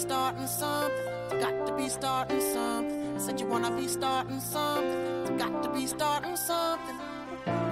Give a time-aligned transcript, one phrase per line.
[0.00, 1.06] starting something.
[1.40, 3.20] Got to be starting something.
[3.20, 5.36] Said you wanna be starting something.
[5.36, 6.96] Got to be starting something.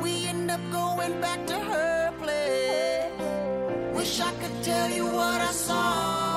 [0.03, 3.97] We end up going back to her place.
[3.97, 6.28] Wish I could tell you what I saw.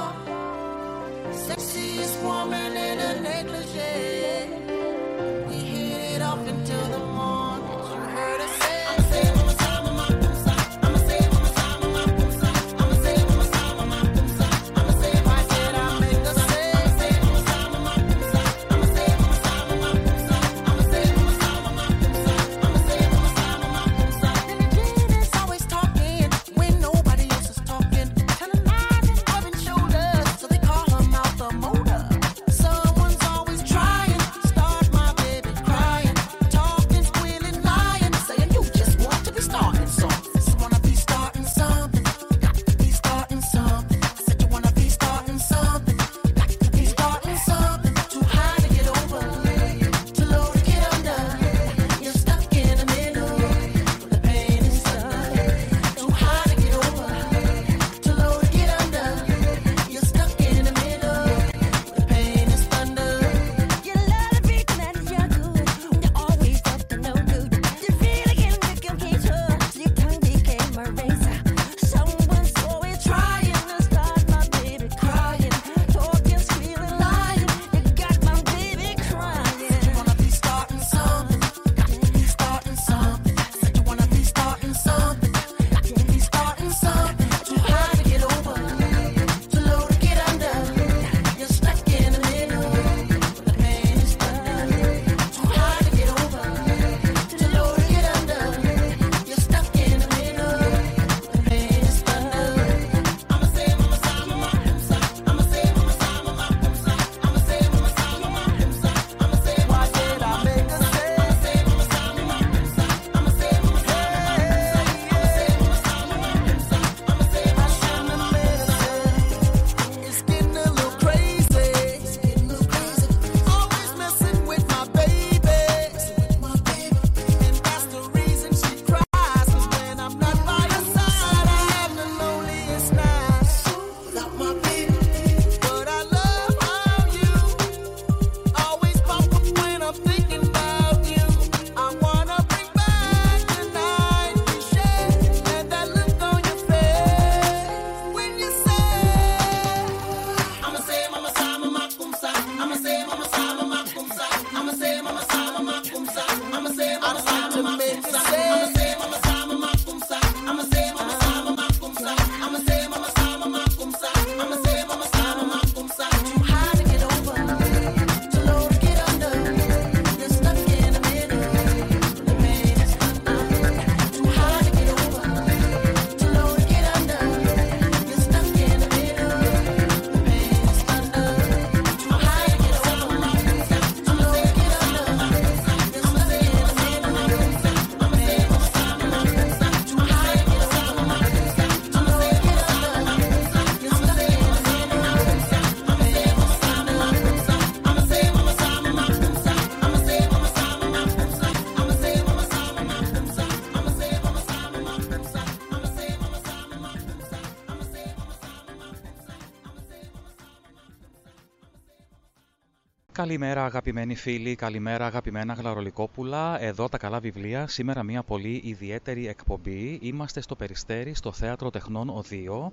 [213.31, 219.99] Καλημέρα αγαπημένοι φίλοι, καλημέρα αγαπημένα γλαρολικόπουλα, εδώ τα καλά βιβλία, σήμερα μια πολύ ιδιαίτερη εκπομπή,
[220.01, 222.71] είμαστε στο Περιστέρι, στο Θέατρο Τεχνών Οδείο,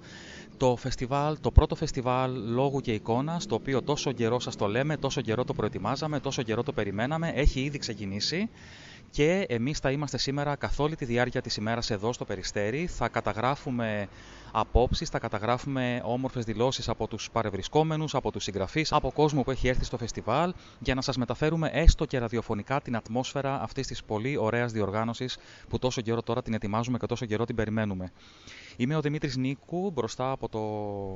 [0.57, 4.97] το, φεστιβάλ, το πρώτο φεστιβάλ λόγου και εικόνας, το οποίο τόσο καιρό σας το λέμε,
[4.97, 8.49] τόσο καιρό το προετοιμάζαμε, τόσο καιρό το περιμέναμε, έχει ήδη ξεκινήσει.
[9.11, 13.09] Και εμείς θα είμαστε σήμερα καθ' όλη τη διάρκεια της ημέρας εδώ στο Περιστέρι, θα
[13.09, 14.09] καταγράφουμε
[14.53, 19.69] απόψεις, θα καταγράφουμε όμορφες δηλώσεις από τους παρευρισκόμενους, από τους συγγραφείς, από κόσμο που έχει
[19.69, 24.37] έρθει στο φεστιβάλ για να σας μεταφέρουμε έστω και ραδιοφωνικά την ατμόσφαιρα αυτής της πολύ
[24.37, 28.13] ωραίας διοργάνωσης που τόσο καιρό τώρα την ετοιμάζουμε και τόσο καιρό την περιμένουμε.
[28.81, 30.61] Είμαι ο Δημήτρης Νίκου, μπροστά από το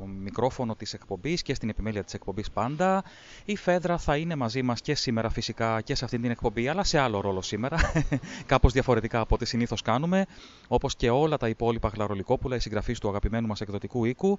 [0.06, 3.04] μικρόφωνο της εκπομπής και στην επιμέλεια της εκπομπής πάντα.
[3.44, 6.84] Η Φέδρα θα είναι μαζί μας και σήμερα φυσικά και σε αυτήν την εκπομπή, αλλά
[6.84, 7.78] σε άλλο ρόλο σήμερα,
[8.46, 10.26] κάπως διαφορετικά από ό,τι συνήθως κάνουμε,
[10.68, 14.38] όπως και όλα τα υπόλοιπα χλαρολικόπουλα, οι συγγραφείς του αγαπημένου μας εκδοτικού οίκου.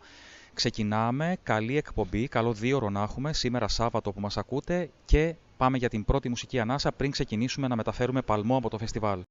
[0.53, 5.77] Ξεκινάμε, καλή εκπομπή, καλό δύο ώρο να έχουμε, σήμερα Σάββατο που μας ακούτε και πάμε
[5.77, 9.21] για την πρώτη μουσική ανάσα πριν ξεκινήσουμε να μεταφέρουμε παλμό από το φεστιβάλ.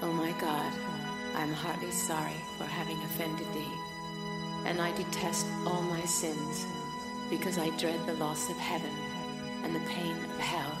[0.00, 0.87] Oh my God.
[1.48, 3.72] am heartily sorry for having offended thee,
[4.66, 6.66] and I detest all my sins,
[7.30, 8.90] because I dread the loss of heaven
[9.64, 10.76] and the pain of hell,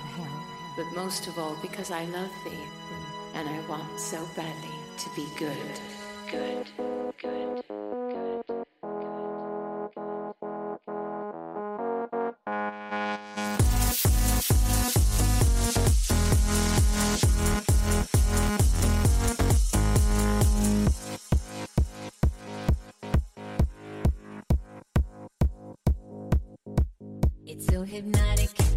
[0.76, 2.66] but most of all because I love thee,
[3.34, 5.80] and I want so badly to be good.
[6.30, 7.64] Good, good, good,
[8.46, 9.07] good.
[27.88, 28.67] hypnotic.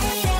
[0.00, 0.37] yeah.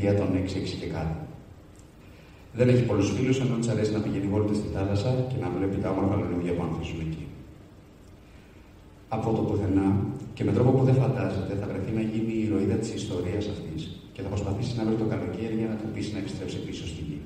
[0.00, 1.16] ηλικία των 6-6 και κάτι.
[2.58, 5.76] Δεν έχει πολλούς φίλους, ενώ της αρέσει να πηγαίνει βόλτα στη θάλασσα και να βλέπει
[5.82, 7.24] τα όμορφα λουλούδια που ανθίζουν εκεί.
[9.16, 9.88] Από το πουθενά
[10.36, 13.80] και με τρόπο που δεν φαντάζεται, θα βρεθεί να γίνει η ηρωίδα της ιστορίας αυτής
[14.14, 17.00] και θα προσπαθήσει να βρει το καλοκαίρι για να το πείσει να επιστρέψει πίσω στη
[17.08, 17.20] γη.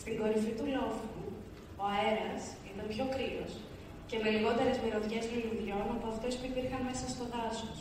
[0.00, 1.20] Στην κορυφή του λόφου,
[1.82, 3.52] ο αέρας ήταν πιο κρύος
[4.08, 7.78] και με λιγότερες μυρωδιές λουλουδιών από αυτές που υπήρχαν μέσα στο δάσος.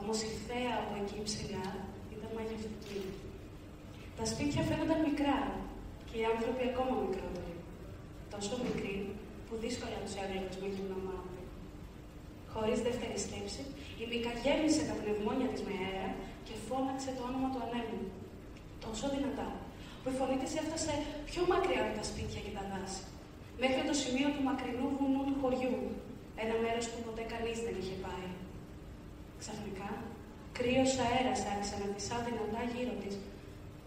[0.00, 1.66] Όμως η θέα από εκεί ψηλά
[4.18, 5.38] τα σπίτια φαίνονταν μικρά
[6.08, 7.54] και οι άνθρωποι ακόμα μικρότεροι.
[8.32, 8.96] Τόσο μικροί
[9.46, 11.36] που δύσκολα τους έβλεπε με να μάθουν.
[12.52, 13.62] Χωρίς δεύτερη σκέψη,
[14.02, 16.10] η Μίκα γέμισε τα πνευμόνια της με αέρα
[16.46, 18.02] και φώναξε το όνομα του ανέμου.
[18.84, 19.48] Τόσο δυνατά,
[20.00, 20.92] που η φωνή της έφτασε
[21.30, 23.02] πιο μακριά από τα σπίτια και τα δάση,
[23.62, 25.76] μέχρι το σημείο του μακρινού βουνού του χωριού,
[26.44, 28.28] ένα μέρος που ποτέ κανείς δεν είχε πάει.
[29.42, 29.90] Ξαφνικά,
[30.58, 33.14] κρύος αέρας άρχισε να φυσά δυνατά γύρω της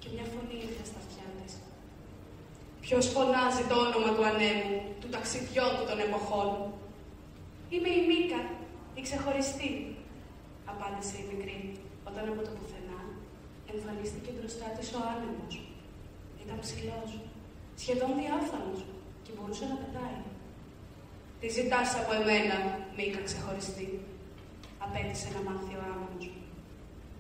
[0.02, 1.54] και μια φωνή ήρθε στα αυτιά της.
[2.84, 6.50] Ποιος φωνάζει το όνομα του ανέμου, του ταξιδιώτου των εποχών;
[7.74, 8.42] Είμαι η Μίκα,
[9.00, 9.72] η ξεχωριστή,
[10.72, 11.60] απάντησε η μικρή,
[12.10, 13.02] όταν από το πουθενά
[13.72, 15.54] εμφανίστηκε μπροστά της ο άνεμος.
[16.44, 17.10] Ήταν ψηλός,
[17.82, 18.76] σχεδόν διάφανο
[19.24, 20.20] και μπορούσε να πετάει.
[21.40, 22.58] Τι ζητάς από εμένα,
[22.98, 23.90] Μίκα ξεχωριστή,
[24.86, 26.26] απέτησε να μάθει ο άνεμος.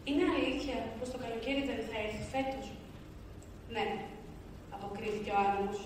[0.08, 2.66] Είναι αλήθεια πως το καλοκαίρι δεν θα έρθει φέτος;
[3.76, 3.88] Ναι,
[4.76, 5.80] αποκρίθηκε ο άνεμος,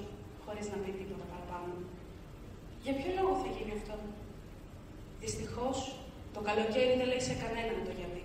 [0.46, 1.74] χωρίς να πει τίποτα παραπάνω.
[2.84, 3.96] Για ποιο λόγο θα γίνει αυτό;
[5.24, 5.78] Δυστυχώς,
[6.36, 8.24] το καλοκαίρι δεν λέει σε κανέναν το γιατί.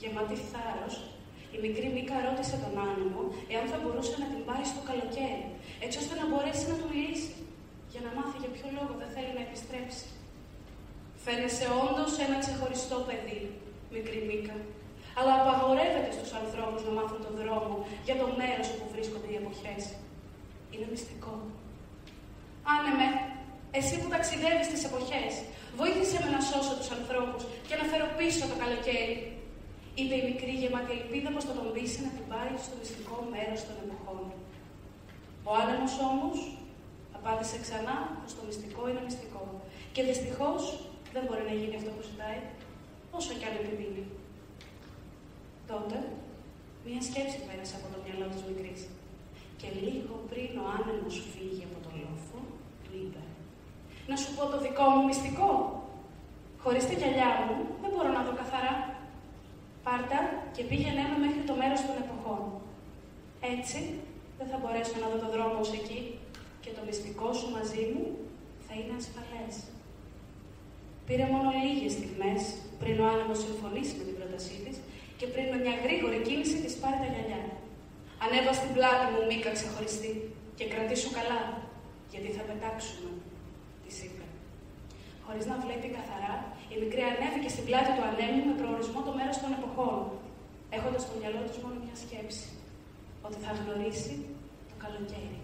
[0.00, 0.94] Γεμάτη θάρρος,
[1.54, 5.46] η μικρή Μίκα ρώτησε τον άνεμο εάν θα μπορούσε να την πάρει στο καλοκαίρι,
[5.84, 7.32] έτσι ώστε να μπορέσει να του μιλήσει,
[7.92, 10.06] για να μάθει για ποιο λόγο δεν θέλει να επιστρέψει.
[11.24, 13.42] Φαίνεσαι όντως ένα ξεχωριστό παιδί,
[13.96, 14.56] μικρή Μίκα,
[15.18, 17.74] αλλά απαγορεύεται στους ανθρώπους να μάθουν τον δρόμο
[18.06, 19.82] για το μέρος όπου βρίσκονται οι εποχές.
[20.72, 21.34] Είναι μυστικό.
[22.74, 23.06] Άνεμε,
[23.78, 25.32] εσύ που ταξιδεύεις τις εποχές,
[25.80, 29.16] βοήθησε με να σώσω τους ανθρώπους και να φέρω πίσω το καλοκαίρι.
[29.98, 33.60] Είπε η μικρή γεμάτη ελπίδα πως θα τον πείσει να την πάρει στο μυστικό μέρος
[33.66, 34.22] των εποχών.
[35.48, 36.38] Ο άνεμος όμως
[37.18, 39.42] απάντησε ξανά πως το μυστικό είναι μυστικό.
[39.94, 40.62] Και δυστυχώς
[41.14, 42.40] δεν μπορεί να γίνει αυτό που ζητάει,
[43.18, 44.04] όσο κι αν επιμείνει.
[45.70, 45.96] Τότε,
[46.84, 48.80] μία σκέψη πέρασε από το μυαλό της μικρής.
[49.60, 52.38] Και λίγο πριν ο άνεμος φύγει από το λόφο,
[52.84, 53.22] του είπε
[54.10, 55.50] «Να σου πω το δικό μου μυστικό.
[56.62, 58.74] Χωρίς τα γυαλιά μου δεν μπορώ να δω καθαρά.
[59.86, 60.18] Πάρτα
[60.54, 62.42] και πήγαινε με μέχρι το μέρος των εποχών.
[63.54, 63.80] Έτσι
[64.38, 66.00] δεν θα μπορέσω να δω το δρόμο σου εκεί
[66.62, 68.04] και το μυστικό σου μαζί μου
[68.66, 69.54] θα είναι ασφαλές.
[71.06, 72.40] Πήρε μόνο λίγες στιγμές
[72.80, 74.76] πριν ο άνεμος συμφωνήσει με την πρότασή της
[75.18, 77.42] και πριν με μια γρήγορη κίνηση της πάρει τα γυαλιά.
[78.24, 80.12] Ανέβα στην πλάτη μου, Μίκα ξεχωριστή,
[80.58, 81.40] και κρατήσου καλά,
[82.12, 83.10] γιατί θα πετάξουμε,
[83.84, 84.24] της είπε.
[85.26, 86.34] Χωρίς να βλέπει καθαρά,
[86.72, 89.98] η μικρή ανέβηκε στην πλάτη του ανέμου με προορισμό το μέρος των εποχών,
[90.76, 92.48] έχοντας στο μυαλό της μόνο μια σκέψη,
[93.26, 94.14] ότι θα γνωρίσει
[94.70, 95.43] το καλοκαίρι.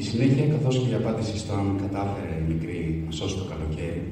[0.00, 4.04] Η συνέχεια, καθώς και η απάντηση στο αν κατάφερε η μικρή να σώσει το καλοκαίρι,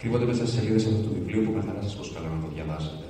[0.00, 3.06] κρύβονται μέσα στι σελίδες αυτού του βιβλίου που με χαρά σας προσκαλώ να το διαβάσετε,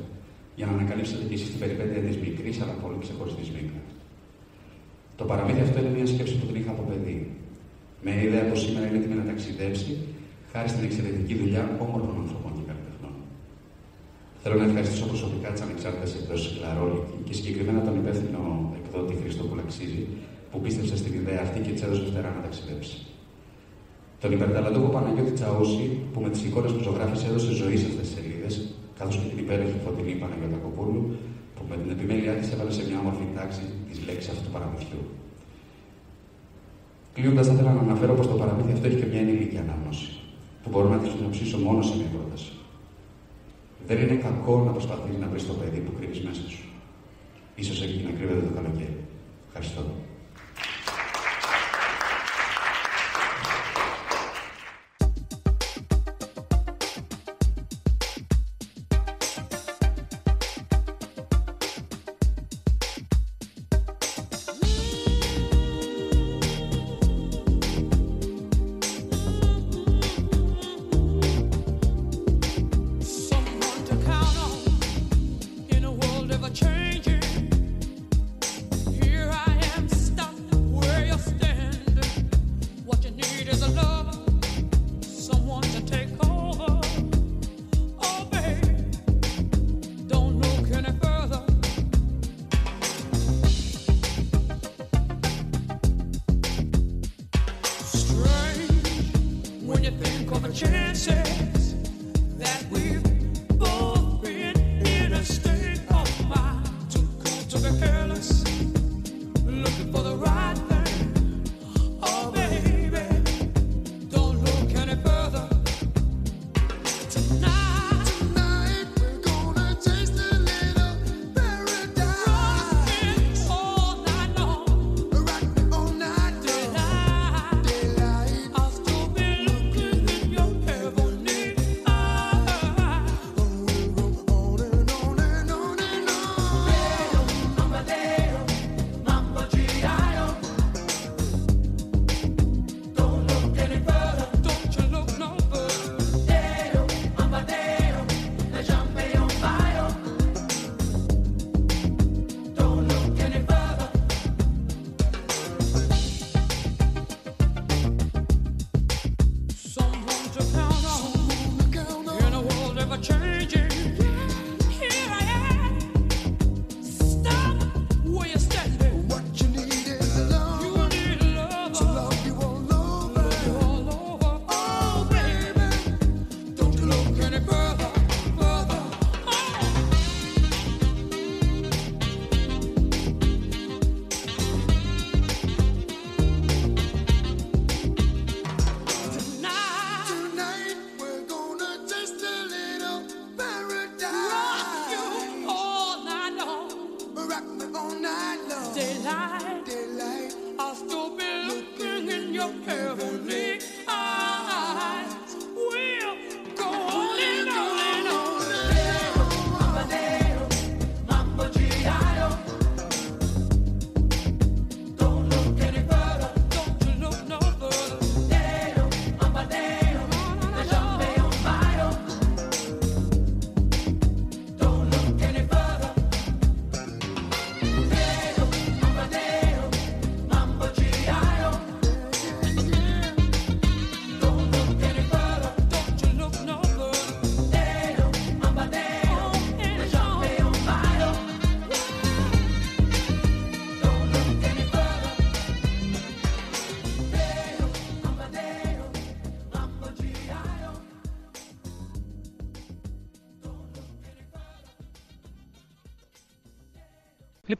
[0.58, 3.80] για να ανακαλύψετε και εσείς την περιπέτεια της μικρής αλλά πολύ ξεχωριστής Μίκα.
[5.18, 7.16] Το παραμύθι αυτό είναι μια σκέψη που την είχα από παιδί.
[8.04, 9.92] Με ιδέα πω σήμερα είναι έτοιμη να ταξιδέψει
[10.52, 13.14] χάρη στην εξαιρετική δουλειά όμορφων ανθρώπων και καλλιτεχνών.
[14.42, 18.42] Θέλω να ευχαριστήσω προσωπικά τις ανεξάρτητες εκδόσεις Κλαρόλικη και συγκεκριμένα τον υπεύθυνο
[18.78, 20.02] εκδότη Χρήστο Κουλαξίζη,
[20.56, 22.96] που πίστεψε στην ιδέα αυτή και της έδωσε φτερά να ταξιδέψει.
[24.20, 28.14] Τον υπερταλαντούχο Παναγιώτη Τσαούση, που με τις εικόνες που ζωγράφησε έδωσε ζωή σε αυτές τις
[28.16, 28.54] σελίδες,
[28.98, 31.02] καθώς και την υπέροχη φωτεινή Παναγιώτα Κοπούλου,
[31.54, 35.02] που με την επιμέλειά της έβαλε σε μια όμορφη τάξη τι λέξει αυτού του παραμυθιού.
[37.14, 40.08] Κλείνοντα, θα ήθελα να αναφέρω πως το παραμύθι αυτό έχει και μια ενήλικη ανάγνωση,
[40.62, 42.50] που μπορώ να τη συνοψίσω μόνο σε μια πρόταση.
[43.88, 46.64] Δεν είναι κακό να προσπαθεί να βρεις το παιδί που κρύβεις μέσα σου.
[47.66, 48.98] σω εκεί να κρύβεται το καλοκαίρι.
[49.48, 49.82] Ευχαριστώ.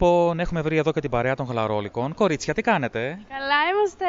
[0.01, 2.15] Λοιπόν, έχουμε βρει εδώ και την παρέα των γλαρόλικων.
[2.15, 4.05] Κορίτσια, τι κάνετε; Καλά είμαστε.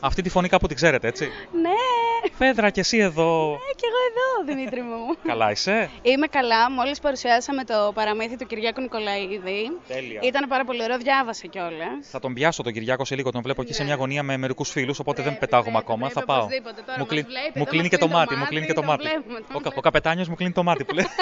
[0.00, 1.24] Αυτή τη φωνή κάπου την ξέρετε, έτσι;
[1.62, 3.52] Ναι, Φέδρα, και εσύ εδώ.
[3.52, 5.16] ε, κι εγώ εδώ, Δημήτρη μου.
[5.30, 6.70] Καλά είσαι; Είμαι καλά.
[6.70, 9.78] Μόλις παρουσιάσαμε το παραμύθι του Κυριάκου Νικολαίδη.
[9.88, 10.20] Τέλεια.
[10.22, 12.08] Ήταν πάρα πολύ ωραίο, διάβασε κιόλας.
[12.10, 13.88] Θα τον πιάσω τον Κυριάκο σε λίγο, τον βλέπω εκεί σε Ναι.
[13.88, 16.06] μια γωνία με μερικούς φίλους, οπότε δεν Πρέπει, πετάγομαι πρέπει, ακόμα.
[16.06, 16.38] πρέπει, θα πάω.
[16.42, 16.80] οπωσδήποτε.
[16.86, 18.38] Τώρα μου μας κλει- βλέπει, μου εδώ κλείνει μας και το κλείνει το μάτι, μου
[18.40, 19.02] μάτι, κλείνει και το τον μάτι.
[19.02, 19.80] βλέπουμε, τον Ο, κα- ο βλέπουμε.
[19.80, 21.06] καπετάνιος μου κλείνει το μάτι που λέει.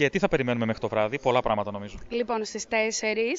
[0.00, 1.96] Και τι θα περιμένουμε μέχρι το βράδυ, πολλά πράγματα νομίζω.
[2.08, 2.74] Λοιπόν, στις 4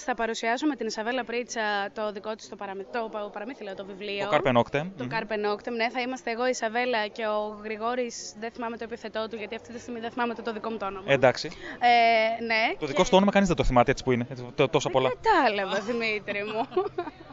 [0.06, 1.62] θα παρουσιάσουμε την Ισαβέλα Πρίτσα
[1.93, 2.84] το δικό της το, παραμυ...
[2.91, 4.30] το πα- παραμύθι, λέω, το βιβλίο.
[4.30, 4.86] Το Carpe Noctem.
[4.97, 5.08] Το Μμμ.
[5.12, 8.34] Carpe Noctem, ναι, θα είμαστε εγώ, η Ισαβέλα και ο Γρηγόρης.
[8.39, 10.78] Δεν θυμάμαι το επιθετό του, γιατί αυτή τη στιγμή δεν θυμάμαι το, το δικό μου
[10.78, 11.04] το όνομα.
[11.08, 11.52] Ε, εντάξει.
[11.80, 12.76] Ε, ναι.
[12.80, 14.26] Το δικό σου το όνομα κανείς δεν το θυμάται έτσι που είναι.
[14.30, 15.10] Έτσι, τό- Τόσα πολλά.
[15.21, 16.67] Κατάλαβα, Δημήτρη μου.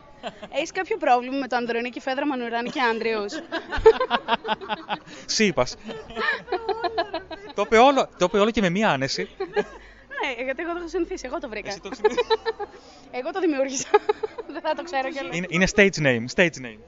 [0.53, 3.25] Έχεις κάποιο πρόβλημα με το Ανδρονίκη Φέδρα Μανουράνη και Άντριου.
[5.27, 5.77] Σύπας.
[7.55, 9.29] το, είπε όλο, το είπε όλο και με μία άνεση.
[10.37, 11.69] ναι, γιατί εγώ το έχω συνηθίσει, εγώ το βρήκα.
[11.69, 12.17] Εσύ το ξέρεις.
[13.11, 13.89] Εγώ το δημιούργησα.
[14.53, 15.37] δεν θα το ξέρω κιόλας.
[15.37, 16.25] είναι, είναι stage name.
[16.35, 16.79] Stage name.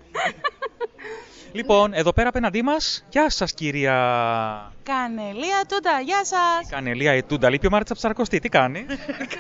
[1.53, 6.69] λοιπόν, εδώ πέρα απέναντί μας, γεια σας κυρία Κανελία Τούντα, γεια σας!
[6.71, 7.51] Κανελία Ετούντα.
[7.51, 8.39] Λείπει ο Μάρτσα Ψαρκωστή.
[8.39, 8.87] Τι κάνει,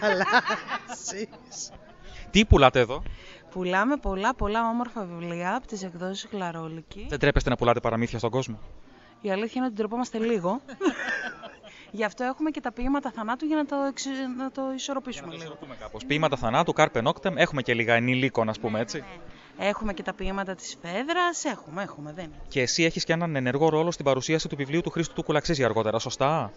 [0.01, 0.27] Καλά,
[0.93, 1.71] εσείς.
[2.31, 3.03] τι πουλάτε εδώ;
[3.51, 7.07] Πουλάμε πολλά πολλά όμορφα βιβλία από τις εκδόσεις Γλαρόλικη.
[7.09, 8.59] Δεν τρέπεστε να πουλάτε παραμύθια στον κόσμο;
[9.21, 10.61] Η αλήθεια είναι ότι τρεπόμαστε λίγο.
[11.93, 14.05] Γι' αυτό έχουμε και τα ποίηματα θανάτου για να το, εξ...
[14.37, 15.59] να το ισορροπήσουμε λίγο.
[15.81, 16.05] Κάπως.
[16.05, 19.05] Ποίηματα θανάτου, Carpe Noctem, έχουμε και λίγα ενηλίκων, ας πούμε έτσι.
[19.59, 22.43] Έχουμε και τα ποίηματα της Φέδρας, έχουμε, έχουμε, δεν είναι.
[22.49, 25.65] Και εσύ έχεις και έναν ενεργό ρόλο στην παρουσίαση του βιβλίου του Χρήστου του Κουλαξίζη
[25.65, 26.53] αργότερα, σωστά;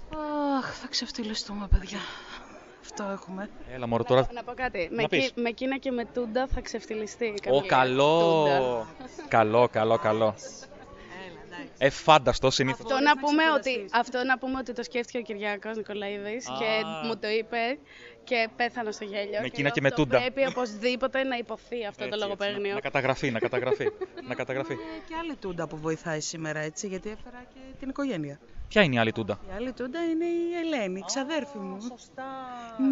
[0.57, 1.97] Αχ, θα ξεφτυλιστούμε, παιδιά.
[2.83, 3.49] Αυτό έχουμε.
[3.73, 4.27] Έλα, μωρό τώρα.
[4.33, 4.87] Να πω κάτι.
[4.91, 5.31] Να Με, πεις.
[5.31, 7.25] Κι- με Κίνα και με Τούντα θα ξεφτυλιστεί.
[7.25, 7.67] η Ω, Κανελία.
[7.67, 8.19] καλό.
[8.43, 8.87] Τούντα.
[9.27, 10.35] καλό, καλό, καλό.
[11.77, 12.79] Ε, φάνταστο συνήθως.
[12.81, 16.53] Αυτό να, πούμε ότι, αυτό να πούμε ότι το σκέφτηκε ο Κυριάκος Νικολαίδης Α.
[16.59, 17.77] και μου το είπε
[18.23, 19.39] και πέθανα στο γέλιο.
[19.41, 20.17] Με και Κίνα και λέω, με Τούντα.
[20.17, 22.73] Πρέπει οπωσδήποτε να υποθεί αυτό το λογοπαίγνιο.
[22.73, 23.87] Να καταγραφεί, να καταγραφεί.
[24.27, 24.73] να καταγραφεί.
[24.73, 28.39] Ε, και άλλη Τούντα που βοηθάει σήμερα, έτσι, γιατί έφερα και την οικογένεια.
[28.73, 31.81] Ποια είναι η άλλη τούντα; Η άλλη Τούντα είναι η Ελένη, η ξαδέρφη μου.
[31.81, 32.23] Σωστά.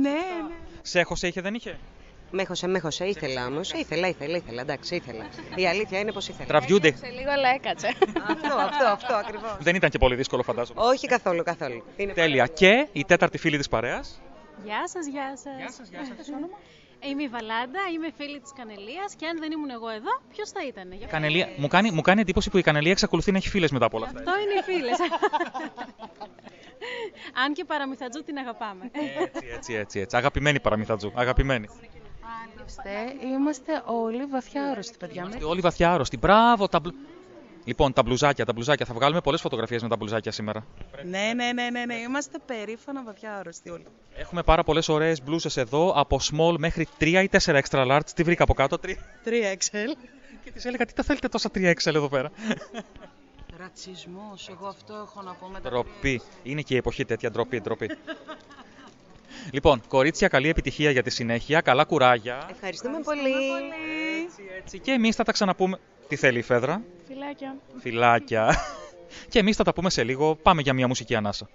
[0.02, 0.18] Ναι, ναι.
[0.82, 1.80] Σε έχωσε, είχε, δεν είχε;
[2.32, 3.06] Με έχωσε, με έχωσε.
[3.06, 3.72] Ήθελα όμως.
[3.72, 4.62] Ήθελα, ήθελα, ήθελα.
[4.62, 5.26] Εντάξει, ήθελα.
[5.56, 6.48] Η αλήθεια είναι πως ήθελα.
[6.48, 6.96] Τραβιούνται.
[6.96, 7.88] Σε λίγο αλλά έκατσε.
[8.28, 9.58] Αυτό, αυτό, αυτό ακριβώς.
[9.60, 10.82] Δεν ήταν και πολύ δύσκολο, φαντάζομαι.
[10.82, 11.84] Όχι καθόλου, καθόλου.
[11.98, 12.48] Είναι Τέλεια.
[12.48, 14.22] Και η τέταρτη φίλη της παρέας;
[14.64, 15.58] Γεια σας, γεια σας.
[15.58, 16.28] Γεια σας, γεια σας.
[17.10, 20.66] Είμαι η Βαλάντα, είμαι φίλη της Κανελίας και αν δεν ήμουν εγώ εδώ, ποιος θα
[20.68, 20.88] ήταν.
[20.92, 23.72] Γι' αυτό- Κανελία, μου, κάνει, μου κάνει εντύπωση που η Κανελία εξακολουθεί να έχει φίλες
[23.72, 24.20] μετά από όλα αυτά.
[24.20, 24.98] Αυτό είναι οι φίλες.
[27.44, 28.92] αν και παραμυθατζού την αγαπάμε.
[29.20, 30.18] Έτσι, έτσι, έτσι, έτσι.
[30.18, 31.12] Αγαπημένη παραμυθατζού.
[31.16, 31.68] Αγαπημένη.
[32.58, 32.90] Είμαστε,
[33.36, 35.22] είμαστε όλοι βαθιά άρρωστοι, παιδιά.
[35.22, 36.18] Είμαστε όλοι βαθιά άρρωστοι.
[36.18, 36.94] Μπράβο, τα μπλου...
[37.64, 38.86] Λοιπόν, τα μπλουζάκια, τα μπλουζάκια.
[38.86, 40.66] Θα βγάλουμε πολλές φωτογραφίες με τα μπλουζάκια σήμερα.
[41.04, 41.96] Ναι, ναι, ναι, ναι, ναι.
[41.96, 43.86] Είμαστε περήφανα βαθιά άρρωστοι όλοι.
[44.16, 48.10] Έχουμε πάρα πολλές ωραίες μπλούζε εδώ, από small μέχρι 3 ή 4 extra large.
[48.16, 48.88] Τι βρήκα από κάτω, 3.
[49.26, 49.96] 3XL.
[50.44, 52.32] Και της έλεγα, τι τα θέλετε τόσα 3XL εδώ πέρα;
[53.58, 56.22] Ρατσισμός, εγώ αυτό έχω να πω με τα Ντροπή.
[56.44, 57.90] Είναι και η εποχή τέτοια ντροπή, ντροπή.
[59.52, 61.62] Λοιπόν, κορίτσια, καλή επιτυχία για τη συνέχεια.
[61.62, 62.48] Καλά κουράγια.
[62.52, 63.34] Ευχαριστούμε πολύ.
[64.58, 65.80] Έτσι, και εμείς θα τα ξαναπούμε.
[66.08, 67.56] Τι θέλει η Φέδρα; Φιλάκια.
[67.80, 68.56] Φιλάκια.
[69.32, 70.36] και εμείς θα τα πούμε σε λίγο.
[70.36, 71.50] Πάμε για μια μουσική ανάσα.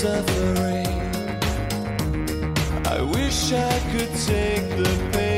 [0.00, 0.86] Suffering.
[2.86, 5.29] I wish I could take the pain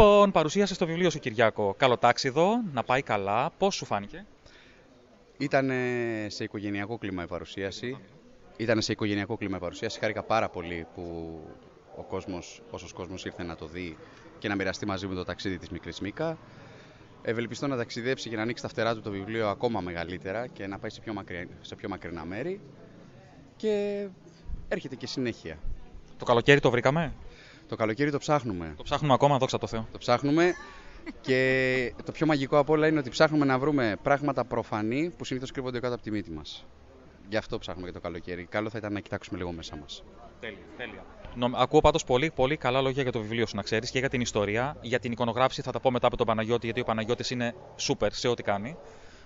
[0.00, 1.74] Λοιπόν, παρουσίασε το βιβλίο σου, Κυριάκο.
[1.76, 3.50] Καλοτάξιδο, να πάει καλά.
[3.58, 4.26] Πώς σου φάνηκε;
[5.38, 5.70] Ήταν
[6.26, 7.98] σε οικογενειακό κλίμα η παρουσίαση.
[8.56, 9.98] Ήταν σε οικογενειακό κλίμα η παρουσίαση.
[9.98, 11.38] Χάρηκα πάρα πολύ που
[11.96, 13.96] ο κόσμος, όσος κόσμος ήρθε να το δει
[14.38, 16.38] και να μοιραστεί μαζί μου το ταξίδι της μικρής Μίκα.
[17.22, 20.78] Ευελπιστώ να ταξιδέψει και να ανοίξει τα φτερά του το βιβλίο ακόμα μεγαλύτερα και να
[20.78, 21.48] πάει σε πιο, μακρι...
[21.60, 22.60] σε πιο μακρινά μέρη.
[23.56, 24.06] Και
[24.68, 25.58] έρχεται και συνέχεια.
[26.18, 27.12] Το καλοκαίρι το βρήκαμε;
[27.68, 28.74] Το καλοκαίρι το ψάχνουμε.
[28.76, 29.86] Το ψάχνουμε ακόμα, δόξα τω Θεώ.
[29.92, 30.52] Το ψάχνουμε
[31.20, 35.50] και το πιο μαγικό από όλα είναι ότι ψάχνουμε να βρούμε πράγματα προφανή που συνήθως
[35.50, 36.66] κρύβονται κάτω από τη μύτη μας.
[37.28, 38.44] Γι' αυτό ψάχνουμε και το καλοκαίρι.
[38.50, 40.02] Καλό θα ήταν να κοιτάξουμε λίγο μέσα μας.
[40.40, 41.04] Τέλεια, τέλεια.
[41.34, 44.08] Νομ- Ακούω πάντως πολύ, πολύ καλά λόγια για το βιβλίο σου, να ξέρεις και για
[44.08, 44.76] την ιστορία.
[44.80, 48.12] Για την εικονογράφηση θα τα πω μετά από τον Παναγιώτη, γιατί ο Παναγιώτης είναι σούπερ
[48.12, 48.76] σε ό,τι κάνει.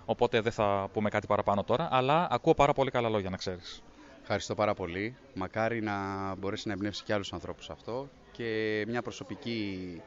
[0.04, 1.88] Οπότε δεν θα πούμε κάτι παραπάνω τώρα.
[1.92, 3.82] Αλλά ακούω πάρα πολύ καλά λόγια, να ξέρεις.
[4.22, 5.16] Ευχαριστώ πάρα πολύ.
[5.34, 5.92] Μακάρι να
[6.38, 8.08] μπορέσει να εμπνεύσει και άλλους ανθρώπους αυτό.
[8.32, 10.00] Και μια προσωπική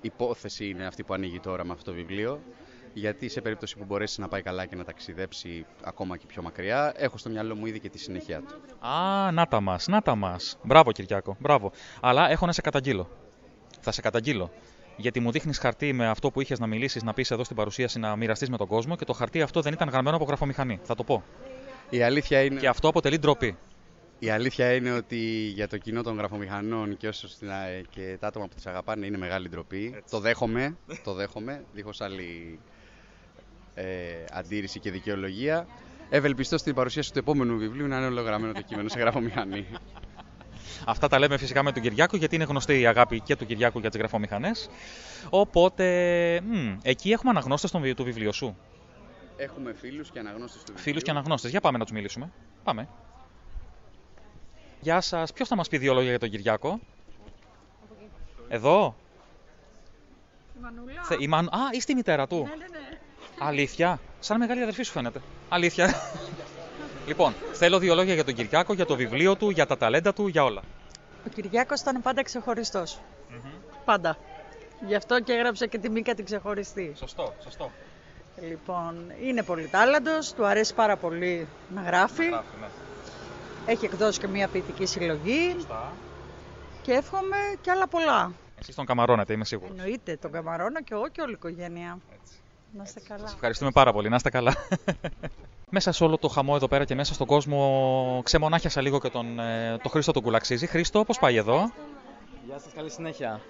[0.00, 2.40] υπόθεση είναι αυτή που ανοίγει τώρα με αυτό το βιβλίο.
[2.94, 6.92] Γιατί σε περίπτωση που μπορέσει να πάει καλά και να ταξιδέψει ακόμα και πιο μακριά,
[6.96, 8.86] έχω στο μυαλό μου ήδη και τη συνέχεια του.
[8.86, 10.58] Α, να τα μας, να τα μας.
[10.62, 11.72] Μπράβο, Κυριάκο, μπράβο.
[12.00, 13.08] Αλλά έχω να σε καταγγείλω.
[13.80, 14.50] Θα σε καταγγείλω.
[14.96, 17.98] Γιατί μου δείχνεις χαρτί με αυτό που είχες να μιλήσεις, να πεις εδώ στην παρουσίαση,
[17.98, 20.80] να μοιραστείς με τον κόσμο και το χαρτί αυτό δεν ήταν γραμμένο από γραφομηχανή.
[20.82, 21.22] Θα το πω.
[21.90, 22.60] Η αλήθεια είναι...
[22.60, 23.56] Και αυτό αποτελεί ντροπή.
[24.24, 25.16] Η αλήθεια είναι ότι
[25.54, 29.06] για το κοινό των γραφομηχανών και, όσους, την α- και τα άτομα που τις αγαπάνε
[29.06, 30.02] είναι μεγάλη ντροπή.
[30.10, 32.58] Το δέχομαι, το δέχομαι, δίχως άλλη
[33.74, 33.84] ε,
[34.32, 35.66] αντίρρηση και δικαιολογία.
[36.10, 39.66] Ευελπιστώ στην παρουσίαση του επόμενου βιβλίου να είναι ολογραμμένο το κείμενο σε γραφομηχανή.
[40.86, 43.78] Αυτά τα λέμε φυσικά με τον Κυριάκο, γιατί είναι γνωστή η αγάπη και του Κυριάκου
[43.78, 44.68] για τις γραφομηχανές.
[45.30, 45.86] Οπότε,
[46.44, 48.56] μ, εκεί έχουμε αναγνώστες του βιβλίου σου.
[49.36, 50.84] Έχουμε φίλους και αναγνώστες του βιβλίου.
[50.84, 51.50] Φίλους και αναγνώστες.
[51.50, 52.32] Για πάμε να τους μιλήσουμε.
[52.64, 52.88] Πάμε.
[54.82, 55.32] Γεια σας.
[55.32, 56.80] Ποιος θα μας πει δύο λόγια για τον Κυριάκο;
[58.48, 58.94] Εδώ;
[60.56, 61.02] Η Μανούλα.
[61.02, 61.46] Θε- η Μαν...
[61.46, 62.36] Α, είστε η μητέρα του.
[62.36, 62.98] Ναι, ναι, ναι.
[63.38, 65.20] Αλήθεια; Σαν μεγάλη αδερφή σου φαίνεται.
[65.48, 65.94] Αλήθεια.
[67.06, 70.26] λοιπόν, θέλω δύο λόγια για τον Κυριάκο, για το βιβλίο του, για τα ταλέντα του,
[70.26, 70.62] για όλα.
[71.26, 72.98] Ο Κυριάκος ήταν πάντα ξεχωριστός.
[73.84, 74.18] Πάντα.
[74.86, 76.92] Γι' αυτό και έγραψα και τη Μίκα την ξεχωριστή.
[76.98, 77.70] Σωστό, σωστό.
[78.48, 82.28] Λοιπόν, είναι πολύ τάλαντος, του αρέσει πάρα πολύ να γράφει.
[82.28, 82.66] Γράφει, ναι.
[83.66, 85.50] Έχει εκδώσει και μια ποιητική συλλογή.
[85.52, 85.92] Σωστά.
[86.82, 88.32] και εύχομαι και άλλα πολλά.
[88.60, 89.70] Εσείς τον καμαρώνετε, είμαι σίγουρος.
[89.76, 91.98] Εννοείται, τον καμαρώνω και εγώ και όλη η οικογένεια.
[92.76, 93.20] Να είστε καλά.
[93.20, 94.08] Σας ευχαριστούμε πάρα πολύ.
[94.08, 94.54] Να είστε καλά.
[95.70, 99.38] μέσα σε όλο το χαμό εδώ πέρα και μέσα στον κόσμο ξεμονάχιασα λίγο και τον,
[99.38, 100.66] ε, το Χρήστο τον Κουλαξίζη.
[100.66, 101.72] Χρήστο, πώς πάει εδώ;
[102.46, 103.40] Γεια σας, καλή συνέχεια.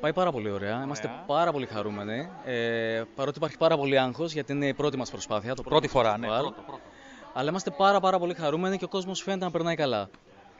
[0.00, 0.82] Πάει πάρα πολύ ωραία.
[0.82, 2.28] Είμαστε πάρα πολύ χαρούμενοι.
[2.44, 5.54] Ε, παρότι υπάρχει πάρα πολύ άγχος, γιατί είναι η πρώτη μας προσπάθεια.
[5.54, 6.40] Το Πρώτη φορά, ναι, φεστιβάλ.
[6.40, 6.80] πρώτο, πρώτο.
[7.38, 10.10] Αλλά είμαστε πάρα, πάρα πολύ χαρούμενοι και ο κόσμος φαίνεται να περνάει καλά.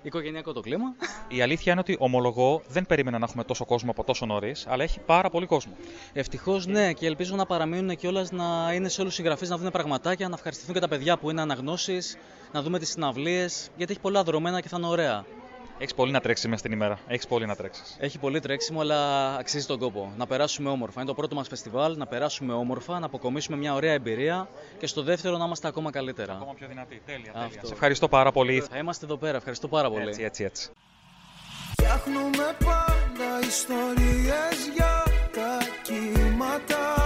[0.03, 0.95] Οικογενειακό το κλίμα.
[1.29, 4.83] Η αλήθεια είναι ότι ομολογώ δεν περίμενα να έχουμε τόσο κόσμο από τόσο νωρίς, αλλά
[4.83, 5.73] έχει πάρα πολύ κόσμο.
[6.13, 9.71] Ευτυχώς ναι, και ελπίζω να παραμείνουν κιόλα να είναι σε όλους του συγγραφεί να δουν
[9.71, 12.17] πραγματάκια, να ευχαριστηθούν και τα παιδιά που είναι αναγνώσεις,
[12.53, 15.25] να δούμε τις συναυλίες, γιατί έχει πολλά δρομένα και θα είναι ωραία.
[15.79, 16.99] Έχεις πολύ να τρέξεις μέσα στην ημέρα.
[17.07, 17.97] Έχεις πολύ να τρέξεις.
[18.01, 20.13] Έχει πολύ τρέξιμο, αλλά αξίζει τον κόπο.
[20.17, 21.01] Να περάσουμε όμορφα.
[21.01, 25.03] Είναι το πρώτο μας φεστιβάλ, να περάσουμε όμορφα, να αποκομίσουμε μια ωραία εμπειρία και στο
[25.03, 26.33] δεύτερο να είμαστε ακόμα καλύτερα.
[26.33, 27.03] Ακόμα πιο δυνατή.
[27.07, 27.33] Τέλεια.
[27.35, 27.49] Αυτό.
[27.49, 27.65] τέλεια.
[27.65, 28.61] Σε ευχαριστώ πάρα πολύ.
[28.61, 29.37] Θα είμαστε εδώ πέρα.
[29.37, 30.09] Ευχαριστώ πάρα πολύ.
[30.09, 30.71] Έτσι, έτσι, έτσι.
[31.73, 37.06] Φτιάχνουμε πάντα ιστορίες για τα κύματα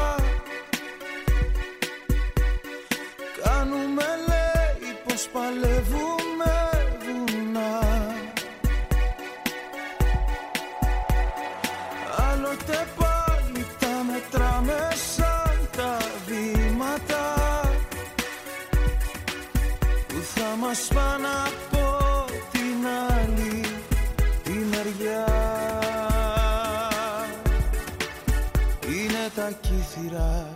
[30.00, 30.46] τα κύθυρα,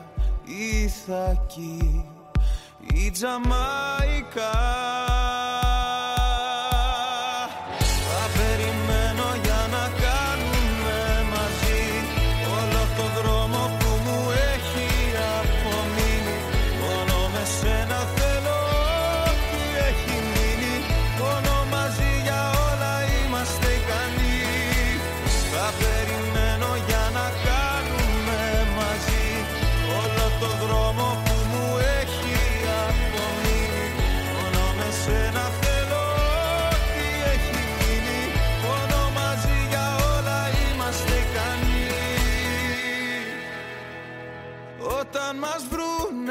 [0.44, 2.04] η Θάκη,
[2.94, 4.52] η Τζαμαϊκά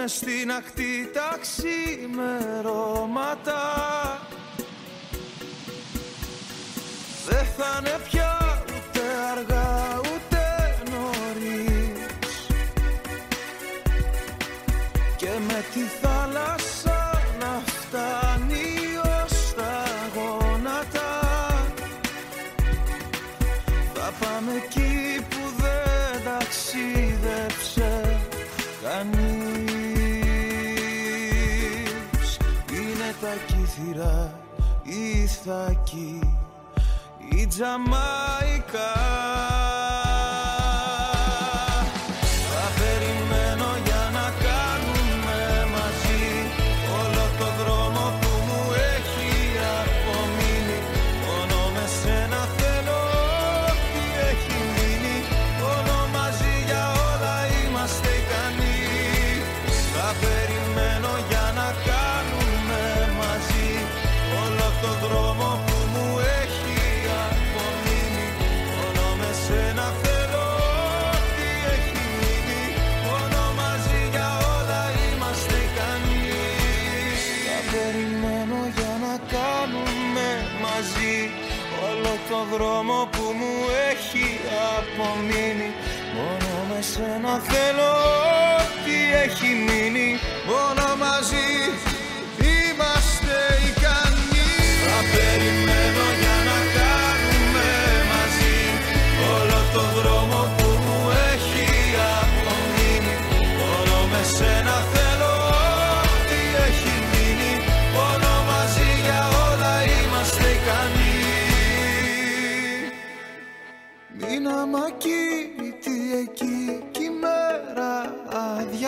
[0.03, 2.21] βρούνε στην ακτή τα ξημερώματα.
[7.25, 10.43] Δεν θα είναι πια ούτε αργά ούτε
[10.91, 12.47] νωρίς.
[15.17, 16.12] Και με τη θάλασσα
[33.83, 34.39] τα κύθυρα,
[34.83, 36.19] η Θάκη,
[37.31, 38.93] η Τζαμαϊκά
[82.63, 83.55] δρόμο που μου
[83.91, 84.27] έχει
[84.77, 85.69] απομείνει.
[86.15, 87.91] Μόνο με σένα θέλω
[88.59, 90.09] ό,τι έχει μείνει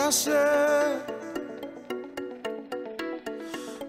[0.06, 1.04] άδειασε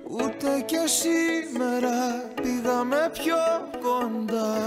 [0.10, 3.36] Ούτε και σήμερα πήγαμε πιο
[3.82, 4.58] κοντά.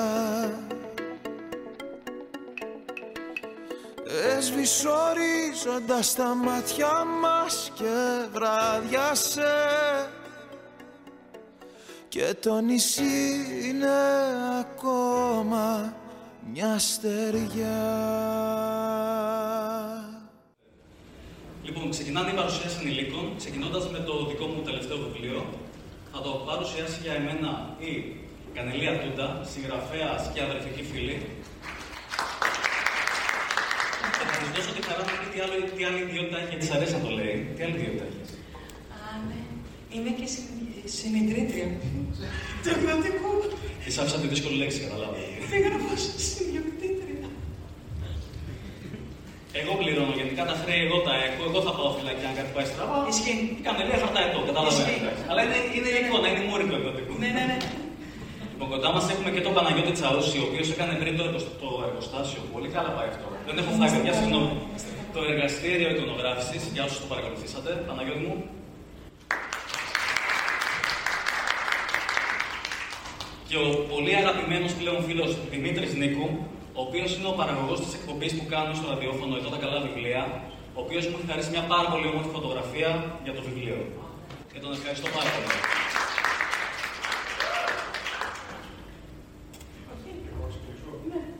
[4.36, 9.42] Έσβησε ορίζοντας τα μάτια μας και βράδιασε.
[12.08, 13.90] Και το νησί είναι
[14.60, 15.94] ακόμα
[16.52, 18.10] μια στεριά
[21.72, 25.38] Λοιπόν, ξεκινάνε οι παρουσιάσει ανηλίκων, ξεκινώντας με το δικό μου τελευταίο βιβλίο.
[26.12, 27.50] Θα το παρουσιάσει για εμένα
[27.88, 27.90] η
[28.56, 31.16] Κανελία Τούντα, συγγραφέα και αδερφική φίλη.
[34.16, 36.62] Και θα της δώσω τη χαρά να πει τι, άλλο, τι άλλη ιδιότητα έχει, γιατί
[36.64, 37.36] της αρέσει να το λέει.
[37.54, 38.20] Τι άλλη ιδιότητα έχει;
[38.98, 39.38] Α, ναι.
[39.94, 41.66] Είμαι και συνη- συνειδητρήτρια.
[42.62, 43.30] Του εκδοτικού.
[43.84, 45.20] Της άφησα τη δύσκολη λέξη, καταλάβατε.
[45.50, 45.88] Πήγα να πω
[46.28, 46.79] συνειδιοκτήτρια.
[49.60, 51.42] Εγώ πληρώνω γιατί κατά χρέη εγώ τα έχω.
[51.50, 52.98] Εγώ θα πάω φυλακή αν κάτι πάει στραβά.
[53.12, 53.38] Ισχύει.
[53.60, 54.92] Η Κανελία χαρτάει εδώ, καταλαβαίνετε.
[54.92, 55.28] Ισχύει.
[55.30, 57.12] Αλλά είναι, είναι η εικόνα, είναι η μούρη του εκδοτικού.
[57.22, 57.58] Ναι, ναι, ναι.
[58.52, 61.68] Λοιπόν, κοντά μας έχουμε και τον Παναγιώτη Τσαούση, ο οποίος έκανε πριν το, εργοσ- το
[61.86, 62.40] εργοστάσιο.
[62.54, 63.26] Πολύ καλά πάει αυτό.
[63.46, 64.50] Δεν έχω φτάσει, παιδιά, συγγνώμη.
[65.14, 68.34] Το εργαστήριο εικονογράφησης, για όσους το παρακολουθήσατε, Παναγιώτη μου.
[73.48, 76.26] Και ο πολύ αγαπημένος πλέον φίλος Δημήτρης Νίκου,
[76.80, 80.22] ο οποίος είναι ο παραγωγός της εκπομπής που κάνω στο ραδιόφωνο Εδώ τα καλά βιβλία,
[80.76, 82.90] ο οποίος μου έχει χαρίσει μια πάρα πολύ όμορφη φωτογραφία
[83.24, 83.78] για το βιβλίο.
[84.52, 85.58] Και τον ευχαριστώ πάρα πολύ.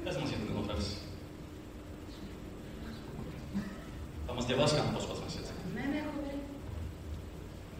[0.04, 0.94] Πες μας για την ηχογράφηση.
[4.26, 5.52] Θα μας διαβάσεις κανένα απόσπασμα, έτσι.
[5.76, 6.34] Ναι, ναι, έχω δει.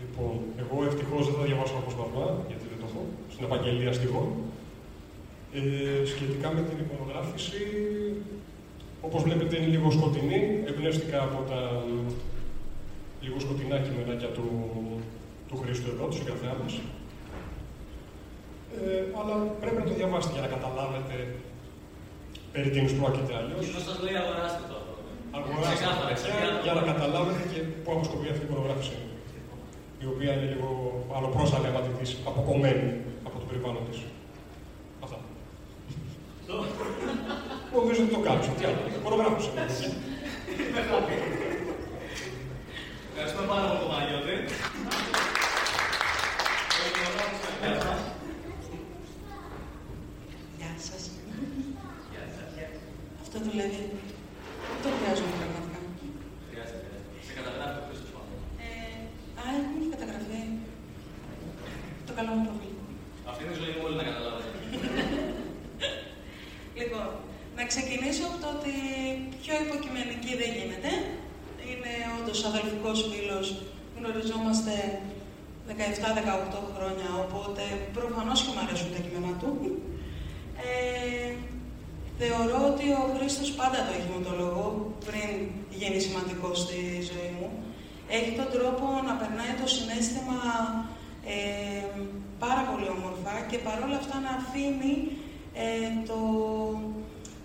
[0.02, 4.26] Λοιπόν, εγώ ευτυχώς δεν θα διαβάσω απόσπασμα, γιατί δεν το έχω, στην επαγγελία στιγών.
[5.54, 7.62] Ε, σχετικά με την εικονογράφηση,
[9.00, 10.40] όπως βλέπετε είναι λίγο σκοτεινή.
[10.70, 11.60] Εμπνεύστηκα από τα
[13.24, 14.46] λίγο σκοτεινά κειμενάκια του,
[15.48, 16.72] του Χρήστου εδώ, του συγγραφέα μας.
[18.78, 21.14] Ε, αλλά πρέπει να το διαβάσετε για να καταλάβετε
[22.52, 23.62] περί τίνος πρόκειται αλλιώς.
[23.66, 24.76] Ποιος σας λέει αγοράστε το.
[25.36, 26.60] Αγοράστε Ξεκάθαρα, παιδιά, ξεκάθαρα.
[26.66, 28.96] για να καταλάβετε και πού αποσκοπεί αυτή η εικονογράφηση.
[30.04, 30.68] Η οποία είναι λίγο
[31.16, 32.88] αλλοπρόσαλη άμα τη δεις, αποκομμένη
[33.26, 33.98] από το περιβάλλον της.
[35.04, 35.18] Αυτά.
[37.74, 38.50] Νομίζω ότι το κάψω.
[38.58, 39.50] Τι άλλο, εικονογράφηση.
[43.10, 44.34] Ευχαριστούμε πάρα πολύ τον Παναγιώτη.
[50.58, 51.02] Γεια σας.
[53.22, 53.82] Αυτό δουλεύει.
[54.70, 55.80] Δεν το χρειάζομαι πραγματικά.
[56.50, 56.88] Χρειάζεται.
[57.26, 58.32] Σε καταγράφει ο Χρήστος πάνω.
[58.64, 58.68] Ε,
[59.40, 60.40] α, έχουν έχει καταγραφεί.
[62.06, 62.74] Το καλό μου προφίλ.
[63.30, 64.48] Αυτή είναι η ζωή μου, όλοι να καταλάβετε.
[66.80, 67.06] Λοιπόν,
[67.58, 68.74] να ξεκινήσω από το ότι
[69.42, 70.90] πιο υποκειμενική δεν γίνεται.
[71.68, 73.38] Είναι όντω αδελφικό φίλο.
[73.96, 74.74] Γνωριζόμαστε
[75.68, 77.62] 17-18 χρόνια, οπότε
[77.98, 79.50] προφανώ και μου αρέσουν τα κείμενά του.
[80.66, 81.30] Ε,
[82.20, 84.64] θεωρώ ότι ο Χρήστος πάντα το έχει με το λόγο,
[85.06, 85.30] πριν
[85.80, 86.78] γίνει σημαντικό στη
[87.10, 87.48] ζωή μου.
[88.16, 90.40] Έχει τον τρόπο να περνάει το συνέστημα
[91.34, 91.84] ε,
[92.44, 94.94] πάρα πολύ όμορφα και παρόλα αυτά να αφήνει
[95.64, 96.18] ε, το,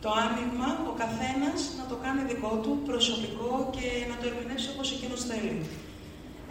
[0.03, 4.87] το άνοιγμα ο καθένας να το κάνει δικό του, προσωπικό και να το ερμηνεύσει όπως
[4.95, 5.55] εκείνος θέλει.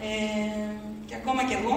[0.09, 0.69] Ε,
[1.09, 1.75] και ακόμα κι εγώ,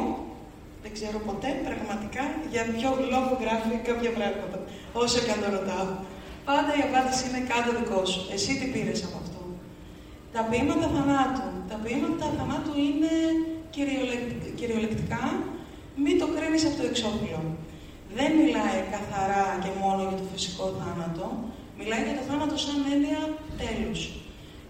[0.83, 4.57] δεν ξέρω ποτέ πραγματικά για ποιο λόγο γράφει κάποια πράγματα,
[5.01, 5.87] όσο και αν το ρωτάω.
[6.49, 8.21] Πάντα η απάντηση είναι κάτω δικό σου.
[8.35, 9.41] Εσύ τι πήρες από αυτό.
[10.35, 11.47] Τα ποίηματα θανάτου.
[11.71, 13.13] Τα ποίηματα θανάτου είναι
[13.75, 15.23] κυριολεκ- κυριολεκτικά,
[16.03, 17.41] μην το κρίνεις από το εξώφυλλο.
[18.17, 21.25] Δεν μιλάει καθαρά και μόνο για το φυσικό θάνατο,
[21.79, 23.21] μιλάει για το θάνατο σαν έννοια
[23.61, 24.01] τέλους.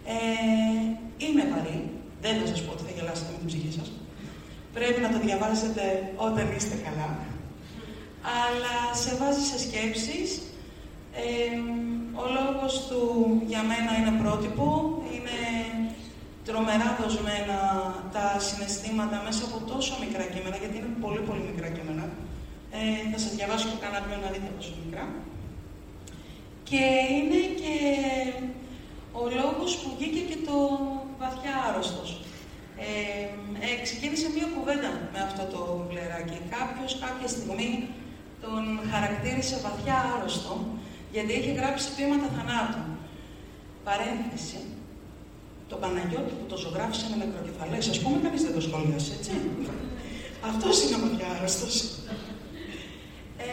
[0.05, 0.15] Ε,
[1.25, 1.79] είναι βαρύ,
[2.23, 3.87] δεν θα σας πω ότι θα γελάσετε με την ψυχή σας.
[4.77, 5.83] Πρέπει να το διαβάζετε
[6.27, 7.09] όταν είστε καλά.
[8.43, 10.29] Αλλά σε βάζει σε σκέψεις.
[11.23, 11.57] Ε,
[12.21, 13.01] ο λόγος του
[13.51, 14.65] για μένα είναι πρότυπο,
[15.13, 15.37] είναι
[16.47, 17.59] τρομερά δοσμένα
[18.15, 22.05] τα συναισθήματα μέσα από τόσο μικρά κείμενα, γιατί είναι πολύ πολύ μικρά κείμενα.
[22.77, 25.05] Ε, θα σας διαβάσω και κανένα πιο να δείτε πόσο μικρά.
[26.69, 26.83] Και
[27.15, 27.75] είναι και
[29.21, 30.57] ο λόγος που βγήκε και το
[31.21, 32.09] βαθιά άρρωστος.
[32.85, 32.89] Ε,
[33.65, 36.37] ε, ξεκίνησε μία κουβέντα με αυτό το βιβλιαράκι.
[36.57, 37.71] Κάποιος κάποια στιγμή
[38.43, 40.53] τον χαρακτήρισε βαθιά άρρωστο,
[41.13, 42.83] γιατί είχε γράψει ποίηματα θανάτου.
[43.87, 44.61] Παρένθεση,
[45.69, 49.31] το Παναγιώτη που το ζωγράφησε με νεκροκεφαλές, ας πούμε, κανείς δεν το σχολίασε, έτσι.
[50.49, 51.75] Αυτός είναι ο βαθιά άρρωστος.
[53.45, 53.47] Ε,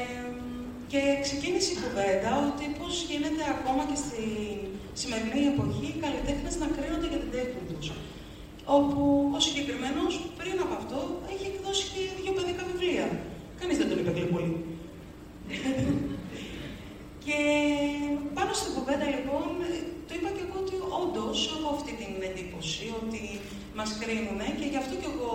[0.91, 4.25] και ξεκίνησε η κουβέντα ότι πώς γίνεται ακόμα και στη
[5.01, 7.87] σημερινή εποχή οι καλλιτέχνες να κρίνονται για την τέχνη τους.
[8.79, 9.01] Όπου
[9.37, 10.99] ο συγκεκριμένος πριν από αυτό
[11.33, 13.07] έχει εκδώσει και δύο παιδικά βιβλία.
[13.61, 14.53] Κανείς δεν τον είπε πολύ.
[17.25, 17.39] και
[18.37, 19.47] πάνω στην κουβέντα λοιπόν,
[20.07, 23.23] το είπα και εγώ ότι όντως έχω αυτή την εντύπωση ότι
[23.79, 25.31] μας κρίνουν και γι' αυτό και εγώ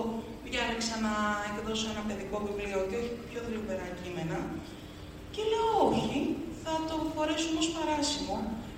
[0.45, 1.13] διάλεξα να
[1.49, 4.39] εκδώσω ένα παιδικό βιβλίο και όχι πιο θλιβερά κείμενα.
[5.33, 6.17] Και λέω όχι,
[6.63, 8.35] θα το φορέσουμε ως παράσημο.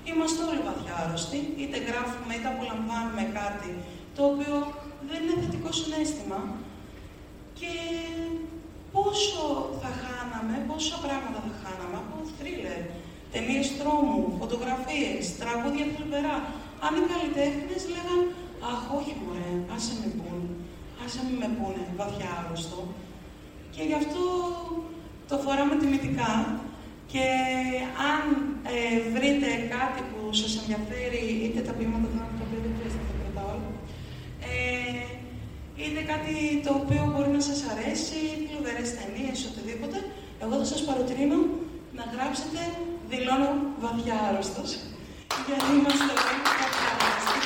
[0.10, 3.72] Είμαστε όλοι βαθιά άρρωστοι, είτε γράφουμε είτε απολαμβάνουμε κάτι
[4.16, 4.56] το οποίο
[5.10, 6.39] δεν είναι θετικό συνέστημα.
[7.60, 7.74] Και
[8.95, 9.43] πόσο
[9.82, 12.82] θα χάναμε, πώς πόσα πράγματα θα χάναμε από θρίλερ,
[13.32, 16.36] ταινίες τρόμου, φωτογραφίες, τραγούδια θλιβερά.
[16.86, 18.22] Αν οι καλλιτέχνες λέγαν
[18.72, 20.39] «Αχ, όχι μωρέ, άσε με πούν,
[21.04, 22.80] άσε με με πούνε, βαθιά άρρωστο».
[23.74, 24.24] Και γι' αυτό
[25.30, 26.30] το φοράμε τιμητικά
[27.12, 27.28] και
[28.12, 28.24] αν
[28.76, 33.09] ε, βρείτε κάτι που σας ενδιαφέρει, είτε τα ποίηματα θα τα οποία δεν χρειάζεται να
[33.09, 33.72] τα κρατάω όλα,
[34.51, 35.03] ε,
[35.84, 36.36] είτε κάτι
[36.66, 39.97] το οποίο μπορεί να σας αρέσει, θλιβερές ταινίες, οτιδήποτε,
[40.43, 41.39] εγώ θα σας παροτρύνω
[41.97, 42.62] να γράψετε
[43.12, 43.51] «Δηλώνω
[43.84, 44.72] βαθιά άρρωστος»,
[45.47, 47.39] γιατί είμαστε όλοι βαθιά άρρωστοι.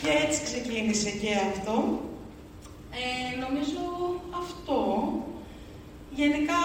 [0.00, 1.74] Και έτσι ξεκίνησε και αυτό.
[3.00, 3.82] Ε, νομίζω
[4.42, 4.78] αυτό
[6.18, 6.60] γενικά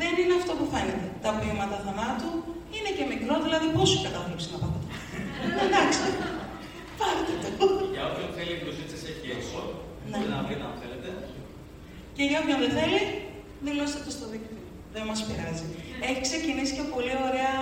[0.00, 1.06] δεν είναι αυτό που φαίνεται.
[1.24, 2.30] Τα ποίηματα θανάτου
[2.76, 4.80] είναι και μικρό, δηλαδή πόσο κατάθλιψη να πάτε.
[5.64, 6.04] Εντάξει,
[6.98, 7.48] πάρτε το.
[7.94, 9.58] Για όποιον θέλει η μπλουζίτσα έχει έξω.
[10.08, 10.16] Ναι.
[10.16, 11.08] Μπορείτε να βρείτε αν θέλετε.
[12.16, 13.00] Και για όποιον δεν θέλει,
[13.66, 14.62] δηλώστε το στο δίκτυο.
[14.94, 15.66] Δεν μας πειράζει.
[16.08, 17.56] Έχει ξεκινήσει και πολύ ωραία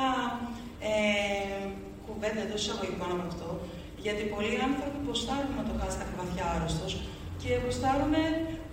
[0.90, 1.62] ε,
[2.06, 3.48] κουβέντα εντός εισαγωγικών από αυτό.
[4.04, 6.92] Γιατί πολλοί άνθρωποι ποστάρουν με το hashtag βαθιά άρρωστος
[7.42, 8.14] και ποστάρουν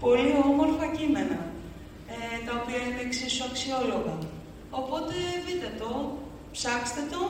[0.05, 1.39] πολύ όμορφα κείμενα,
[2.13, 4.15] ε, τα οποία είναι εξίσου αξιόλογα.
[4.79, 5.13] Οπότε
[5.45, 5.91] δείτε το,
[6.55, 7.21] ψάξτε το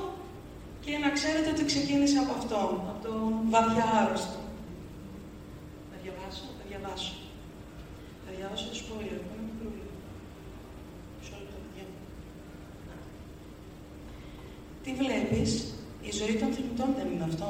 [0.83, 2.59] και να ξέρετε ότι ξεκίνησε από αυτό,
[2.91, 3.13] από το
[3.53, 4.39] βαθιά άρρωστο.
[5.91, 7.13] Θα διαβάσω, θα διαβάσω.
[8.23, 9.83] Θα διαβάσω το spoiler, που είναι μικρούλι.
[11.17, 11.85] Μισό λεπτό, παιδιά.
[14.83, 15.51] Τι βλέπεις,
[16.09, 17.49] η ζωή των θνητών δεν είναι αυτό.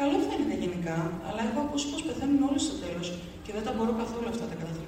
[0.00, 3.08] Καλό φαίνεται γενικά, αλλά έχω ακούσει πως πεθαίνουν όλοι στο τέλος
[3.44, 4.87] και δεν τα μπορώ καθόλου αυτά τα καταθλιπτικά.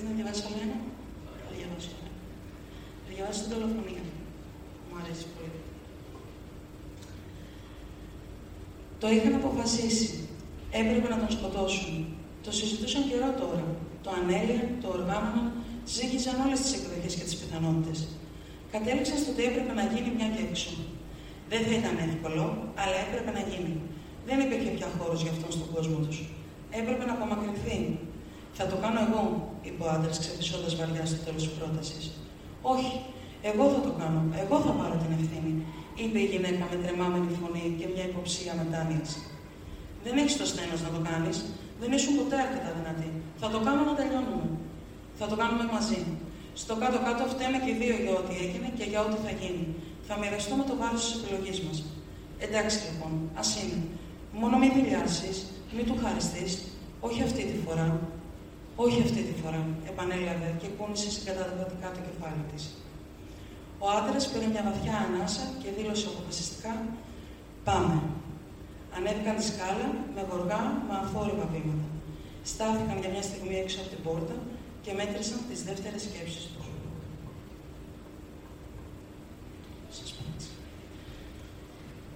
[0.00, 0.78] Θες να διαβάσεις άλλο ένα;
[1.44, 2.10] Θα διαβάσω ένα.
[3.02, 4.04] Θα διαβάσω την δολοφονία.
[4.86, 5.58] Μου αρέσει πολύ.
[9.00, 10.06] Το είχαν αποφασίσει.
[10.80, 11.94] Έπρεπε να τον σκοτώσουν.
[12.44, 13.66] Το συζητούσαν καιρό τώρα.
[14.04, 15.46] Το ανέλυαν, το οργάνωναν,
[15.94, 17.98] ζήγιζαν όλες τις εκδοχές και τις πιθανότητες.
[18.72, 20.70] Κατέληξαν στο ότι έπρεπε να γίνει μια και έξω.
[21.50, 22.44] Δεν θα ήταν εύκολο,
[22.82, 23.74] αλλά έπρεπε να γίνει.
[24.28, 26.18] Δεν υπήρχε πια χώρος για αυτόν στον κόσμο τους.
[26.78, 27.78] Έπρεπε να απομακρυνθεί.
[28.60, 29.22] Θα το κάνω εγώ,
[29.66, 32.04] είπε ο άντρας, ξεφυσώντα βαριά στο τέλος της πρότασης.
[32.72, 32.90] Όχι,
[33.50, 34.20] εγώ θα το κάνω.
[34.42, 35.52] Εγώ θα πάρω την ευθύνη,
[36.00, 39.04] είπε η γυναίκα με τρεμάμενη φωνή και μια υποψία μετάνοια.
[40.04, 41.36] Δεν έχεις το στένο να το κάνεις.
[41.80, 43.10] Δεν ήσουν ποτέ αρκετά δυνατή.
[43.40, 44.48] Θα το κάνω να τελειώνουμε.
[45.20, 46.00] Θα το κάνουμε μαζί.
[46.62, 49.64] Στο κάτω-κάτω φταίμε και οι δύο για ό,τι έγινε και για ό,τι θα γίνει.
[50.08, 51.78] Θα μοιραστούμε το βάρος της επιλογής μας.
[52.44, 53.78] Εντάξει λοιπόν, ας είναι.
[54.40, 55.36] Μόνο μην δηλιάσεις,
[55.74, 56.52] μην του χαριστείς,
[57.06, 57.88] όχι αυτή τη φορά.
[58.84, 62.62] Όχι αυτή τη φορά, επανέλαβε και κούνησε συγκαταβατικά το κεφάλι της.
[63.84, 66.72] Ο άντρας πήρε μια βαθιά ανάσα και δήλωσε αποφασιστικά:
[67.68, 67.98] Πάμε.
[68.96, 71.88] Ανέβηκαν τη σκάλα με γοργά, με αφόρημα βήματα.
[72.50, 74.36] Στάθηκαν για μια στιγμή έξω από την πόρτα
[74.84, 76.66] και μέτρησαν τις δεύτερες σκέψεις τους.
[79.96, 80.52] Σας πάτησα.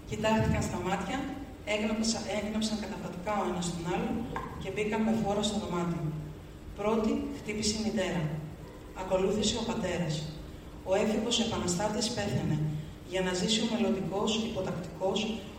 [0.08, 1.18] Κοιτάχτηκαν στα μάτια,
[1.72, 4.16] έγνεψαν, έγνεψαν καταφατικά ο ένας τον άλλον
[4.60, 6.02] και μπήκαν με φόρα στο δωμάτιο.
[6.82, 8.22] Πρώτη χτύπησε η μητέρα.
[9.02, 10.14] Ακολούθησε ο πατέρας.
[10.90, 12.56] Ο έφηβος επαναστάτης πέθανε
[13.10, 15.18] για να ζήσει ο μελλοντικός, υποτακτικός,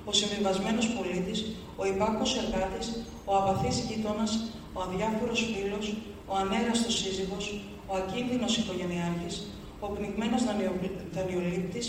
[0.09, 1.39] ο συμβιβασμένος πολίτης,
[1.81, 2.87] ο υπάκος εργάτης,
[3.29, 4.31] ο απαθής γείτονας,
[4.77, 5.85] ο αδιάφορος φίλος,
[6.31, 7.45] ο ανέραστος σύζυγος,
[7.91, 9.35] ο ακίνδυνος οικογενειάρχης,
[9.85, 10.79] ο πνιγμένος δανειο-
[11.15, 11.87] δανειολήπτης,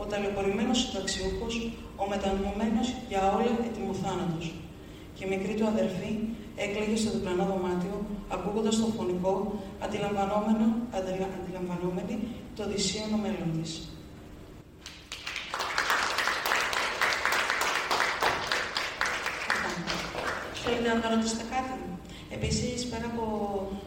[0.00, 1.54] ο ταλαιπωρημένος συνταξιούχος,
[2.02, 4.46] ο μετανοημένος για όλα ετοιμοθάνατος.
[5.20, 6.18] Και η μικρή του αδερφή
[6.56, 12.18] έκλαιγε στο διπλανό δωμάτιο, ακούγοντας το φωνικό, αντιλαμβανόμενο, αντιλα- αντιλαμβανόμενη
[12.56, 13.88] το δυσίωνο μέλλον της.
[20.64, 21.74] Θέλετε να ρωτήσετε κάτι.
[22.30, 23.24] Επίσης, πέρα από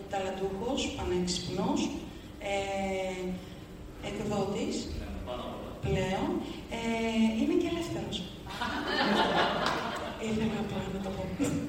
[0.09, 1.89] ταλαντούχος, πανέξυπνος,
[2.39, 3.27] ε,
[4.07, 4.87] εκδότης,
[5.81, 6.29] πλέον,
[6.69, 8.32] ε, είναι και ελεύθερος.
[10.35, 11.62] Ήθελα απλά να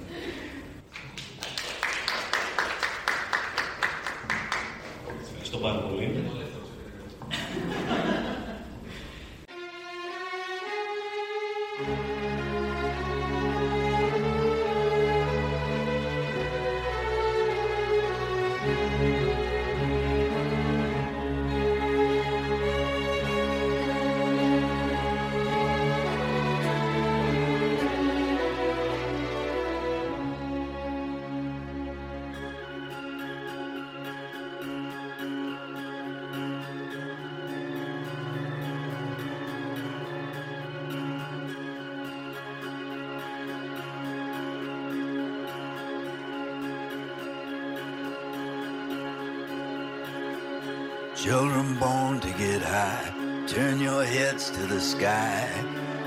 [51.25, 53.11] Children born to get high,
[53.47, 55.49] turn your heads to the sky.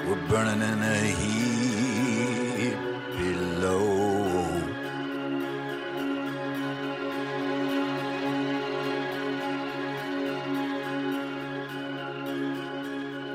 [0.05, 2.78] We're burning in the heat
[3.18, 3.88] below.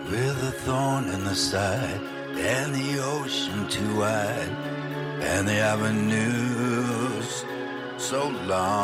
[0.09, 2.01] With a thorn in the side,
[2.37, 4.55] and the ocean too wide,
[5.21, 7.45] and the avenues
[7.99, 8.82] so long.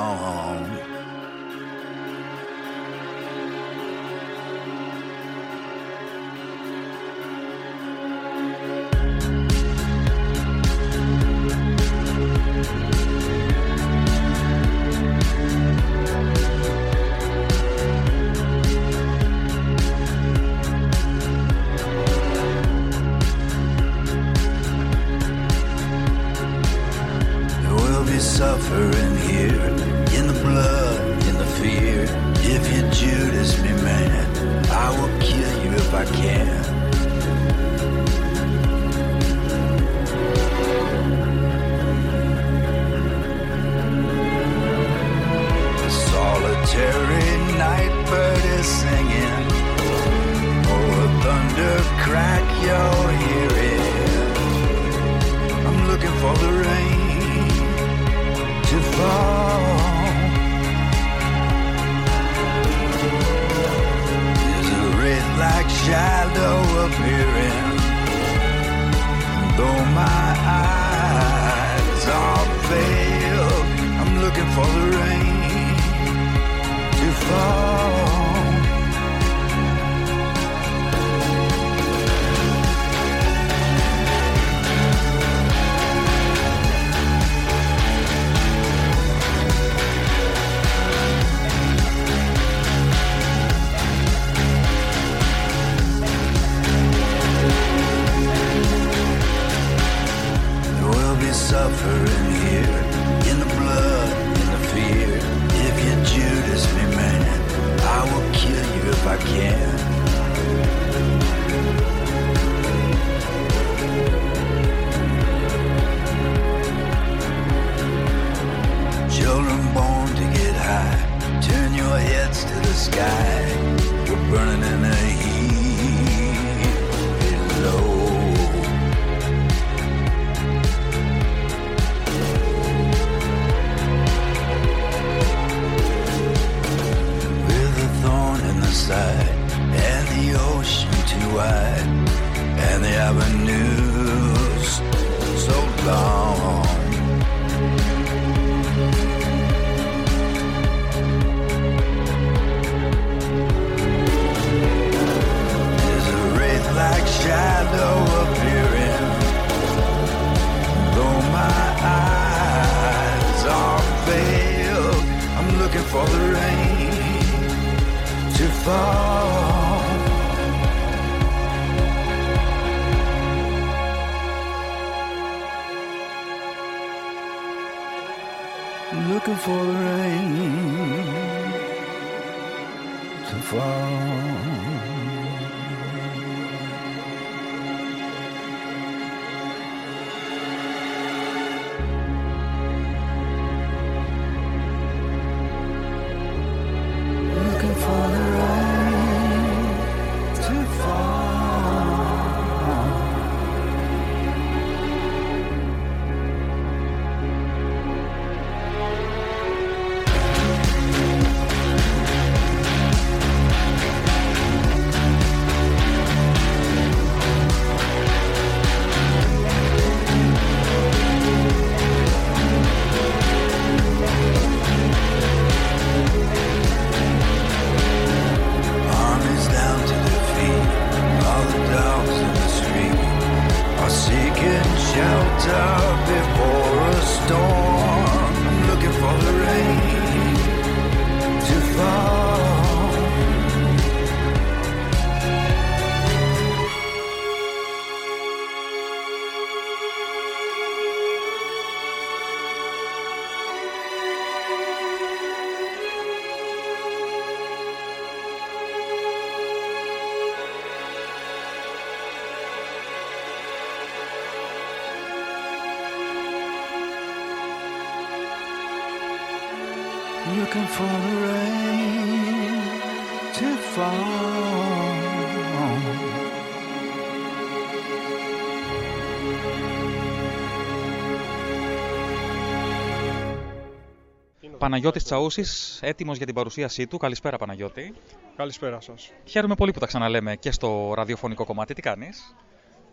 [284.68, 286.98] Παναγιώτης Τσαούσης, έτοιμος για την παρουσίασή του.
[286.98, 287.94] Καλησπέρα Παναγιώτη.
[288.36, 289.12] Καλησπέρα σας.
[289.24, 291.74] Χαίρομαι πολύ που τα ξαναλέμε και στο ραδιοφωνικό κομμάτι.
[291.74, 292.34] Τι κάνεις;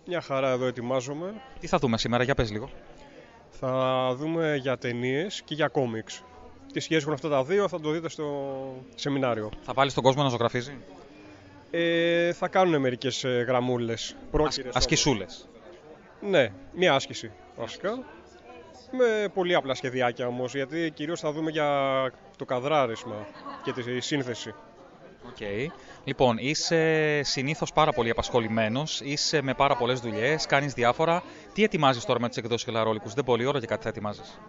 [0.05, 1.33] Μια χαρά εδώ ετοιμάζομαι.
[1.59, 2.69] Τι θα δούμε σήμερα, για πες λίγο.
[3.49, 6.23] Θα δούμε για ταινίες και για κόμιξ.
[6.73, 8.53] Τι σχέση έχουν αυτά τα δύο θα το δείτε στο
[8.95, 9.51] σεμινάριο.
[9.61, 10.77] Θα βάλεις τον κόσμο να ζωγραφίζει;
[11.71, 14.15] Ε, θα κάνουν μερικές γραμμούλες.
[14.31, 14.75] Πρόκειρες.
[14.75, 15.47] ασκησούλες.
[16.21, 18.03] Ναι, μια άσκηση βασικά.
[18.91, 21.69] Με πολύ απλά σχεδιάκια όμως, γιατί κυρίως θα δούμε για
[22.37, 23.27] το καδράρισμα
[23.63, 24.53] και τη σύνθεση.
[25.27, 25.71] Οκ.
[26.03, 31.23] Λοιπόν, είσαι συνήθως πάρα πολύ απασχολημένος, είσαι με πάρα πολλές δουλειές, κάνεις διάφορα.
[31.53, 34.39] Τι ετοιμάζεις τώρα με τις εκδόσεις Λαρόλικους, δεν πολύ ώρα και κάτι θα ετοιμάζεις;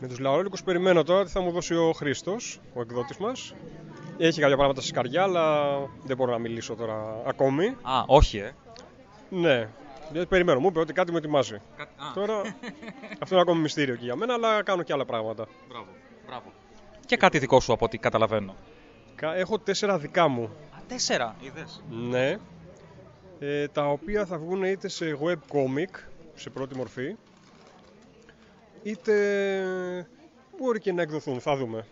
[0.00, 3.54] Με τους λαόλικους περιμένω τώρα τι θα μου δώσει ο Χρήστος, ο εκδότης μας.
[4.18, 5.68] Έχει κάποια πράγματα στα σκαριά, αλλά
[6.04, 7.66] δεν μπορώ να μιλήσω τώρα ακόμη.
[7.66, 8.54] Α, όχι, ε.
[9.28, 9.68] Ναι,
[10.12, 10.60] γιατί περιμένω.
[10.60, 11.56] Μου είπε ότι κάτι μου ετοιμάζει.
[12.14, 12.40] Τώρα
[13.22, 15.46] αυτό είναι ακόμη μυστήριο και για μένα, αλλά κάνω και άλλα πράγματα.
[15.68, 15.86] Μπράβο,
[16.26, 16.52] μπράβο.
[17.06, 18.54] Και κάτι δικό σου από ό,τι καταλαβαίνω.
[19.14, 20.42] Κα- Έχω τέσσερα δικά μου.
[20.44, 21.82] Α, τέσσερα, είδες.
[21.90, 22.36] Ναι.
[23.38, 25.98] Ε, τα οποία θα βγουν είτε σε web comic,
[26.34, 27.16] σε πρώτη μορφή,
[28.82, 29.14] είτε
[30.58, 31.40] μπορεί και να εκδοθούν.
[31.40, 31.86] Θα δούμε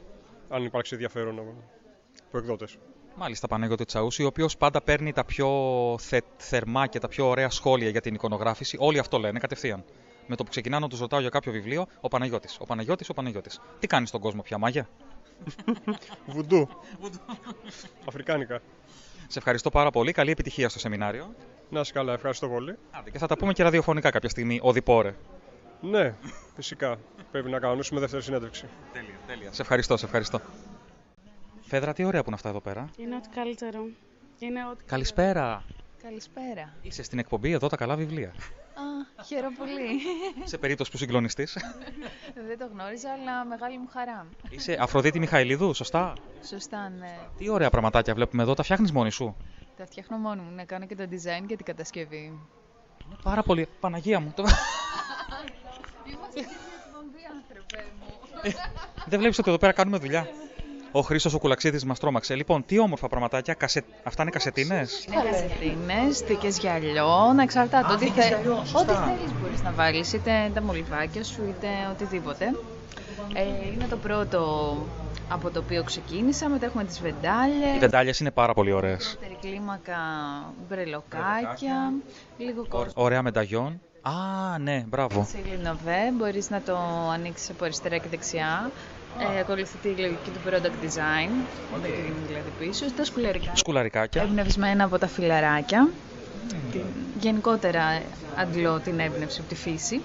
[0.49, 1.55] αν υπάρξει ενδιαφέρον από
[2.29, 2.79] από εκδότες.
[3.23, 5.49] Μάλιστα, Παναγιώτη Τσαούση, ο οποίος πάντα παίρνει τα πιο
[5.99, 8.77] θε, θερμά και τα πιο ωραία σχόλια για την εικονογράφηση.
[8.81, 9.85] Όλοι αυτό λένε κατευθείαν.
[10.27, 12.57] Με το που ξεκινάω να του ρωτάω για κάποιο βιβλίο, ο Παναγιώτης.
[12.61, 13.61] Ο Παναγιώτης, ο Παναγιώτης.
[13.79, 14.89] Τι κάνει στον κόσμο πια, μάγια;
[16.35, 16.69] Βουντού.
[18.09, 18.61] Αφρικάνικα.
[19.27, 20.13] Σε ευχαριστώ πάρα πολύ.
[20.13, 21.35] Καλή επιτυχία στο σεμινάριο.
[21.71, 22.77] Να είσαι καλά, ευχαριστώ πολύ.
[22.91, 25.15] Άντε, και θα τα πούμε και ραδιοφωνικά κάποια στιγμή, ο Διπόρε.
[25.81, 26.15] Ναι,
[26.55, 26.97] φυσικά.
[27.31, 28.65] Πρέπει να κανονίσουμε δεύτερη συνέντευξη.
[28.93, 29.53] Τέλεια, τέλεια.
[29.53, 30.41] Σε ευχαριστώ, σε ευχαριστώ.
[31.71, 32.89] Φέδρα, τι ωραία που είναι αυτά εδώ πέρα.
[32.97, 33.89] Είναι ό,τι καλύτερο.
[34.39, 35.65] Είναι ό,τι Καλησπέρα.
[36.03, 36.73] Καλησπέρα.
[36.83, 38.29] Είσαι στην εκπομπή εδώ τα καλά βιβλία.
[38.29, 40.01] Α, χαίρομαι πολύ.
[40.45, 41.59] σε περίπτωση που συγκλονιστείς.
[42.49, 44.27] Δεν το γνώριζα, αλλά μεγάλη μου χαρά.
[44.51, 46.13] Είσαι Αφροδίτη Μιχαηλίδου, σωστά;
[46.49, 47.19] Σωστά, ναι.
[47.39, 48.55] Τι ωραία πραγματάκια βλέπουμε εδώ.
[48.55, 49.37] Τα φτιάχνεις μόνη σου;
[49.77, 52.39] Τα φτιάχνω μόνη μου, να κάνω και το design και την κατασκευή.
[53.23, 53.69] Πάρα πολύ.
[53.81, 54.33] Παναγία μου.
[54.37, 54.43] Το...
[56.05, 58.07] Είμαστε εκπομπή, άνθρωπε μου.
[59.07, 60.27] Δεν βλέπεις ότι εδώ πέρα κάνουμε δουλειά;
[60.93, 62.35] Ο Χρήστος ο Κουλαξίδης μας τρόμαξε.
[62.35, 63.55] Λοιπόν, τι όμορφα πραγματάκια.
[63.55, 63.85] Κασε...
[64.03, 65.05] Αυτά είναι κασετίνες.
[65.05, 67.87] Είναι κασετίνες, θήκες γυαλιό, να εξαρτάται.
[67.93, 68.29] Α, Ό,τι, θήκες θε...
[68.29, 69.05] γυαλιό, ό,τι σωστά.
[69.05, 72.45] θέλεις μπορείς να βάλεις, είτε τα μολυβάκια σου, είτε οτιδήποτε.
[73.35, 73.43] Ε,
[73.75, 74.77] είναι το πρώτο
[75.29, 79.17] από το οποίο ξεκίνησα, μετά έχουμε τις βεντάλιες, Οι βεντάλιε είναι πάρα πολύ ωραίες.
[79.21, 79.97] δεύτερη κλίμακα
[80.69, 81.93] μπρελοκάκια,
[82.39, 82.93] λίγο κόσμο.
[82.95, 83.81] Ωραία μεταγιόν.
[84.03, 85.27] Α, ναι, μπράβο.
[85.31, 86.77] Σε Λινοβέ, μπορείς να το
[87.13, 88.71] ανοίξεις από αριστερά και δεξιά.
[89.19, 91.31] Ε, ακολουθεί τη λογική του product design,
[91.73, 92.85] με τη λίμνη δηλαδή πίσω.
[92.97, 93.51] Τα σκουλαρικά.
[93.57, 94.23] Σκουλαρικάκια.
[94.23, 95.89] Εμπνευσμένα από τα φιλαράκια.
[96.73, 96.83] Την-
[97.21, 98.03] Γενικότερα
[98.37, 100.01] αντλώ την έμπνευση από τη φύση.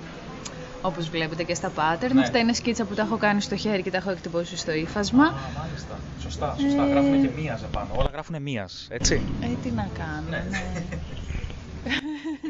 [0.82, 2.12] Όπως βλέπετε και στα pattern.
[2.14, 2.22] Ναι.
[2.22, 5.24] Αυτά είναι σκίτσα που τα έχω κάνει στο χέρι και τα έχω εκτυπώσει στο ύφασμα.
[5.58, 6.00] Μάλιστα.
[6.22, 6.84] Σωστά, σωστά.
[6.86, 7.88] Ε, Γράφουν και μίας πάνω.
[7.96, 9.22] Όλα γράφουν μίας, έτσι.
[9.42, 10.30] Ε, τι να κάνω.
[10.30, 10.44] ναι.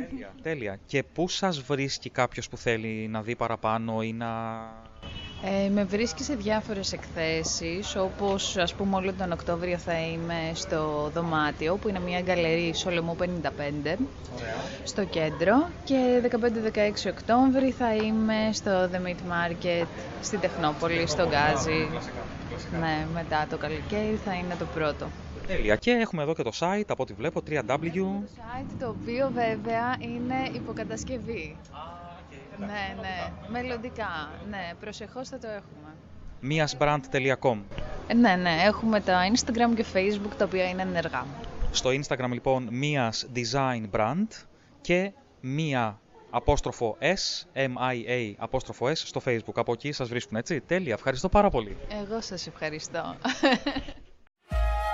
[0.09, 0.29] Τέλεια.
[0.41, 0.77] Τέλεια.
[0.85, 4.27] Και πού σας βρίσκει κάποιος που θέλει να δει παραπάνω ή να.
[5.43, 11.09] Ε, με βρίσκει σε διάφορες εκθέσεις, όπως ας πούμε όλο τον Οκτώβριο θα είμαι στο
[11.13, 13.97] Δωμάτιο, που είναι μια γκαλερί Σολομού 55,
[14.83, 15.69] στο κέντρο.
[15.83, 19.85] Και 15-16 Οκτώβρη θα είμαι στο The Meat Market,
[20.21, 21.87] στην Τεχνόπολη, στο Γκάζι.
[22.79, 25.07] Ναι, μετά το καλοκαίρι θα είναι το πρώτο.
[25.47, 25.75] Τέλεια.
[25.75, 27.95] Και έχουμε εδώ και το site, από ό,τι βλέπω, www.
[28.35, 31.55] Site το οποίο βέβαια είναι υποκατασκευή.
[32.59, 34.29] Ναι, ναι, μελλοντικά.
[34.49, 35.95] Ναι, προσεχώς θα το έχουμε.
[36.43, 37.57] miasbrand.com.
[38.07, 41.25] Ε, Ναι, ναι, έχουμε τα Instagram και Facebook τα οποία είναι ενεργά.
[41.71, 44.27] Στο Instagram λοιπόν Mia's Design Brand
[44.81, 45.11] και
[45.43, 45.93] Mia
[46.29, 49.53] απόστροφο S, M-I-A απόστροφο S στο Facebook.
[49.55, 50.61] Από εκεί σας βρίσκουν, έτσι.
[50.61, 50.93] Τέλεια.
[50.93, 51.77] Ευχαριστώ πάρα πολύ.
[52.01, 53.15] Εγώ σας ευχαριστώ.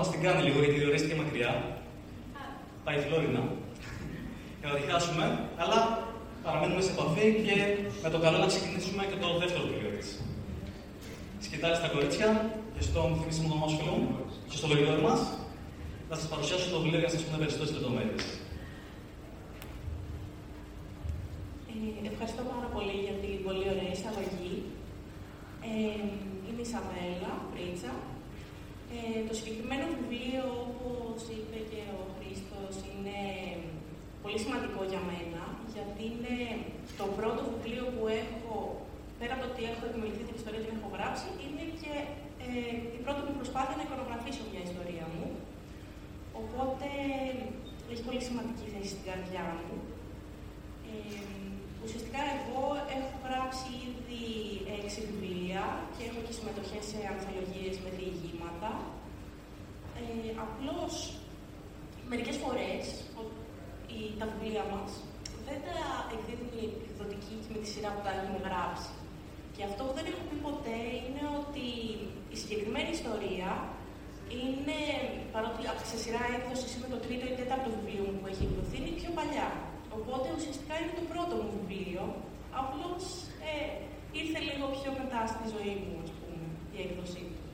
[0.00, 1.52] μας την κάνει λίγο γιατί διορίστηκε μακριά.
[2.84, 3.42] Πάει η Φλόρινα.
[4.58, 5.24] Και θα τη χάσουμε,
[5.62, 5.78] αλλά
[6.44, 7.56] παραμένουμε σε επαφή και
[8.02, 10.08] με το καλό να ξεκινήσουμε και το δεύτερο βιβλίο της.
[11.46, 12.28] Σκητάλη στα κορίτσια
[12.74, 14.10] και στον θυμίσιμο όνομά σου φίλο μου
[14.50, 15.20] και στο λογικό μας
[16.08, 18.24] θα σας παρουσιάσω το βιβλίο για να σας πούμε περισσότερες λεπτομέρειες.
[21.70, 24.54] Ε, ευχαριστώ πάρα πολύ για την πολύ ωραία εισαγωγή.
[25.68, 26.02] Ε,
[26.46, 27.92] είμαι η Σαβέλα Πρίτσα.
[28.96, 33.20] Ε, το συγκεκριμένο βιβλίο, όπως είπε και ο Χρήστος, είναι
[34.22, 35.42] πολύ σημαντικό για μένα,
[35.74, 36.36] γιατί είναι
[37.00, 38.54] το πρώτο βιβλίο που έχω,
[39.18, 41.92] πέρα από το ότι έχω επιμεληθεί την ιστορία την έχω γράψει, είναι και
[42.46, 42.50] ε,
[42.96, 45.26] η πρώτη μου προσπάθεια να εικονογραφήσω μια ιστορία μου.
[46.40, 46.88] Οπότε
[47.92, 49.76] έχει πολύ σημαντική θέση στην καρδιά μου.
[50.92, 51.39] Ε,
[51.84, 52.62] ουσιαστικά εγώ
[52.96, 54.22] έχω γράψει ήδη
[54.78, 55.62] έξι βιβλία
[55.94, 58.70] και έχω και συμμετοχές σε ανθολογίες με διηγήματα.
[60.00, 60.92] Ε, απλώς,
[62.10, 62.82] μερικές φορές,
[63.20, 63.32] ο-
[63.96, 64.90] η- τα βιβλία μας
[65.46, 65.78] δεν τα
[66.14, 68.90] εκδίδουν οι εκδοτικοί και με τη σειρά που τα έχουν γράψει.
[69.54, 71.66] Και αυτό που δεν έχω πει ποτέ είναι ότι
[72.34, 73.50] η συγκεκριμένη ιστορία
[74.42, 74.78] είναι,
[75.34, 75.60] παρότι
[75.92, 79.10] σε σειρά έκδοση είμαι το τρίτο ή τέταρτο βιβλίο μου που έχει εκδοθεί, είναι πιο
[79.18, 79.48] παλιά.
[79.96, 82.04] Οπότε ουσιαστικά είναι το πρώτο μου βιβλίο,
[82.60, 83.02] απλώς
[83.50, 83.54] ε,
[84.20, 87.44] ήρθε λίγο πιο μετά στη ζωή μου, ας πούμε, η έκδοσή του.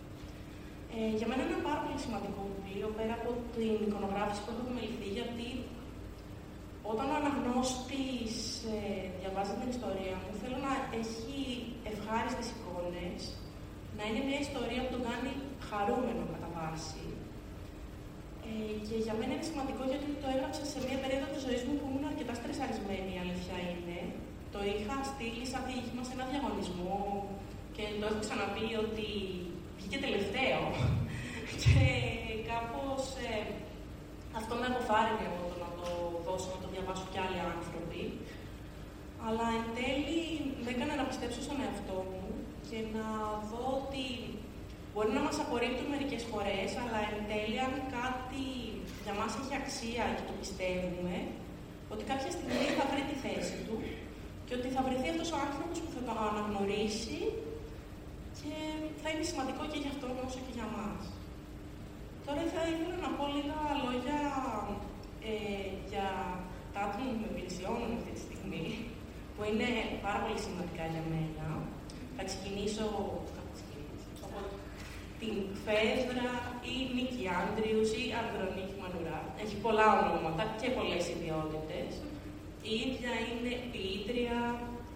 [0.95, 4.62] Ε, για μένα είναι ένα πάρα πολύ σημαντικό βιβλίο, πέρα από την εικονογράφηση που έχω
[4.64, 5.49] επιμεληθεί, γιατί
[6.93, 8.34] όταν ο αναγνώστης
[8.74, 8.80] ε,
[9.18, 11.39] διαβάζει την ιστορία μου, θέλω να έχει
[11.93, 13.20] ευχάριστες εικόνες,
[13.97, 15.32] να είναι μια ιστορία που τον κάνει
[15.68, 17.05] χαρούμενο κατά βάση.
[18.47, 18.53] Ε,
[18.87, 21.87] και για μένα είναι σημαντικό γιατί το έγραψα σε μια περίοδο της ζωής μου που
[21.89, 23.99] ήμουν αρκετά στρεσαρισμένη, η αλήθεια είναι.
[24.55, 27.01] Το είχα στείλει σαν διήγημα σε ένα διαγωνισμό
[27.77, 29.09] και το έχω ξαναπεί ότι
[29.79, 30.61] βγήκε τελευταίο.
[31.63, 31.79] και
[32.51, 33.35] κάπως ε,
[34.41, 35.89] αυτό με αποθάρρυνε εγώ το να το
[36.27, 38.03] δώσω, να το διαβάσουν κι άλλοι άνθρωποι.
[39.27, 40.21] Αλλά εν τέλει
[40.63, 42.27] με έκανε να πιστέψω στον εαυτό μου
[42.69, 43.07] και να
[43.51, 44.05] δω ότι
[44.99, 48.47] μπορεί να μας απορρίπτουν μερικές φορές, αλλά εν τέλει αν κάτι
[49.05, 51.17] για μας έχει αξία και το πιστεύουμε,
[51.93, 53.77] ότι κάποια στιγμή θα βρει τη θέση του
[54.47, 57.21] και ότι θα βρεθεί αυτός ο άνθρωπος που θα το αναγνωρίσει
[58.39, 58.55] και
[59.03, 61.03] θα είναι σημαντικό και για αυτόν όσο και για μας.
[62.27, 64.21] Τώρα θα ήθελα να πω λίγα λόγια
[65.31, 66.09] ε, για
[66.73, 68.67] τα άτομα που με πλησιώνουν αυτή τη στιγμή,
[69.35, 69.69] που είναι
[70.05, 71.47] πάρα πολύ σημαντικά για μένα.
[72.17, 73.03] Θα ξεκινήσω, θα ξεκινήσω από
[75.27, 76.31] την Φέδρα
[76.72, 79.20] ή Νίκη Άντριους ή Ανδρονίκη Μανουρά.
[79.43, 81.91] Έχει πολλά ονόματα και πολλές ιδιότητες.
[82.70, 84.39] Η ίδια είναι ποιήτρια,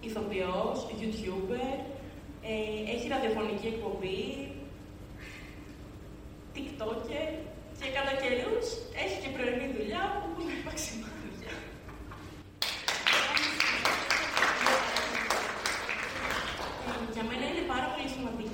[0.07, 1.71] ηθοποιός, youtuber,
[2.51, 2.53] ε,
[2.93, 4.21] έχει ραδιοφωνική εκπομπή,
[6.55, 7.27] TikToker
[7.79, 8.67] και κατά καιρούς
[9.03, 11.53] έχει και πρωινή δουλειά που πουλάει παξιμάδια.
[16.87, 18.50] Ε, Για μένα είναι πάρα πολύ σημαντική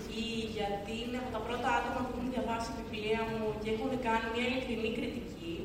[0.58, 4.28] γιατί είναι από τα πρώτα άτομα που έχουν διαβάσει τη βιβλία μου και έχουν κάνει
[4.34, 5.56] μια ειλικρινή κριτική.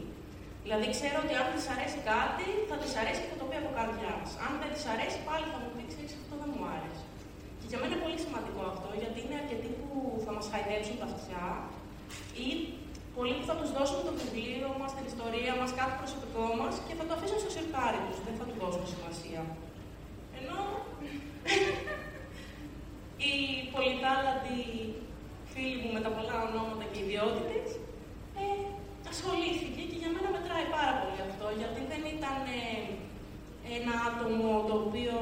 [0.64, 3.70] Δηλαδή ξέρω ότι αν της αρέσει κάτι, θα της αρέσει και θα το πει από
[3.78, 4.28] καρδιάς.
[4.46, 7.05] Αν δεν της αρέσει, πάλι θα μου πει, ξέρεις, αυτό δεν μου άρεσε.
[7.61, 9.88] Και για μένα είναι πολύ σημαντικό αυτό, γιατί είναι αρκετοί που
[10.24, 11.46] θα μας χαϊδέψουν τα αυτιά
[12.46, 12.48] ή
[13.16, 16.94] πολλοί που θα τους δώσουν το βιβλίο μας, την ιστορία μας, κάτι προσωπικό μας και
[16.98, 19.42] θα το αφήσουν στο σιρτάρι τους, δεν θα του δώσουν σημασία.
[20.38, 20.59] Ενώ
[23.22, 23.34] οι
[23.72, 24.60] πολυτάλαντοι
[25.52, 27.68] φίλοι μου με τα πολλά ονόματα και ιδιότητες,
[28.40, 28.44] ε,
[29.12, 32.62] ασχολήθηκε και για μένα μετράει πάρα πολύ αυτό, γιατί δεν ήταν ε,
[33.78, 35.16] ένα άτομο το οποίο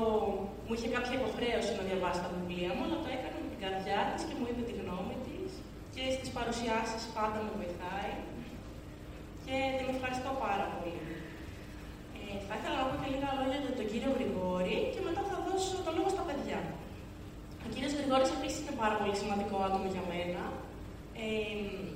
[0.65, 3.99] μου είχε κάποια υποχρέωση να διαβάσει τα βιβλία μου, αλλά το έκανε με την καρδιά
[4.11, 5.51] της και μου είπε τη γνώμη της
[5.95, 8.13] και στις παρουσιάσεις πάντα με βοηθάει
[9.45, 10.97] και την ευχαριστώ πάρα πολύ.
[12.19, 15.37] Ε, θα ήθελα να πω και λίγα λόγια για τον κύριο Γρηγόρη και μετά θα
[15.47, 16.61] δώσω το λόγο στα παιδιά.
[17.65, 20.43] Ο κύριος Γρηγόρης επίσης είναι πάρα πολύ σημαντικό άτομο για μένα.
[21.23, 21.91] Ε,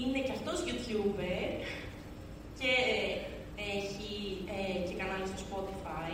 [0.00, 1.48] είναι και αυτός YouTuber
[2.58, 2.72] και
[3.76, 4.12] έχει
[4.56, 6.12] ε, και κανάλι στο Spotify.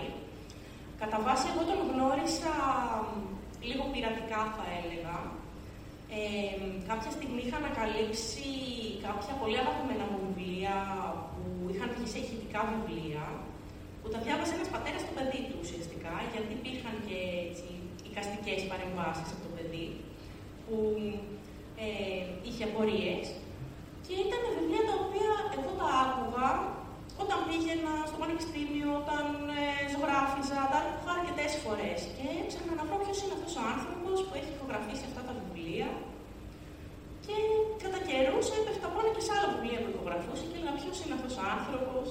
[1.01, 2.55] Κατά βάση εγώ τον γνώρισα
[3.69, 5.17] λίγο πειρατικά θα έλεγα.
[6.19, 8.51] Ε, κάποια στιγμή είχα ανακαλύψει
[9.07, 10.77] κάποια πολύ αγαπημένα μου βιβλία
[11.33, 11.43] που
[11.73, 13.25] είχαν βγει σε ηχητικά βιβλία,
[14.01, 17.70] που τα διάβασε ένας πατέρας στο παιδί του ουσιαστικά, γιατί υπήρχαν και έτσι,
[18.11, 19.89] οικαστικές παρεμβάσεις από το παιδί,
[20.65, 20.77] που
[21.85, 21.89] ε,
[22.47, 23.25] είχε απορίες.
[24.05, 26.49] Και ήταν βιβλία τα οποία εγώ τα άκουγα
[27.23, 29.25] όταν πήγαινα στο πανεπιστήμιο, όταν
[29.61, 31.99] ε, ζωγράφιζα, τα άκουγα αρκετές φορές.
[32.17, 35.89] Και έψαχνα να βρω ποιος είναι αυτός ο άνθρωπος που έχει ηχογραφήσει αυτά τα βιβλία.
[37.25, 37.37] Και
[37.83, 41.35] κατά καιρούς έπεφτα πάνω και σε άλλα βιβλία που ηχογραφούσε και έλεγα ποιος είναι αυτός
[41.41, 42.07] ο άνθρωπος;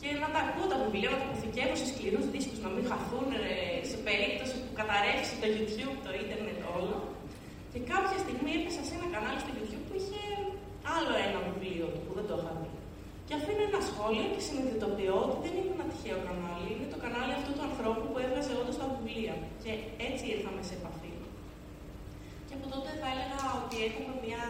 [0.00, 3.26] Και να τα ακούω τα βιβλία, να τα αποθηκεύω σε σκληρούς δίσκους, να μην χαθούν
[3.38, 3.44] ε,
[3.90, 6.96] σε περίπτωση που καταρρεύσει το YouTube, το ίντερνετ όλο.
[7.72, 10.22] Και κάποια στιγμή έπεσα σε ένα κανάλι στο YouTube που είχε
[10.96, 12.70] άλλο ένα βιβλίο του που δεν το είχα δει.
[13.26, 17.32] Και αφήνω ένα σχόλιο και συνειδητοποιώ ότι δεν είναι ένα τυχαίο κανάλι, είναι το κανάλι
[17.38, 19.34] αυτού του ανθρώπου που έβγαζε όντως τα βιβλία.
[19.62, 19.70] Και
[20.08, 21.12] έτσι ήρθαμε σε επαφή.
[22.46, 24.42] Και από τότε θα έλεγα ότι έχουμε μια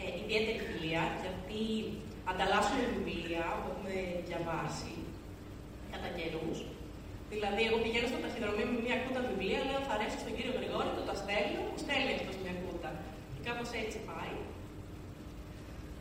[0.00, 1.62] ε, ιδιαίτερη φιλία, γιατί
[2.30, 3.94] ανταλλάσσουμε βιβλία που έχουμε
[4.28, 4.92] διαβάσει
[5.92, 6.58] κατά καιρούς.
[7.32, 10.90] Δηλαδή, εγώ πηγαίνω στο ταχυδρομείο με μια κούτα βιβλία, λέω θα αρέσει στον κύριο Γρηγόρη,
[10.98, 12.90] το τα στέλνω, μου στέλνει αυτό μια κούτα.
[13.34, 14.34] Και κάπως έτσι πάει.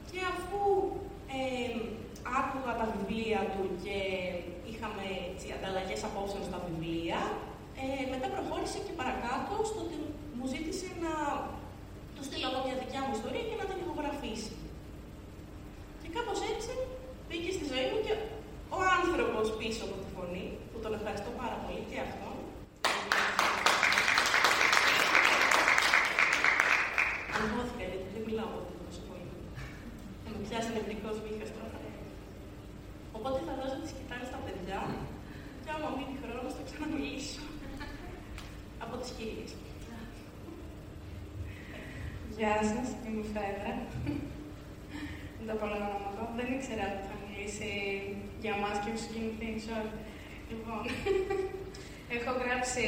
[0.10, 0.62] Και αφού
[1.38, 1.76] ε,
[2.40, 3.98] άκουγα τα βιβλία του και
[4.72, 7.20] είχαμε έτσι, ανταλλαγές απόψεων στα βιβλία,
[7.82, 9.98] ε, μετά προχώρησε και παρακάτω στο ότι
[10.38, 11.14] μου ζήτησε να
[12.16, 14.54] του στείλω εγώ μια δικιά μου ιστορία και να την ηχογραφήσει.
[16.14, 16.72] Και κάπως έτσι
[17.28, 18.14] μπήκε στη ζωή μου και
[18.78, 22.36] ο άνθρωπος πίσω από τη φωνή, που τον ευχαριστώ πάρα πολύ και αυτόν.
[27.36, 29.32] Αγχώθηκα γιατί δεν μιλάω από τόσο πολύ.
[30.24, 31.78] Θα με πιάσει νευρικός μύχας τώρα.
[33.18, 34.80] Οπότε θα δώσω τη σκητάλη στα παιδιά
[35.64, 37.44] και άμα μείνει χρόνος θα ξαναμιλήσω.
[38.84, 39.52] από τις κυρίες.
[42.38, 43.74] Γεια σας, είμαι η Φέδρα.
[45.46, 46.22] Δεν τα πολλά ονόματα.
[46.38, 47.72] Δεν ήξερα ότι θα μιλήσει
[48.44, 49.90] για μας και τους Skin Things All.
[50.52, 50.82] Λοιπόν,
[52.18, 52.86] έχω γράψει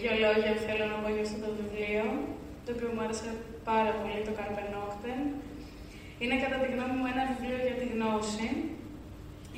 [0.00, 2.04] δύο λόγια που θέλω να πω για αυτό το βιβλίο,
[2.64, 3.28] το οποίο μου άρεσε
[3.70, 5.20] πάρα πολύ, το Carpe Noctem.
[6.22, 8.48] Είναι κατά τη γνώμη μου ένα βιβλίο για τη γνώση.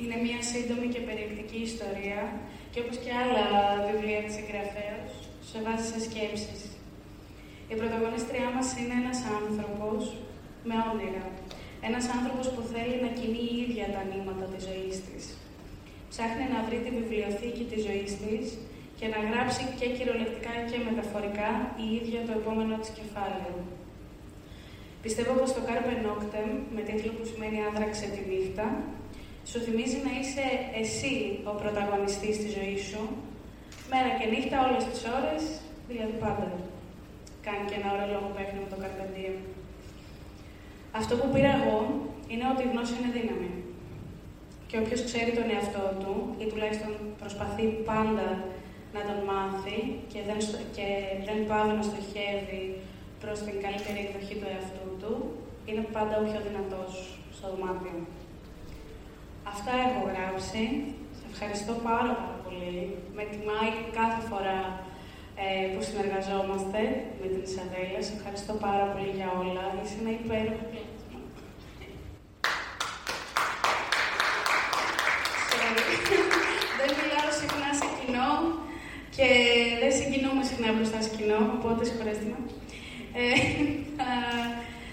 [0.01, 2.21] Είναι μια σύντομη και περιεκτική ιστορία
[2.71, 3.45] και όπως και άλλα
[3.87, 5.11] βιβλία της συγγραφέως,
[5.49, 6.61] σε βάζει σε σκέψεις.
[7.71, 10.01] Η πρωταγωνίστριά μας είναι ένας άνθρωπος
[10.67, 11.25] με όνειρα.
[11.87, 15.23] Ένας άνθρωπος που θέλει να κινεί η ίδια τα νήματα της ζωής της.
[16.11, 18.45] Ψάχνει να βρει τη βιβλιοθήκη της ζωής της
[18.99, 21.49] και να γράψει και κυριολεκτικά και μεταφορικά
[21.83, 23.55] η ίδια το επόμενο της κεφάλαιο.
[25.03, 28.65] Πιστεύω πως το Carpe Noctem, με τίτλο που σημαίνει «Άδραξε τη νύχτα»,
[29.49, 30.45] σου θυμίζει να είσαι
[30.81, 31.13] εσύ
[31.49, 33.01] ο πρωταγωνιστής της ζωής σου,
[33.91, 35.41] μέρα και νύχτα όλες τις ώρες,
[35.89, 36.47] δηλαδή πάντα.
[37.45, 39.37] Κάνει και ένα ωραίο λόγο παιχνί με το Carpe Diem.
[40.91, 41.77] Αυτό που πήρα εγώ
[42.31, 43.51] είναι ότι η γνώση είναι δύναμη.
[44.67, 48.27] Και όποιος ξέρει τον εαυτό του, ή τουλάχιστον προσπαθεί πάντα
[48.95, 49.77] να τον μάθει
[50.11, 50.87] και δεν, στο- και
[51.27, 52.63] δεν πάβει να στοχεύει
[53.23, 55.13] προς την καλύτερη εκδοχή του εαυτού του,
[55.69, 56.91] είναι πάντα ο πιο δυνατός
[57.37, 57.95] στο δωμάτιο.
[59.53, 60.63] Αυτά έχω γράψει.
[61.19, 62.77] Σε ευχαριστώ πάρα, πάρα πολύ.
[63.17, 64.88] Με τιμάει κάθε φορά ε,
[65.71, 66.81] που συνεργαζόμαστε
[67.19, 67.99] με την Ισαβέλα.
[68.07, 69.63] Σε ευχαριστώ πάρα πολύ για όλα.
[69.81, 70.97] Είσαι ένα υπέροχο πλάσμα.
[76.79, 78.31] δεν μιλάω συχνά σε κοινό
[79.15, 79.27] και
[79.81, 82.39] δεν συγκινούμε συχνά μπροστά σε κοινό, οπότε συγχωρέστε με.
[83.21, 83.25] Ε,
[83.97, 84.09] θα,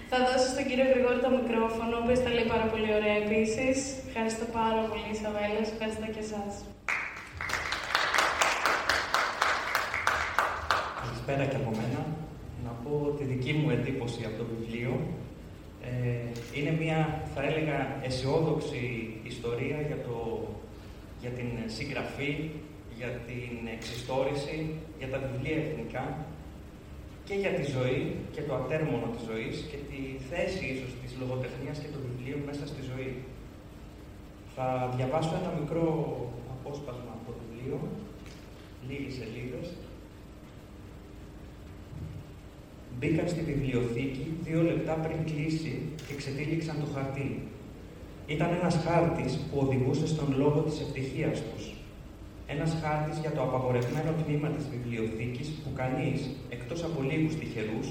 [0.09, 3.77] θα δώσω στον κύριο Γρηγόρη το μικρόφωνο, ο οποίος τα λέει πάρα πολύ ωραία επίσης.
[4.07, 5.59] Ευχαριστώ πάρα πολύ, Ισαβέλα.
[5.63, 6.53] Σας Ευχαριστώ και εσάς.
[11.27, 12.01] Καλησπέρα και από μένα.
[12.65, 14.93] Να πω τη δική μου εντύπωση από το βιβλίο.
[15.89, 16.99] Ε, είναι μια,
[17.33, 18.83] θα έλεγα, αισιόδοξη
[19.31, 20.17] ιστορία για, το,
[21.21, 22.31] για την συγγραφή,
[22.97, 24.57] για την εξιστόρηση,
[24.99, 26.05] για τα βιβλία εθνικά.
[27.27, 27.99] και για τη ζωή
[28.33, 29.99] και το ατέρμονο της ζωής και τη
[30.29, 33.11] θέση ίσως της λογοτεχνίας και του βιβλίου μέσα στη ζωή.
[34.55, 35.87] Θα διαβάσω ένα μικρό
[36.53, 37.77] απόσπασμα από το βιβλίο,
[38.87, 39.67] λίγες σελίδες.
[42.99, 45.73] Μπήκαν στη βιβλιοθήκη δύο λεπτά πριν κλείσει
[46.07, 47.29] και ξετύλιξαν το χαρτί.
[48.27, 51.63] Ήταν ένας χάρτης που οδηγούσε στον λόγο της ευτυχίας τους.
[52.47, 56.19] Ένας χάρτης για το απαγορευμένο τμήμα της βιβλιοθήκης που κανείς,
[56.49, 57.87] εκτός από λίγους τυχερούς,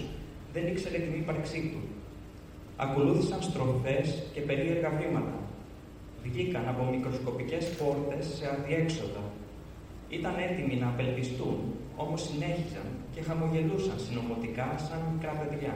[0.52, 1.82] δεν ήξερε την ύπαρξή του.
[2.76, 5.38] Ακολούθησαν στροφές και περίεργα βήματα.
[6.24, 9.24] Βγήκαν από μικροσκοπικές πόρτες σε αδιέξοδα.
[10.08, 11.58] Ήταν έτοιμοι να απελπιστούν,
[12.02, 15.74] όμως συνέχιζαν και χαμογελούσαν συνωμοτικά σαν μικρά παιδιά.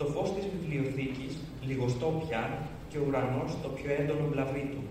[0.00, 1.32] Το φως της βιβλιοθήκης,
[1.68, 2.42] λιγοστό πια,
[2.90, 4.82] και ο ουρανός το πιο έντονο βλαβή του.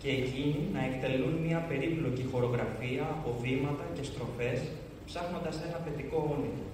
[0.00, 4.58] Και εκείνοι να εκτελούν μια περίπλοκη χορογραφία από βήματα και στροφές,
[5.08, 6.66] ψάχνοντας ένα παιδικό όνειρο.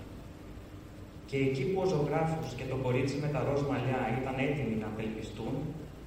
[1.29, 4.89] Και εκεί που ο ζωγράφος και το κορίτσι με τα ροζ μαλλιά ήταν έτοιμοι να
[4.93, 5.55] απελπιστούν,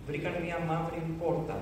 [0.08, 1.58] βρήκαν μια μαύρη πόρτα.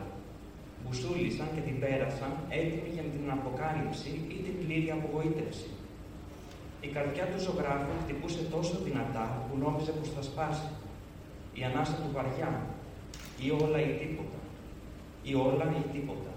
[0.82, 5.70] Μπουσούλησαν και την πέρασαν, έτοιμοι για την αποκάλυψη ή την πλήρη απογοήτευση.
[6.86, 10.70] Η καρδιά του ζωγράφου χτυπούσε τόσο δυνατά που νόμιζε πως θα σπάσει.
[11.60, 12.52] Η ανάσα του βαριά,
[13.46, 14.40] ή όλα ή τίποτα,
[15.30, 16.32] ή όλα ή τίποτα.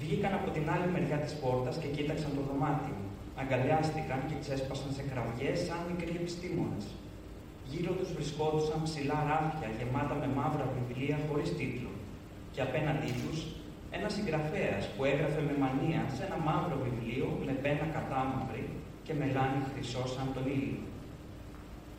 [0.00, 2.96] Βγήκαν από την άλλη μεριά της πόρτας και κοίταξαν το δωμάτιο.
[3.40, 6.84] Αγκαλιάστηκαν και ξέσπασαν σε κραυγές σαν μικροί επιστήμονες.
[7.70, 11.91] Γύρω τους βρισκόντουσαν ψηλά ράφια γεμάτα με μαύρα βιβλία χωρίς τίτλο.
[12.52, 13.38] Και απέναντί τους
[13.96, 18.64] ένας συγγραφέας που έγραφε με μανία σε ένα μαύρο βιβλίο με πένα κατάμαυρη
[19.06, 20.82] και μελάνι χρυσό σαν τον ήλιο.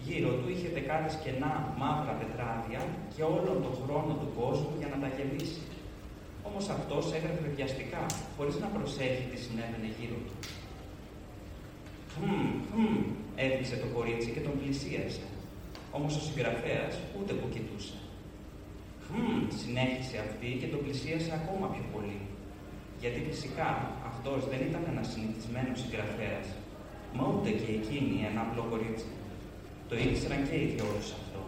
[0.06, 2.82] Γύρω του είχε δεκάδες κενά μαύρα τετράδια
[3.14, 5.64] και όλον τον χρόνο του κόσμου για να τα γεμίσει.
[6.48, 8.04] Όμως αυτός έγραφε βιαστικά,
[8.38, 10.36] χωρίς να προσέχει τι συνέβαινε γύρω του.
[12.14, 12.98] Χμ, χμ,
[13.44, 15.26] έδειξε το κορίτσι και τον πλησίασε.
[15.98, 17.98] Όμως ο συγγραφέας ούτε που κοιτούσε.
[19.15, 22.19] Χμ, συνέχισε αυτή και τον πλησίασε ακόμα πιο πολύ.
[23.02, 23.69] Γιατί φυσικά
[24.11, 26.48] αυτός δεν ήταν ένας συνηθισμένος συγγραφέας,
[27.15, 29.10] μα ούτε και εκείνη ένα απλό κορίτσι.
[29.90, 31.41] Το ήξεραν και οι δυο τους αυτό.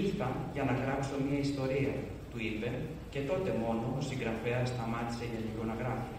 [0.00, 1.94] Ήρθα για να γράψω μια ιστορία,
[2.30, 2.68] του είπε,
[3.12, 6.14] και τότε μόνο ο συγγραφέας σταμάτησε για λίγο να γράφει.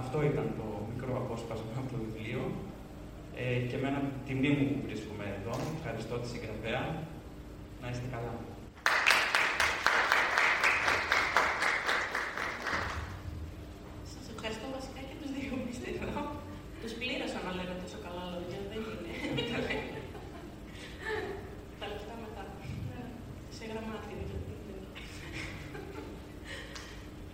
[0.00, 2.42] Αυτό ήταν το μικρό απόσπασμα από το βιβλίο
[3.42, 5.54] ε, και με ένα τιμή μου που βρίσκομαι εδώ.
[5.76, 6.82] Ευχαριστώ τη συγγραφέα.
[7.86, 8.32] Να είστε καλά.
[14.12, 16.12] Σα ευχαριστώ βασικά και του δύο που είστε εδώ.
[16.80, 18.58] Του πλήρωσα να λένε τόσο καλά λόγια.
[18.70, 19.12] Δεν είναι.
[19.50, 19.98] Τα λένε.
[21.80, 22.44] Τα λεφτά μετά.
[23.56, 24.16] Σε γραμμάτια.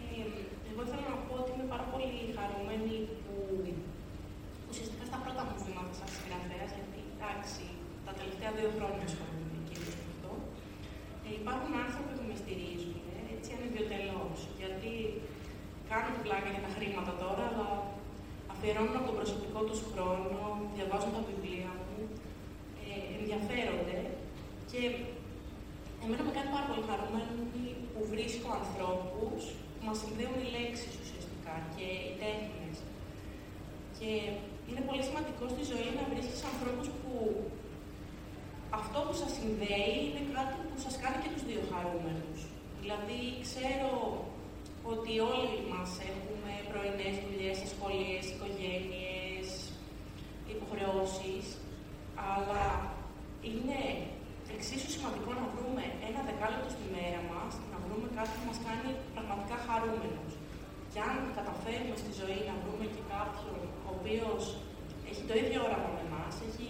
[0.05, 0.25] Ε,
[0.71, 3.35] Εγώ θέλω να πω ότι είμαι πάρα πολύ χαρούμενη που
[4.71, 7.65] ουσιαστικά στα πρώτα μου βήματα σαν συγγραφέα, γιατί εντάξει,
[8.07, 10.33] τα τελευταία δύο χρόνια ασχολούμαι κυρίω με αυτό,
[11.27, 14.23] ε, υπάρχουν άνθρωποι που με στηρίζουν, ε, έτσι ανιδιοτελώ.
[14.61, 14.93] Γιατί
[15.91, 17.69] κάνουν πλάκα για τα χρήματα τώρα, αλλά
[18.53, 20.41] αφιερώνουν από τον προσωπικό του χρόνο,
[20.75, 21.99] διαβάζουν τα βιβλία μου,
[22.85, 23.99] ε, ενδιαφέρονται
[24.71, 24.81] και
[26.03, 27.33] εμένα με κάνει πάρα πολύ χαρούμενη
[27.93, 29.41] που βρίσκω ανθρώπους
[29.75, 32.77] που μας συνδέουν οι λέξεις ουσιαστικά και οι τέχνες.
[33.99, 34.11] Και
[34.69, 37.13] είναι πολύ σημαντικό στη ζωή να βρίσκεις ανθρώπους που
[38.81, 42.41] αυτό που σας συνδέει είναι κάτι που σας κάνει και τους δύο χαρούμενους.
[42.81, 43.93] Δηλαδή, ξέρω
[44.93, 49.47] ότι όλοι μας έχουμε πρωινές δουλειές, σχολείες, οικογένειες,
[50.55, 51.47] υποχρεώσεις,
[52.33, 52.65] αλλά
[53.49, 53.81] είναι
[54.55, 58.91] εξίσου σημαντικό να βρούμε ένα δεκάλεπτο στη μέρα μας, να βρούμε κάτι που μας κάνει
[59.15, 60.33] πραγματικά χαρούμενους.
[60.93, 64.43] Και αν καταφέρουμε στη ζωή να βρούμε και κάποιον ο οποίος
[65.11, 66.69] έχει το ίδιο όραμα με εμάς, έχει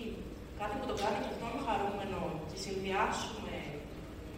[0.61, 3.57] κάτι που τον κάνει και αυτόν χαρούμενο και συνδυάσουμε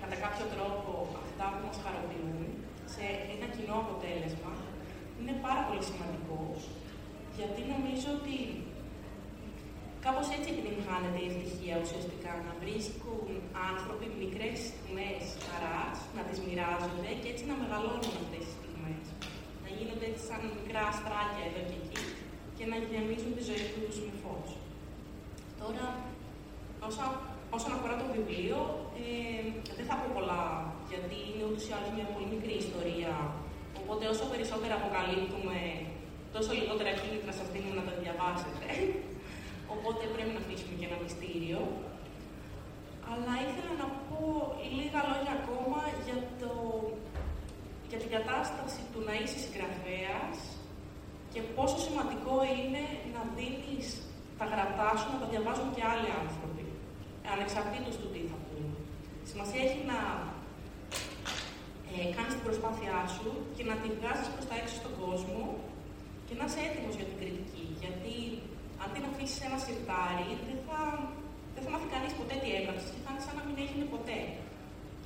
[0.01, 0.93] κατά κάποιο τρόπο
[1.25, 2.43] αυτά που μας χαροποιούν
[2.95, 3.05] σε
[3.35, 4.53] ένα κοινό αποτέλεσμα,
[5.19, 6.59] είναι πάρα πολύ σημαντικός,
[7.39, 8.37] γιατί νομίζω ότι
[10.07, 13.27] κάπως έτσι επιτυγχάνεται η ευτυχία ουσιαστικά, να βρίσκουν
[13.71, 19.05] άνθρωποι μικρές στιγμές χαράς, να τις μοιράζονται και έτσι να μεγαλώνουν αυτές τις στιγμές.
[19.65, 22.03] Να γίνονται έτσι σαν μικρά αστράκια εδώ και εκεί
[22.57, 24.49] και να γεμίζουν τη ζωή τους με φως.
[25.61, 25.87] Τώρα,
[26.89, 27.05] όσα,
[27.57, 28.59] όσον αφορά το βιβλίο,
[29.03, 29.47] ε,
[29.79, 30.45] δεν θα πω πολλά,
[30.91, 33.13] γιατί είναι ούτως ή άλλως μια πολύ μικρή ιστορία.
[33.85, 35.59] Οπότε όσο περισσότερα αποκαλύπτουμε,
[36.35, 38.66] τόσο λιγότερα κίνητρα σας δίνουμε να τα διαβάσετε.
[39.74, 41.61] Οπότε πρέπει να αφήσουμε και ένα μυστήριο.
[43.11, 44.20] Αλλά ήθελα να πω
[44.78, 46.52] λίγα λόγια ακόμα για, το,
[47.90, 50.36] για την κατάσταση του να είσαι συγγραφέας
[51.32, 52.82] και πόσο σημαντικό είναι
[53.15, 53.86] να δίνεις
[54.39, 56.65] τα γραπτά σου να τα διαβάζουν και άλλοι άνθρωποι,
[57.35, 58.77] ανεξαρτήτως του τι θα πούνε.
[59.31, 59.98] Σημασία έχει να
[61.95, 65.43] ε, κάνεις την προσπάθειά σου και να τη βγάζεις προς τα έξω στον κόσμο
[66.27, 67.65] και να είσαι έτοιμος για την κριτική.
[67.83, 68.15] Γιατί
[68.83, 70.81] αντί να αφήσεις ένα σιρτάρι, δεν θα,
[71.55, 74.21] δεν θα μάθει κανείς ποτέ τι έγραψες και θα είναι σαν να μην έγινε ποτέ.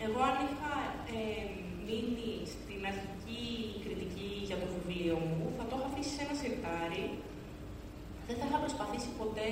[0.06, 0.73] Εγώ αν είχα
[1.16, 1.44] ε,
[1.86, 3.44] μείνει στην αρχική
[3.85, 7.06] κριτική για το βιβλίο μου, θα το είχα αφήσει σε ένα σιρτάρι,
[8.27, 9.51] δεν θα είχα προσπαθήσει ποτέ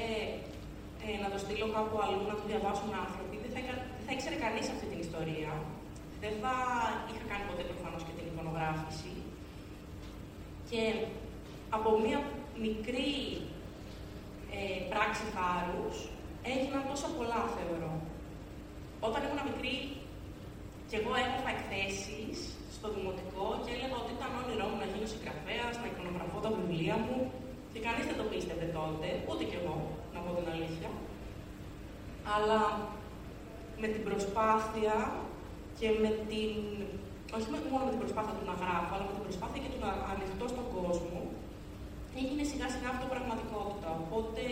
[1.06, 4.12] ε, να το στείλω κάπου αλλού, να το διαβάσουν άνθρωποι, δεν θα, ήκα- δεν θα
[4.16, 5.50] ήξερε κανείς αυτή την ιστορία.
[6.22, 6.54] Δεν θα
[7.08, 9.12] είχα κάνει ποτέ προφανώς και την εικονογράφηση.
[10.70, 10.82] Και
[11.76, 12.20] από μία
[12.66, 13.12] μικρή
[14.56, 15.96] ε, πράξη θάρρους
[16.50, 17.92] έγιναν τόσα πολλά, θεωρώ.
[19.06, 19.76] Όταν ήμουν μικρή,
[20.88, 22.38] και εγώ έγραφα εκθέσεις
[22.76, 26.96] στο δημοτικό και έλεγα ότι ήταν όνειρό μου να γίνω συγγραφέας, να εικονογραφώ τα βιβλία
[27.04, 27.18] μου
[27.72, 29.76] και κανείς δεν το πίστευε τότε, ούτε κι εγώ,
[30.14, 30.90] να πω την αλήθεια.
[32.34, 32.60] Αλλά
[33.80, 34.94] με την προσπάθεια
[35.78, 36.52] και με την.
[37.36, 39.80] Όχι με- μόνο με την προσπάθεια του να γράφω, αλλά με την προσπάθεια και του
[39.84, 41.20] να ανοιχτώ στον κόσμο,
[42.20, 43.88] έγινε σιγά σιγά αυτό πραγματικότητα.
[44.02, 44.42] Οπότε,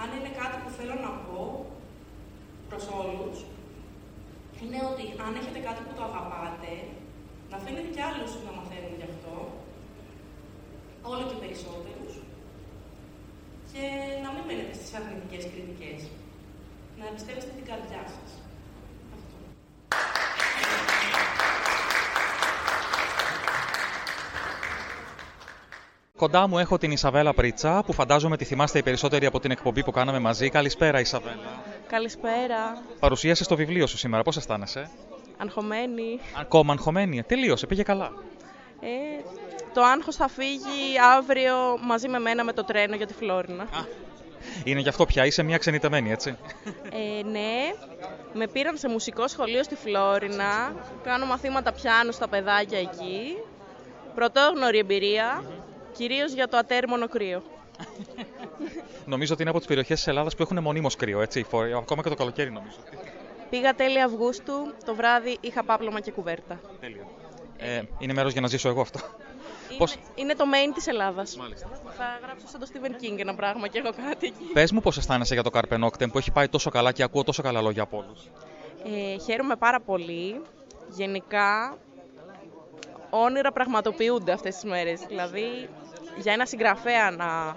[0.00, 1.42] αν είναι κάτι που θέλω να πω
[2.68, 3.36] προς όλους,
[4.60, 6.72] είναι ότι αν έχετε κάτι που το αγαπάτε,
[7.50, 9.34] να αφήνετε κι άλλους να μαθαίνουν γι' αυτό,
[11.12, 12.12] όλο και περισσότερους,
[13.70, 13.84] και
[14.24, 16.00] να μην μένετε στις αρνητικές κριτικές.
[16.98, 18.30] Να εμπιστεύεστε την καρδιά σας.
[26.16, 29.84] Κοντά μου έχω την Ισαβέλα Πρίτσα, που φαντάζομαι τη θυμάστε οι περισσότεροι από την εκπομπή
[29.84, 30.48] που κάναμε μαζί.
[30.48, 31.62] Καλησπέρα, Ισαβέλα.
[31.88, 32.82] Καλησπέρα.
[33.00, 34.90] Παρουσίασες το βιβλίο σου σήμερα, πώς αισθάνεσαι;
[35.36, 36.20] Αγχωμένη.
[36.40, 37.22] Ακόμα αγχωμένη.
[37.22, 38.12] Τελείωσε, πήγε καλά.
[38.80, 38.88] Ε,
[39.74, 41.54] το άγχος θα φύγει αύριο
[41.86, 43.66] μαζί με μένα με το τρένο για τη Φλόρινα.
[44.64, 46.36] Είναι γι' αυτό πια, είσαι μια ξενιτεμένη, έτσι.
[46.90, 47.74] Ε, ναι,
[48.32, 50.72] με πήραν σε μουσικό σχολείο στη Φλόρινα.
[51.02, 53.36] Κάνω μαθήματα πιάνου στα παιδάκια εκεί.
[54.14, 55.44] Πρωτόγνωρη εμπειρία,
[55.96, 57.42] κυρίως για το ατέρμονο κρύο.
[59.06, 61.42] Νομίζω ότι είναι από τις περιοχές της Ελλάδας που έχουν μονίμως κρύο, έτσι.
[61.42, 62.76] Φο- Ακόμα και το καλοκαίρι, νομίζω.
[63.50, 64.52] Πήγα τέλη Αυγούστου,
[64.84, 66.60] το βράδυ είχα πάπλωμα και κουβέρτα.
[66.80, 67.06] Τέλεια.
[67.58, 69.00] Ε, είναι μέρος για να ζήσω εγώ αυτό.
[69.70, 69.96] Είναι, Πώς...
[70.14, 71.36] είναι το main της Ελλάδας.
[71.36, 71.68] Μάλιστα.
[71.96, 74.44] Θα γράψω σαν το Stephen King ένα πράγμα και έχω κάτι εκεί.
[74.52, 77.24] Πες μου πώς αισθάνεσαι για το Carpe Noctem που έχει πάει τόσο καλά και ακούω
[77.24, 78.28] τόσο καλά λόγια από όλους.
[78.84, 80.42] Ε, χαίρομαι πάρα πολύ.
[80.88, 81.76] Γενικά,
[83.10, 85.00] όνειρα πραγματοποιούνται αυτές τις μέρες.
[85.08, 85.68] Δηλαδή,
[86.18, 87.56] για ένα συγγραφέα να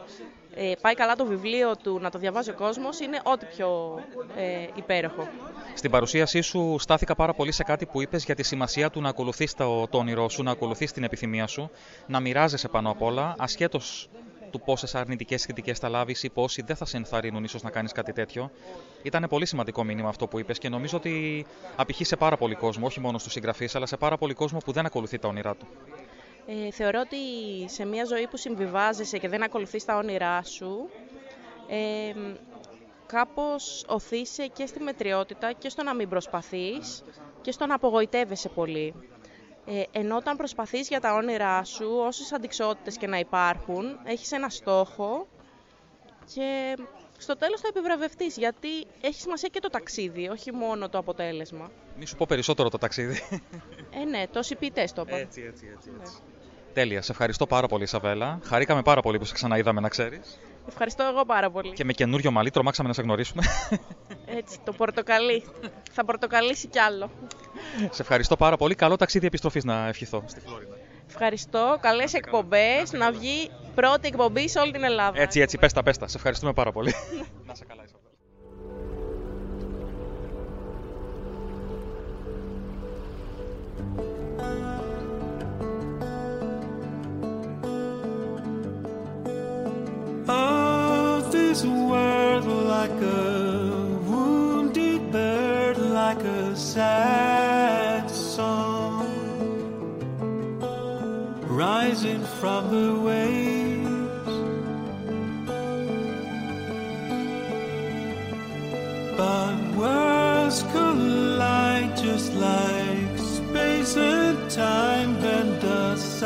[0.56, 4.00] ε, πάει καλά το βιβλίο του, να το διαβάζει ο κόσμος, είναι ό,τι πιο
[4.38, 5.28] ε, υπέροχο.
[5.76, 9.10] Στην παρουσίασή σου στάθηκα πάρα πολύ σε κάτι που είπες για τη σημασία του να
[9.10, 11.70] ακολουθείς το, το όνειρό σου, να ακολουθείς την επιθυμία σου,
[12.08, 14.10] να μοιράζεσαι πάνω απ' όλα, ασχέτως
[14.54, 17.92] του πόσες αρνητικές κριτικέ θα λάβεις ή πόσοι δεν θα σε ενθαρρύνουν ίσως να κάνεις
[17.92, 18.52] κάτι τέτοιο.
[19.04, 22.86] Ήταν πολύ σημαντικό μήνυμα αυτό που είπες και νομίζω ότι απηχεί σε πάρα πολύ κόσμο,
[22.86, 25.68] όχι μόνο στους συγγραφείς, αλλά σε πάρα πολύ κόσμο που δεν ακολουθεί τα όνειρά του.
[26.46, 27.18] Ε, θεωρώ ότι
[27.70, 30.90] σε μια ζωή που συμβιβάζεσαι και δεν ακολουθείς τα όνειρά σου,
[31.68, 32.14] ε,
[33.06, 37.04] κάπως οθείσαι και στη μετριότητα και στο να μην προσπαθείς
[37.42, 38.94] και στο να απογοητεύεσαι πολύ.
[39.66, 44.50] Ε, ενώ όταν προσπαθείς για τα όνειρά σου, όσες αντικσότητες και να υπάρχουν, έχεις ένα
[44.50, 45.28] στόχο
[46.34, 46.78] και
[47.18, 48.68] στο τέλος θα επιβραβευτείς, γιατί
[49.02, 51.72] έχει σημασία και το ταξίδι, όχι μόνο το αποτέλεσμα.
[51.98, 53.22] Μη σου πω περισσότερο το ταξίδι.
[54.02, 55.20] Ε, ναι, τόσοι ποιητές το είπαν.
[55.20, 55.92] Έτσι, έτσι, έτσι.
[56.02, 56.14] έτσι.
[56.74, 57.02] Τέλεια.
[57.02, 58.40] Σε ευχαριστώ πάρα πολύ, Ισαβέλα.
[58.44, 60.40] Χαρήκαμε πάρα πολύ που σε ξαναείδαμε, να ξέρεις.
[60.68, 61.74] Ευχαριστώ εγώ πάρα πολύ.
[61.74, 63.44] Και με καινούριο μαλλί τρομάξαμε να σε γνωρίσουμε.
[64.38, 65.44] Έτσι, το πορτοκαλί.
[65.92, 67.12] θα πορτοκαλίσει κι άλλο.
[67.90, 68.76] σε ευχαριστώ πάρα πολύ.
[68.76, 70.76] Καλό ταξίδι επιστροφής να ευχηθώ στη Φλόριντα.
[71.10, 71.78] Ευχαριστώ.
[71.82, 72.92] Καλές εκπομπές.
[72.92, 75.22] Να βγει πρώτη εκπομπή σε όλη την Ελλάδα.
[75.22, 76.08] Έτσι, έτσι, πέστα, πέστα.
[76.08, 76.94] Σε ευχαριστούμε πάρα πολύ.
[77.48, 78.12] να σε καλά, Ισαβέλα.
[90.30, 99.08] Of this world like a wounded bird, like a sad song
[101.42, 103.90] rising from the waves.
[109.18, 116.24] But worlds collide just like space and time bend us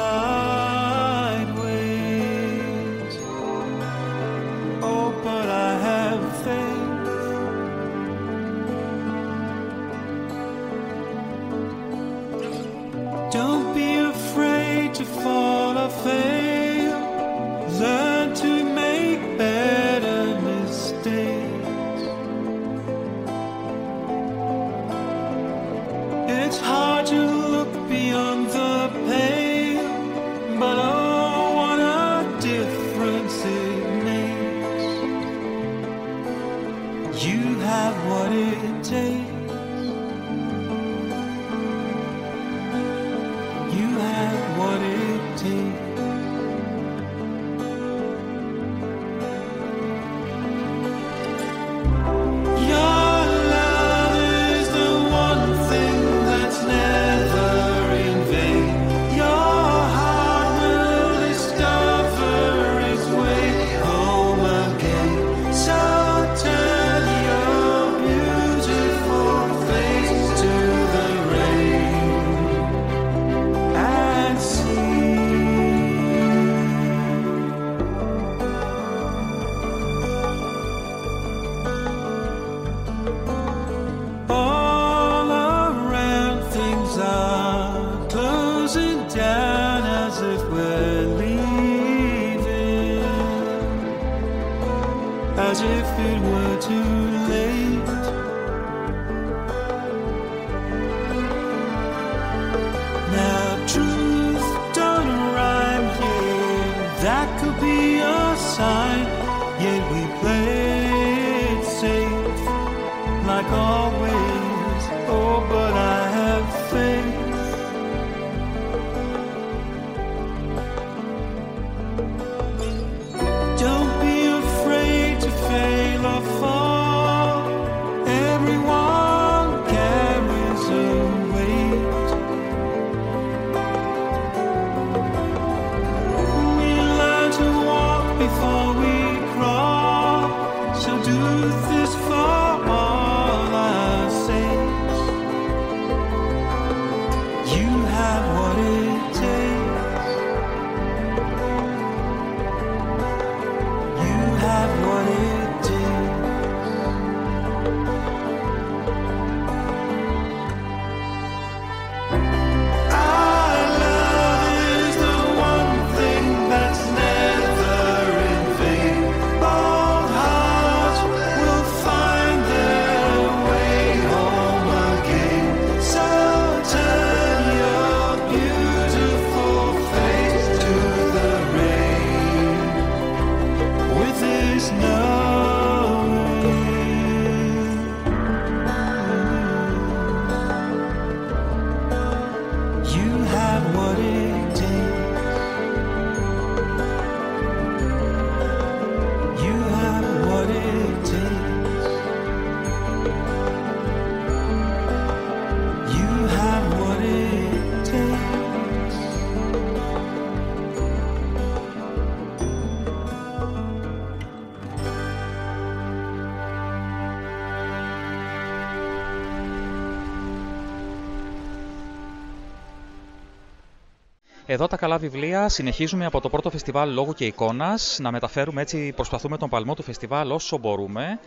[224.57, 228.93] Εδώ τα καλά βιβλία συνεχίζουμε από το πρώτο φεστιβάλ λόγου και εικόνας να μεταφέρουμε έτσι,
[228.95, 231.19] προσπαθούμε τον παλμό του φεστιβάλ όσο μπορούμε.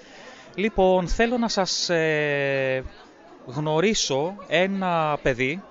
[0.54, 2.84] Λοιπόν, θέλω να σας ε,
[3.46, 5.62] γνωρίσω ένα παιδί,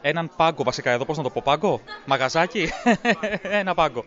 [0.00, 2.68] έναν πάγκο βασικά εδώ, πώς να το πω, πάγκο, μαγαζάκι,
[3.60, 4.04] ένα πάγκο.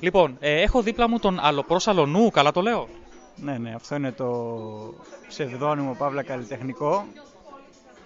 [0.00, 2.88] Λοιπόν, ε, έχω δίπλα μου τον Αλοπρό Σαλονού, καλά το λέω;
[3.36, 4.48] Ναι, ναι, αυτό είναι το
[5.28, 7.04] ψευδόνυμο Παύλα Καλλιτεχνικό.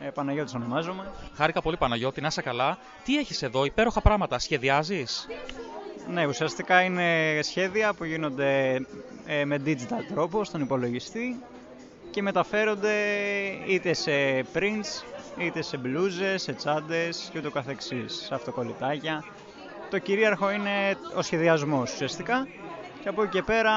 [0.06, 1.10] Ε, Παναγιώτης ονομάζομαι.
[1.34, 2.78] Χάρηκα πολύ Παναγιώτη, να είσαι καλά.
[3.04, 5.26] Τι έχεις εδώ, υπέροχα πράγματα, σχεδιάζεις;
[6.10, 8.80] Ναι, ουσιαστικά είναι σχέδια που γίνονται
[9.26, 11.42] ε, με digital τρόπο στον υπολογιστή
[12.10, 12.94] και μεταφέρονται
[13.66, 14.12] είτε σε
[14.54, 15.04] prints,
[15.38, 19.24] είτε σε μπλούζες, σε τσάντες και ούτω καθεξής, σε αυτοκολλητάκια.
[19.90, 22.46] Το κυρίαρχο είναι ο σχεδιασμός ουσιαστικά
[23.02, 23.72] και από εκεί και πέρα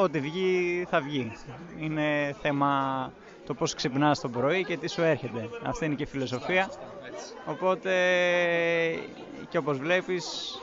[0.00, 1.32] ό,τι βγει θα βγει.
[1.78, 3.12] Είναι θέμα
[3.46, 5.48] το πώς ξυπνάς το πρωί και τι σου έρχεται.
[5.62, 6.70] Αυτή είναι και η φιλοσοφία.
[7.44, 7.92] Οπότε
[9.48, 10.56] και όπως βλέπεις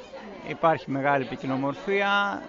[0.47, 2.41] υπάρχει μεγάλη ποικινομορφία,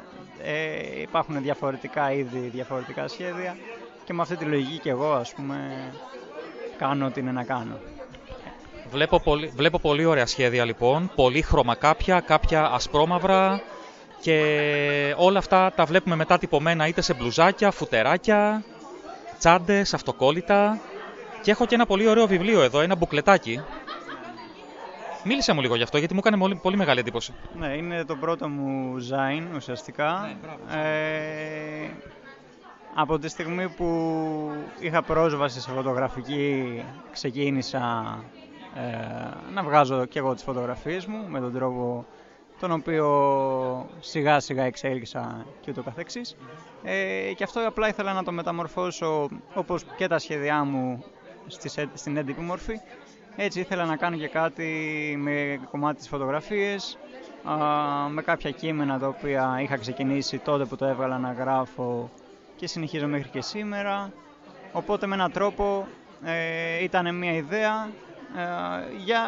[0.43, 3.57] ε, υπάρχουν διαφορετικά είδη, διαφορετικά σχέδια
[4.05, 5.57] και με αυτή τη λογική και εγώ ας πούμε
[6.79, 7.79] κάνω ό,τι είναι να κάνω.
[8.91, 13.61] Βλέπω πολύ, βλέπω πολύ ωραία σχέδια λοιπόν, πολύ χρώμα κάποια, κάποια ασπρόμαυρα
[14.21, 18.65] και όλα αυτά τα βλέπουμε μετά τυπωμένα είτε σε μπλουζάκια, φουτεράκια,
[19.41, 20.79] τσάντες, αυτοκόλλητα
[21.43, 23.61] και έχω και ένα πολύ ωραίο βιβλίο εδώ, ένα μπουκλετάκι
[25.25, 27.35] Μίλησε μου λίγο γι' αυτό, γιατί μου έκανε μολ- πολύ μεγάλη εντύπωση.
[27.59, 30.31] Ναι, είναι το πρώτο μου ζάιν ουσιαστικά.
[30.71, 31.91] ε,
[32.95, 33.87] από τη στιγμή που
[34.81, 38.19] είχα πρόσβαση σε φωτογραφική, ξεκίνησα
[38.75, 42.07] ε, να βγάζω και εγώ τις φωτογραφίες μου με τον τρόπο
[42.61, 43.07] τον οποίο
[44.01, 46.37] σιγά σιγά εξέλιξα και ούτω καθεξής.
[46.83, 51.05] Ε, και αυτό απλά ήθελα να το μεταμορφώσω όπως και τα σχέδιά μου
[51.47, 52.81] στις, έ- στην έντυπη μορφή.
[53.37, 54.67] Έτσι ήθελα να κάνω και κάτι
[55.19, 56.99] με κομμάτι της φωτογραφίες,
[57.45, 57.55] α,
[58.09, 62.11] με κάποια κείμενα τα οποία είχα ξεκινήσει τότε που το έβγαλα να γράφω
[62.57, 64.13] και συνεχίζω μέχρι και σήμερα.
[64.73, 65.87] Οπότε με έναν τρόπο
[66.25, 67.89] ε, ήταν μια ιδέα
[68.37, 69.21] ε, για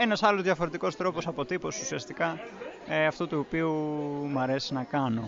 [0.00, 2.38] ένας άλλος διαφορετικός τρόπος αποτύπωσης ουσιαστικά
[2.88, 3.70] ε, αυτού του οποίου
[4.30, 5.26] μου αρέσει να κάνω.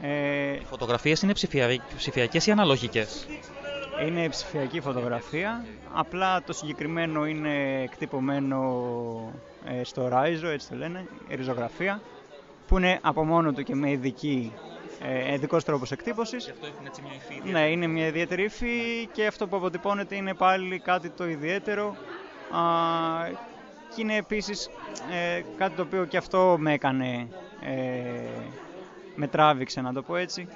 [0.00, 1.68] Ε, Οι φωτογραφίες είναι ψηφια...
[1.96, 3.26] ψηφιακές ή αναλογικές;
[4.06, 9.32] είναι ψηφιακή φωτογραφία, απλά το συγκεκριμένο είναι εκτυπωμένο
[9.66, 12.00] ε, στο Ράιζο, έτσι το λένε, η ριζογραφία,
[12.68, 14.52] που είναι από μόνο του και με ειδική,
[15.02, 16.48] ε, ειδικός τρόπος εκτύπωσης.
[16.48, 17.50] Αυτό έχουν έτσι μια υφή.
[17.50, 21.96] Ναι, είναι μια ιδιαίτερη υφή και αυτό που αποτυπώνεται είναι πάλι κάτι το ιδιαίτερο
[22.50, 22.60] α,
[23.94, 24.70] και είναι επίσης
[25.10, 27.28] ε, κάτι το οποίο και αυτό με έκανε,
[27.60, 28.28] ε,
[29.14, 30.48] με τράβηξε να το πω έτσι.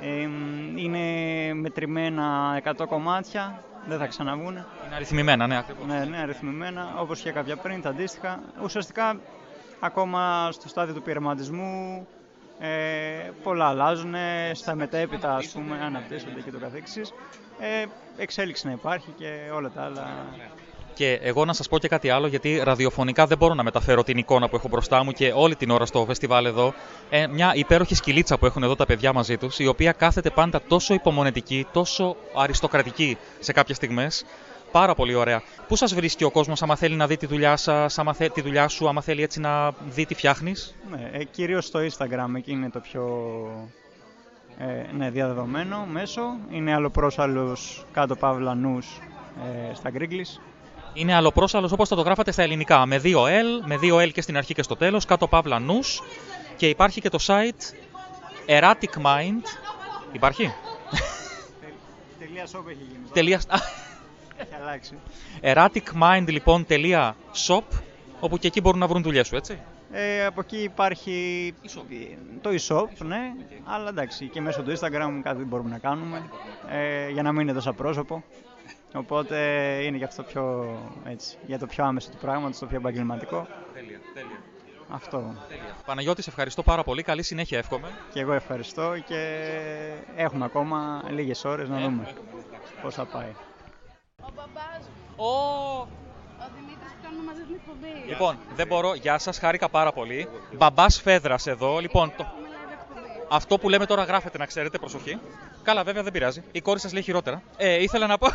[0.00, 0.98] Ε, μ, είναι
[1.54, 4.54] μετρημένα 100 κομμάτια, δεν θα ξαναβγούν.
[4.54, 5.86] Είναι αριθμημένα, ναι, ακριβώς.
[5.86, 8.40] Ναι, ναι, αριθμημένα, όπως και κάποια πριν, τα αντίστοιχα.
[8.62, 9.20] Ουσιαστικά,
[9.80, 12.06] ακόμα στο στάδιο του πειραματισμού,
[12.58, 14.14] ε, πολλά αλλάζουν,
[14.52, 17.12] στα μετέπειτα, ας πούμε, αναπτύσσονται και το καθεξής.
[17.58, 17.86] Ε,
[18.16, 20.26] εξέλιξη να υπάρχει και όλα τα άλλα.
[20.98, 24.18] Και εγώ να σας πω και κάτι άλλο, γιατί ραδιοφωνικά δεν μπορώ να μεταφέρω την
[24.18, 26.74] εικόνα που έχω μπροστά μου και όλη την ώρα στο φεστιβάλ εδώ.
[27.10, 30.62] Ε, μια υπέροχη σκυλίτσα που έχουν εδώ τα παιδιά μαζί τους, η οποία κάθεται πάντα
[30.68, 34.24] τόσο υπομονετική, τόσο αριστοκρατική σε κάποιες στιγμές.
[34.72, 35.42] Πάρα πολύ ωραία.
[35.68, 38.40] Πού σας βρίσκει ο κόσμος, άμα θέλει να δει τη δουλειά σας, άμα θε, τη
[38.40, 42.52] δουλειά σου, άμα θέλει έτσι να δει τι φτιάχνεις; Ναι, ε, κυρίως στο Instagram, εκεί
[42.52, 43.04] είναι το πιο
[44.58, 46.22] ε, ναι, διαδεδομένο μέσο.
[46.50, 48.98] Είναι αλλοπρόσαλος κάτω παύλα νους
[49.70, 50.40] ε, στα Γκρίγκλης.
[50.92, 52.86] Είναι αλλοπρόσαλος όπως θα το γράφατε στα ελληνικά.
[52.86, 56.02] Με δύο L, με δύο L και στην αρχή και στο τέλος, κάτω παύλα νους.
[56.56, 57.74] Και υπάρχει και το site
[58.46, 59.44] Erratic Mind.
[60.12, 60.52] Υπάρχει;
[62.18, 63.06] Τελεία shop έχει γίνει.
[63.12, 63.40] Τελεία.
[64.36, 64.98] Έχει αλλάξει.
[65.42, 67.16] Erraticmind λοιπόν τελεία
[67.46, 67.62] shop,
[68.20, 69.58] όπου και εκεί μπορούν να βρουν δουλειέ σου, έτσι.
[69.92, 71.54] Ε, από εκεί υπάρχει
[72.40, 73.32] το e-shop, ναι,
[73.64, 76.28] αλλά εντάξει, και μέσω του Instagram κάτι μπορούμε να κάνουμε,
[76.68, 78.24] ε, για να μην είναι τόσο πρόσωπο.
[78.94, 79.38] Οπότε
[79.82, 83.46] είναι και αυτό πιο, έτσι, για το πιο άμεσο του πράγματος, το πιο επαγγελματικό.
[83.74, 84.42] Τέλεια, τέλεια.
[84.90, 85.34] Αυτό.
[85.86, 87.02] Παναγιώτη, σε ευχαριστώ πάρα πολύ.
[87.02, 87.88] Καλή συνέχεια, εύχομαι.
[88.12, 89.48] Και εγώ ευχαριστώ και
[90.16, 92.08] έχουμε ακόμα λίγες ώρες να δούμε
[92.82, 93.32] πώς θα πάει.
[95.16, 98.08] Ο Ο Δημήτρης που κάνουμε μαζί την εκπομπή.
[98.08, 98.94] Λοιπόν, δεν μπορώ.
[98.94, 100.28] Γεια σας, χάρηκα πάρα πολύ.
[100.56, 101.78] Μπαμπάς Φέδρας εδώ.
[101.78, 102.26] Λοιπόν, το...
[103.30, 105.18] αυτό που λέμε τώρα γράφεται, να ξέρετε, προσοχή.
[105.62, 106.42] Καλά, βέβαια δεν πειράζει.
[106.52, 107.42] Η κόρη σας λέει χειρότερα.
[107.56, 108.26] Ε, ήθελα να πω.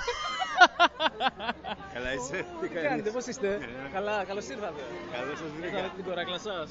[1.93, 3.59] Καλά είσαι, τι Τι κάνετε, πώς είστε;
[3.93, 4.81] Καλά, καλώς ήρθατε.
[5.13, 5.77] Καλώς σας βρήκα.
[5.77, 6.69] Ήρθατε την κοράκλα σας.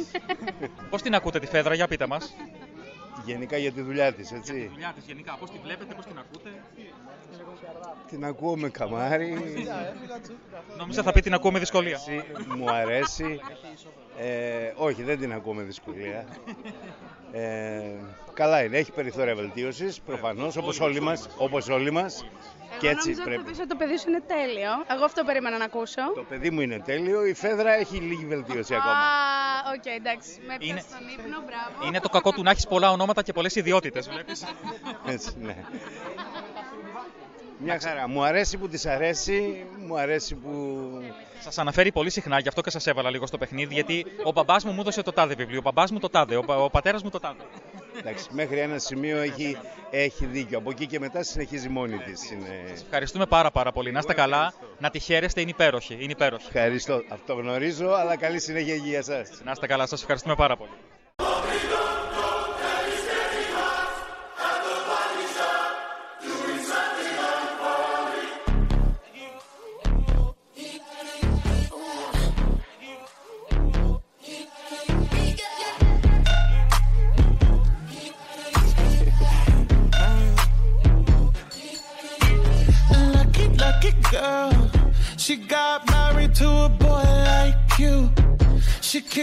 [0.90, 2.34] Πώς την ακούτε τη Φέδρα, για πείτε μας.
[3.24, 4.52] Γενικά για τη δουλειά της, έτσι.
[4.52, 6.50] τη δουλειά της γενικά, πώς τη βλέπετε, πώς την ακούτε;
[8.08, 9.34] Την ακούω με καμάρι.
[10.78, 11.98] Νόμιζα θα πει την ακούω με δυσκολία.
[12.56, 13.40] Μου αρέσει.
[14.18, 16.26] Ε, όχι, δεν την ακούω με δυσκολία.
[17.32, 17.82] Ε,
[18.32, 21.28] καλά είναι, έχει περιθώρια βελτίωσης, προφανώς, όπως όλοι μας.
[21.36, 22.24] Όπως όλοι μας.
[22.82, 23.40] Και Εγώ έτσι νόμιζα πρέπει.
[23.40, 24.72] ότι θα πεις ότι το παιδί σου είναι τέλειο.
[24.94, 26.02] Εγώ αυτό περίμενα να ακούσω.
[26.14, 28.92] Το παιδί μου είναι τέλειο, η Φαίδρα έχει λίγη βελτίωση ακόμα.
[28.92, 30.30] Α, οκ, εντάξει.
[30.46, 31.86] Με Είναι- έπιασε στον ύπνο, μπράβο.
[31.88, 34.44] Είναι το κακό του να έχεις πολλά ονόματα και πολλές ιδιότητες, βλέπεις.
[35.06, 35.56] Έτσι, ναι.
[37.64, 38.08] Μια χαρά.
[38.08, 40.50] Μου αρέσει που της αρέσει, μου αρέσει που...
[41.40, 44.64] Σας αναφέρει πολύ συχνά, γι' αυτό και σας έβαλα λίγο στο παιχνίδι, γιατί ο μπαμπάς
[44.64, 47.02] μου μου έδωσε το τάδε βιβλίο, ο μπαμπάς μου το τάδε, ο, πα- ο πατέρας
[47.02, 47.42] μου το τάδε.
[47.98, 49.56] Εντάξει, μέχρι ένα σημείο έχει,
[49.90, 50.58] έχει δίκιο.
[50.58, 52.30] Από εκεί και μετά συνεχίζει μόνη της.
[52.30, 52.64] Είναι...
[52.84, 53.92] Ευχαριστούμε πάρα πάρα πολύ.
[53.92, 55.94] Να είστε καλά, να τη χαίρεστε, είναι υπέροχη.
[56.00, 56.46] Είναι υπέροχη.
[56.46, 57.02] Ευχαριστώ.
[57.08, 59.30] Αυτό γνωρίζω, αλλά καλή συνέχεια για σας.
[59.44, 60.70] Να είστε καλά, σας ευχαριστούμε πάρα πολύ.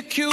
[0.02, 0.28] Kick you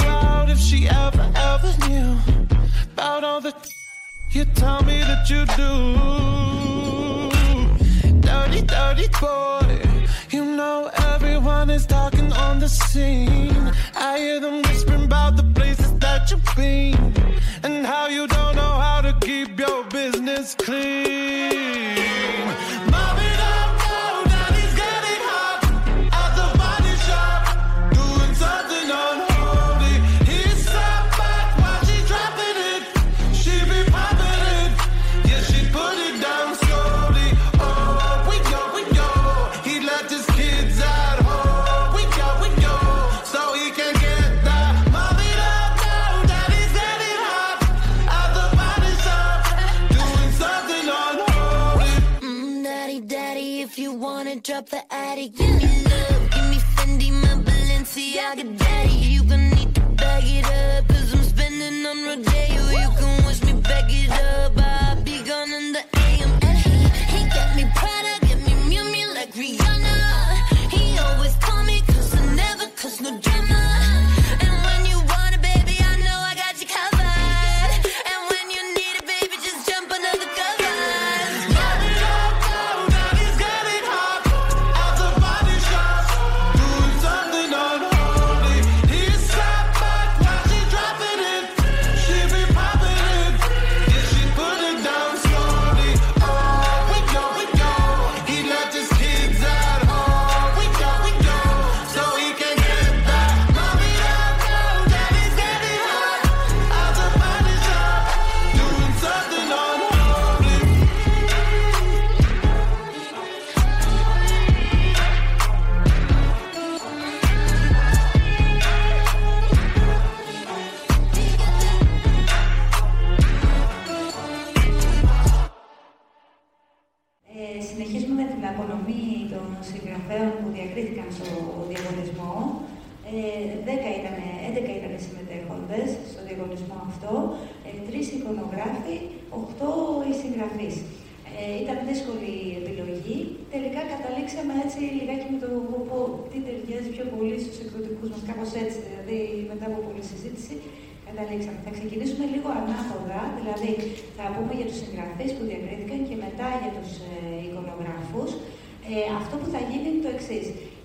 [160.26, 160.40] εξή.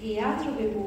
[0.06, 0.86] Οι άνθρωποι που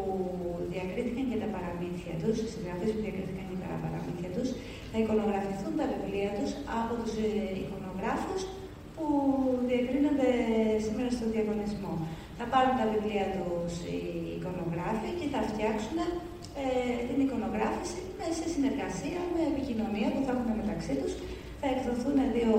[0.72, 4.48] διακρίθηκαν για τα παραμύθια τους, οι συγγραφείς που διακρίθηκαν για τα παραμύθια τους,
[4.90, 7.28] θα εικονογραφηθούν τα βιβλία τους από τους ε,
[7.62, 8.42] εικονογράφους
[8.94, 9.06] που
[9.70, 10.30] διακρίνονται
[10.84, 11.92] σήμερα στον διαγωνισμό.
[12.38, 13.98] Θα πάρουν τα βιβλία τους οι
[14.36, 15.98] εικονογράφοι και θα φτιάξουν
[16.62, 16.64] ε,
[17.08, 21.12] την εικονογράφηση με, σε συνεργασία με επικοινωνία που θα έχουν μεταξύ τους.
[21.60, 22.52] Θα εκδοθούν δύο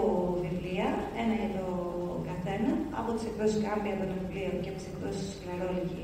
[0.43, 0.88] βιβλία,
[1.22, 1.65] ένα για το
[2.56, 6.03] καθένα, από τις εκδόσεις Κάμπια των βιβλίων και από τις εκδόσεις Σκλαρόλικη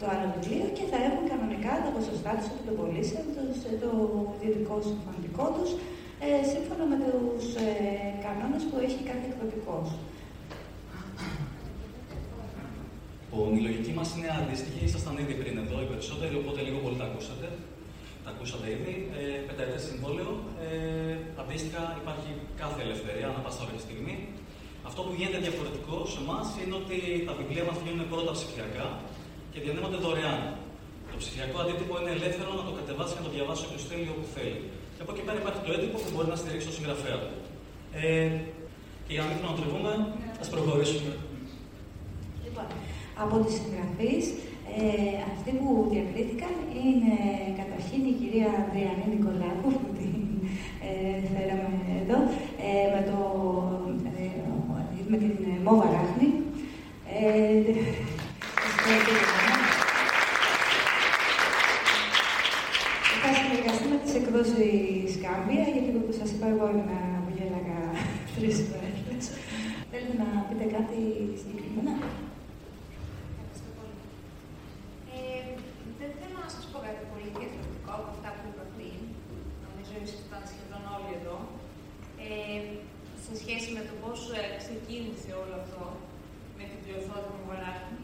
[0.00, 3.72] το άλλο βιβλίο και θα έχουν κανονικά τα ποσοστά τους από τον πωλήσεων τους, ε,
[3.82, 3.90] το
[4.36, 5.70] ιδιωτικό συμφωνητικό τους,
[6.24, 7.66] ε, σύμφωνα με τους ε,
[8.24, 9.86] κανόνες που έχει κάθε εκδοτικός.
[13.22, 14.80] Λοιπόν, η λογική μας είναι αντίστοιχη.
[14.88, 17.46] Ήσασταν ήδη πριν εδώ οι περισσότεροι, οπότε λίγο πολύ τα ακούσατε.
[18.24, 18.94] Τα ακούσατε ήδη.
[19.18, 20.30] Ε, πενταετέ συμβόλαιο.
[20.64, 22.30] Ε, αντίστοιχα, υπάρχει
[22.62, 24.14] κάθε ελευθερία ανά πάσα ώρα και στιγμή.
[24.88, 26.96] Αυτό που γίνεται διαφορετικό σε εμάς είναι ότι
[27.28, 28.86] τα βιβλία μας βγαίνουν πρώτα ψηφιακά
[29.52, 30.40] και διανέμονται δωρεάν.
[31.12, 34.26] Το ψηφιακό αντίτυπο είναι ελεύθερο να το κατεβάσεις και να το διαβάσεις όποιο θέλει όπου
[34.36, 34.60] θέλει.
[34.94, 37.32] Και από εκεί πέρα υπάρχει το έντυπο που μπορεί να στηρίξει το συγγραφέα του.
[38.00, 38.30] Ε,
[39.04, 39.92] και για να μην χρονοτριβούμε,
[40.42, 41.12] ας προχωρήσουμε.
[42.44, 42.66] Λοιπόν,
[43.22, 44.24] από τις συγγραφείς,
[44.78, 46.54] ε, αυτοί που διακρίθηκαν
[46.84, 47.14] είναι
[47.60, 50.14] καταρχήν η κυρία Ανδριανή Νικολάκου, που την
[50.88, 50.90] ε,
[51.32, 51.70] φέραμε
[52.02, 52.49] εδώ, ε, με, το, ε,
[55.10, 56.28] με την ε, Μόβα Ράχνη.
[57.18, 57.62] Ε,
[63.22, 66.92] θα συνεργαστεί με τις εκδόσεις Κάμπια, γιατί όπως σας είπα εγώ ήμουν
[67.24, 67.80] που γέλαγα
[68.36, 69.24] τρεις φορές.
[69.90, 71.00] Θέλετε να πείτε κάτι
[71.40, 71.94] συγκεκριμένα;
[75.14, 75.42] Ε,
[76.00, 78.98] δεν θέλω να σας πω κάτι πολύ διαφορετικό από αυτά που είπα πριν.
[79.64, 81.36] Νομίζω ήσασταν σχεδόν όλοι εδώ.
[83.30, 85.82] Ε, σε σχέση με το πώς ε, ξεκίνησε όλο αυτό
[86.58, 87.96] με την πλειοθότητα μου βαράχη.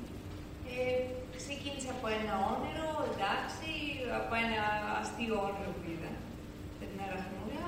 [0.74, 0.96] Ε,
[1.42, 3.70] ξεκίνησε από ένα όνειρο, εντάξει,
[4.20, 4.62] από ένα
[5.00, 6.12] αστείο όνειρο που είδα
[6.78, 7.64] με την αραχνούλα.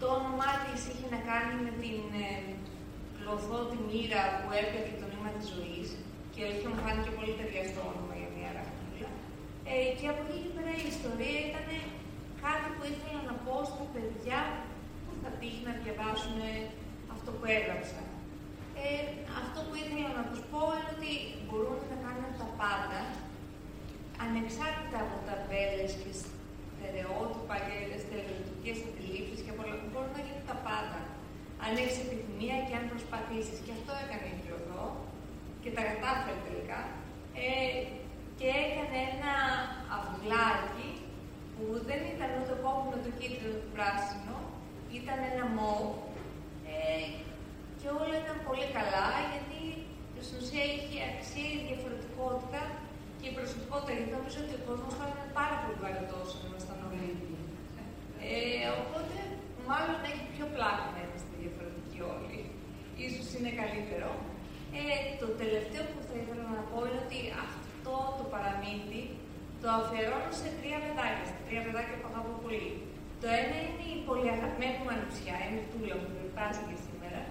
[0.00, 2.28] Το όνομά της είχε να κάνει με την ε,
[3.16, 5.88] πλωθώτη μοίρα που έπαιρνε το νήμα της ζωής
[6.34, 9.10] και είχε μου φάνηκε πολύ ταιριαστό όνομα για μια αραχνούλα.
[9.70, 11.68] Ε, και από εκεί και πέρα η ιστορία ήταν
[12.44, 14.40] κάτι που ήθελα να πω στα παιδιά
[15.04, 16.38] που θα τύχει να διαβάσουν
[17.20, 18.00] αυτό που έγραψα.
[18.84, 19.02] Ε,
[19.40, 21.12] αυτό που ήθελα να τους πω είναι ότι
[21.46, 23.00] μπορούν να κάνουν τα πάντα,
[24.24, 29.74] ανεξάρτητα από τα ταμπέλες και στερεότυπα και στερεοτυπικές αντιλήψεις και πολλά.
[29.90, 31.00] Μπορούν να γίνουν τα πάντα.
[31.64, 33.58] Αν έχεις επιθυμία και αν προσπαθήσεις.
[33.64, 34.86] Και αυτό έκανε η Κλωδό
[35.62, 36.80] και τα κατάφερε τελικά.
[37.44, 37.48] Ε,
[38.38, 39.34] και έκανε ένα
[39.96, 40.88] αυγλάκι
[41.54, 44.36] που δεν ήταν ούτε κόκκινο, το κίτρινο, το πράσινο,
[44.98, 45.88] ήταν ένα μόβ
[46.80, 47.06] ε,
[47.80, 49.60] και όλα ήταν πολύ καλά γιατί
[50.26, 52.60] στην ουσία είχε αξία η διαφορετικότητα
[53.18, 53.90] και η προσωπικότητα.
[53.96, 57.08] Γιατί νομίζω ότι ο κόσμος θα είναι πάρα πολύ βαρετός αν ήμασταν όλοι.
[58.28, 59.16] Ε, οπότε,
[59.68, 62.38] μάλλον έχει πιο πλάκα να είμαστε διαφορετικοί όλοι.
[63.06, 64.10] Ίσως είναι καλύτερο.
[64.78, 64.82] Ε,
[65.22, 69.02] το τελευταίο που θα ήθελα να πω είναι ότι αυτό το παραμύθι
[69.62, 72.70] το αφιερώνω σε τρία παιδάκια, σε τρία παιδάκια που αγαπώ πολύ.
[73.22, 77.22] Το ένα είναι η πολύ αγαπημένη μου ανουψιά, είναι η Τούλα που γιορτάζει και σήμερα,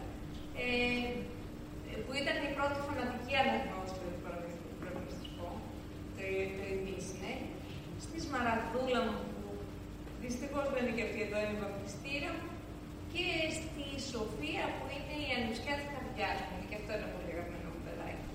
[0.63, 1.09] ε,
[2.03, 5.47] που ήταν η πρώτη φανατική αναγνώστρια του παραμυθιού, πρέπει να σας πω,
[6.15, 6.23] το,
[6.57, 7.33] το είναι.
[8.05, 9.49] Στη Σμαραγδούλα μου, που
[10.23, 12.49] δυστυχώς δεν είναι και αυτή εδώ, είναι η βαπτιστήρα μου,
[13.13, 13.27] και
[13.59, 17.81] στη Σοφία που είναι η ανουψιά της καρδιάς μου, και αυτό είναι πολύ αγαπημένο μου
[17.85, 18.27] παιδάκι.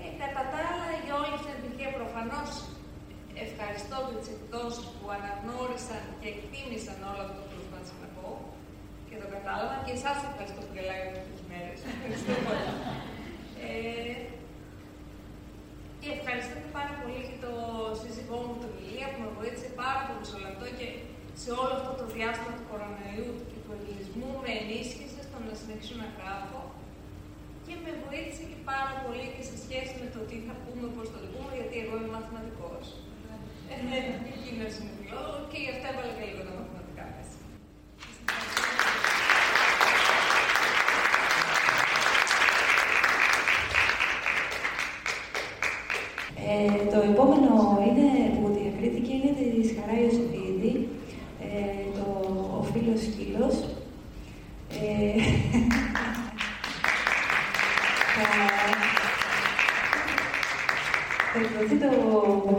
[0.00, 2.50] Ε, κατά τα άλλα, για όλη αυτή την επιτυχία προφανώς
[3.46, 8.28] ευχαριστώ για τις εκδόσεις που αναγνώρισαν και εκτίμησαν όλο αυτό που προσπάθησα να πω
[9.18, 11.78] και το κατάλαβα και εσάς ευχαριστώ που γελάει αυτές τις μέρες.
[11.92, 12.66] Ευχαριστώ πολύ.
[13.66, 14.14] Ε,
[16.00, 17.52] και ευχαριστώ και πάρα πολύ και το
[18.00, 20.88] σύζυγό μου, τον Ηλία, που με βοήθησε πάρα πολύ σε όλο αυτό και
[21.42, 25.96] σε όλο αυτό το διάστημα του κορονοϊού και του εγκλισμού με ενίσχυσε στο να συνεχίσω
[26.02, 26.60] να γράφω
[27.64, 31.06] και με βοήθησε και πάρα πολύ και σε σχέση με το τι θα πούμε, πώς
[31.14, 32.84] το πούμε, γιατί εγώ είμαι μαθηματικός.
[33.70, 33.74] Ε,
[34.34, 37.36] Εκείνος είναι φιλόλογος και γι' αυτό έβαλα και λίγο τα μαθηματικά μέσα.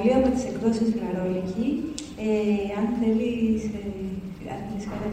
[0.01, 1.67] Βιβλίο με τις εκδόσεις Γλαρόλικη.
[2.25, 5.07] Ε, αν θέλεις, ε, αν θέλεις καλά,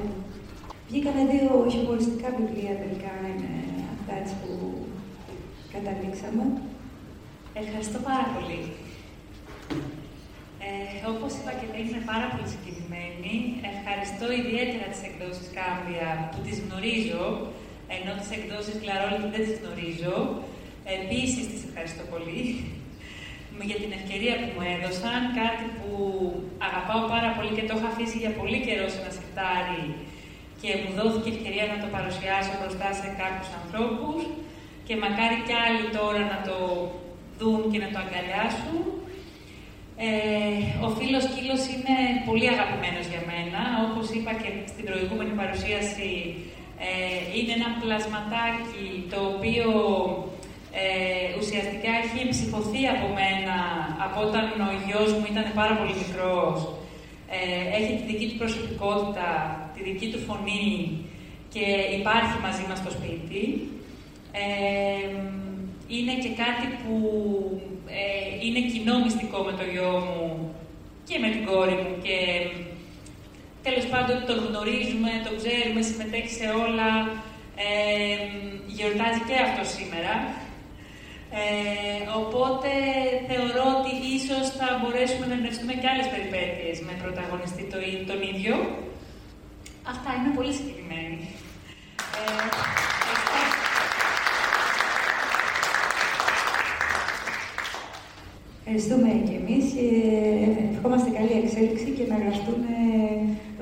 [0.88, 3.52] βγήκανε δύο χιουμοριστικά βιβλία τελικά, είναι
[3.94, 4.52] αυτά έτσι που
[5.74, 6.44] καταλήξαμε.
[7.62, 8.60] Ευχαριστώ πάρα πολύ.
[10.66, 13.34] Ε, όπως είπα και πριν, είμαι πάρα πολύ συγκεκριμένη.
[13.72, 17.24] Ευχαριστώ ιδιαίτερα τις εκδόσεις Κάμπια που τις γνωρίζω,
[17.96, 20.16] ενώ τις εκδόσεις Κλαρόλη δεν τις γνωρίζω.
[20.96, 22.40] Επίσης, τις ευχαριστώ πολύ
[23.70, 25.90] για την ευκαιρία που μου έδωσαν, κάτι που
[26.68, 29.84] αγαπάω πάρα πολύ και το έχω αφήσει για πολύ καιρό σε ένα σιρτάρι
[30.60, 34.20] και μου δόθηκε ευκαιρία να το παρουσιάσω μπροστά σε κάποιους ανθρώπους
[34.86, 36.56] και μακάρι κι άλλοι τώρα να το
[37.38, 38.80] δουν και να το αγκαλιάσουν.
[40.06, 40.08] Ε,
[40.86, 41.96] ο φίλος Κύλος είναι
[42.28, 43.60] πολύ αγαπημένος για μένα.
[43.86, 46.12] Όπως είπα και στην προηγούμενη παρουσίαση,
[46.88, 49.66] ε, είναι ένα πλασματάκι το οποίο
[50.80, 53.56] ε, ουσιαστικά έχει εμψυχωθεί από μένα
[54.04, 56.58] από όταν ο γιος μου ήταν πάρα πολύ μικρός.
[57.36, 59.28] Ε, έχει τη δική του προσωπικότητα,
[59.74, 60.70] τη δική του φωνή
[61.52, 61.64] και
[61.98, 63.42] υπάρχει μαζί μας στο σπίτι.
[64.42, 65.08] Ε,
[65.94, 66.96] είναι και κάτι που
[67.98, 68.00] ε,
[68.44, 70.20] είναι κοινό μυστικό με το γιο μου
[71.08, 72.16] και με την κόρη μου και
[73.66, 76.90] τέλος πάντων τον γνωρίζουμε, τον ξέρουμε, συμμετέχει σε όλα.
[77.66, 78.16] Ε,
[78.76, 80.12] γιορτάζει και αυτό σήμερα.
[81.30, 82.70] Ε, οπότε
[83.28, 87.78] θεωρώ ότι ίσως θα μπορέσουμε να εμπνευστούμε και άλλες περιπέτειες με πρωταγωνιστή το,
[88.10, 88.54] τον ίδιο.
[89.92, 91.18] Αυτά, είμαι πολύ συγκεκριμένη.
[92.18, 92.24] Ε,
[93.14, 93.40] ευχαριστώ.
[98.68, 99.86] Ευχαριστούμε και εμείς και
[100.74, 102.60] ευχόμαστε καλή εξέλιξη και να γραφτούν,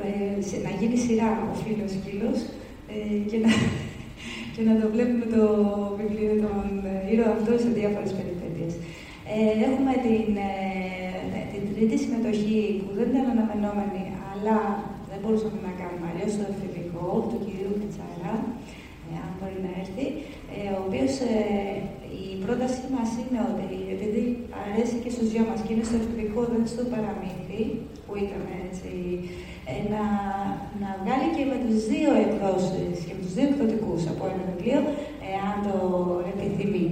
[0.05, 2.39] ε, σε- να γίνει σειρά ο φίλος σκύλος
[2.95, 3.51] ε, και, να,
[4.55, 5.45] και να το βλέπουμε το
[5.99, 6.65] βιβλίο των
[7.11, 8.73] ήρωων αυτών σε διάφορες περιπέτειες.
[9.35, 9.37] Ε,
[9.69, 14.59] έχουμε την, ε, την τρίτη συμμετοχή που δεν ήταν αναμενόμενη, αλλά
[15.11, 18.35] δεν μπορούσαμε να κάνουμε αλλιώς το εφηβικό του κυρίου Πιτσάρα,
[19.11, 20.07] ε, αν μπορεί να έρθει,
[20.55, 21.35] ε, ο οποίος ε,
[22.23, 24.23] η πρότασή μας είναι ότι επειδή
[24.63, 27.63] αρέσει και στους δυο μας και είναι στο εφηβικό, δεν στο παραμύθι,
[28.05, 28.93] που ήταν έτσι,
[29.54, 29.54] ε,
[29.93, 30.05] να,
[30.82, 34.81] να βγάλει και με τους δύο εκδόσεις και με τους δύο εκδοτικούς από ένα βιβλίο,
[35.32, 35.77] εάν το
[36.32, 36.86] επιθυμεί.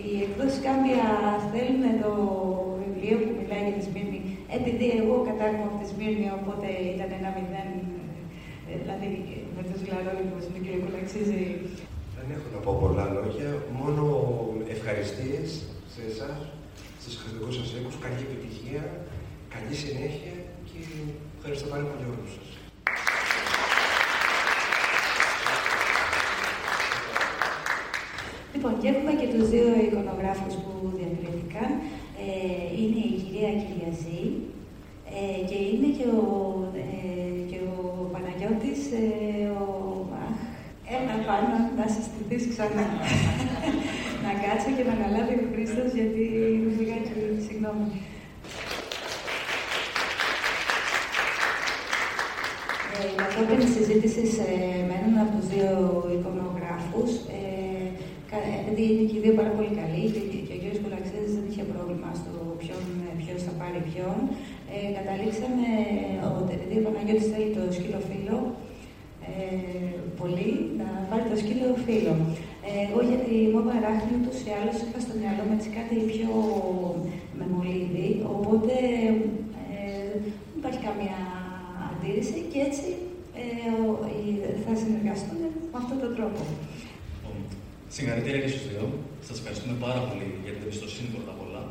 [0.00, 1.06] Οι εκδόσεις Κάμπια
[1.52, 2.12] θέλουν το
[2.82, 4.20] βιβλίο που μιλάει για τη Σμύρνη,
[4.58, 7.70] επειδή εγώ κατάγομαι από τη Σμύρνη, οπότε ήταν ένα μηδέν,
[8.68, 9.08] ε, δηλαδή
[9.56, 11.40] με τους γλαρόλικους με κύριο Κουλαξίζη,
[12.16, 13.48] Δεν έχω να πω πολλά λόγια,
[13.80, 14.04] μόνο
[14.74, 15.48] ευχαριστίες
[15.94, 16.38] σε εσάς,
[17.02, 18.82] στους χριστικούς σας οίκους, καλή επιτυχία,
[19.54, 20.34] καλή συνέχεια
[20.68, 20.80] και
[21.44, 22.48] ευχαριστώ πάρα πολύ όλους σας.
[28.54, 31.68] Λοιπόν, και έχουμε και τους δύο εικονογράφους που διακρίθηκαν.
[32.24, 34.24] Ε, είναι η κυρία Κυριαζή
[35.16, 36.22] ε, και είναι και ο,
[36.82, 37.78] ε, και ο
[38.12, 39.66] Παναγιώτης, ε, ο...
[40.26, 40.38] Αχ,
[40.96, 42.86] έλα πάνω να συστηθείς ξανά.
[44.24, 46.24] να κάτσω και να αναλάβει ο Χρήστος γιατί
[46.78, 47.12] λιγάκι,
[47.46, 47.86] συγγνώμη.
[53.42, 54.22] Ε, κατόπιν συζήτηση
[54.88, 55.70] με έναν από τους δύο
[56.16, 57.40] εικονογράφους, ε,
[58.30, 60.64] κα- επειδή είναι και οι δύο πάρα πολύ καλοί και, και ο κ.
[60.82, 62.32] Κουλαξίδη δεν είχε πρόβλημα στο
[63.20, 64.16] ποιος θα πάρει ποιον,
[64.74, 65.68] ε, καταλήξαμε
[66.38, 68.38] ότι επειδή ο Παναγιώτης θέλει το σκύλο φύλλο,
[69.30, 69.34] ε,
[70.20, 70.50] πολύ,
[70.80, 72.14] να πάρει το σκύλο φύλλο.
[72.68, 75.94] Ε, εγώ για τη μόβα ράχνη ούτως ή άλλως είχα στο μυαλό μου έτσι κάτι
[76.12, 76.30] πιο
[77.38, 78.74] με μολύβι, οπότε
[79.74, 80.04] ε,
[80.50, 81.18] δεν υπάρχει καμία
[81.90, 83.11] αντίρρηση και έτσι ε, ο- οι-
[84.64, 85.38] θα συνεργαστούν
[85.72, 86.40] με αυτόν τον τρόπο.
[87.94, 88.84] Συγχαρητήρια και στους δύο.
[89.28, 91.62] Σας ευχαριστούμε πάρα πολύ για την εμπιστοσύνη πρώτα απ' όλα.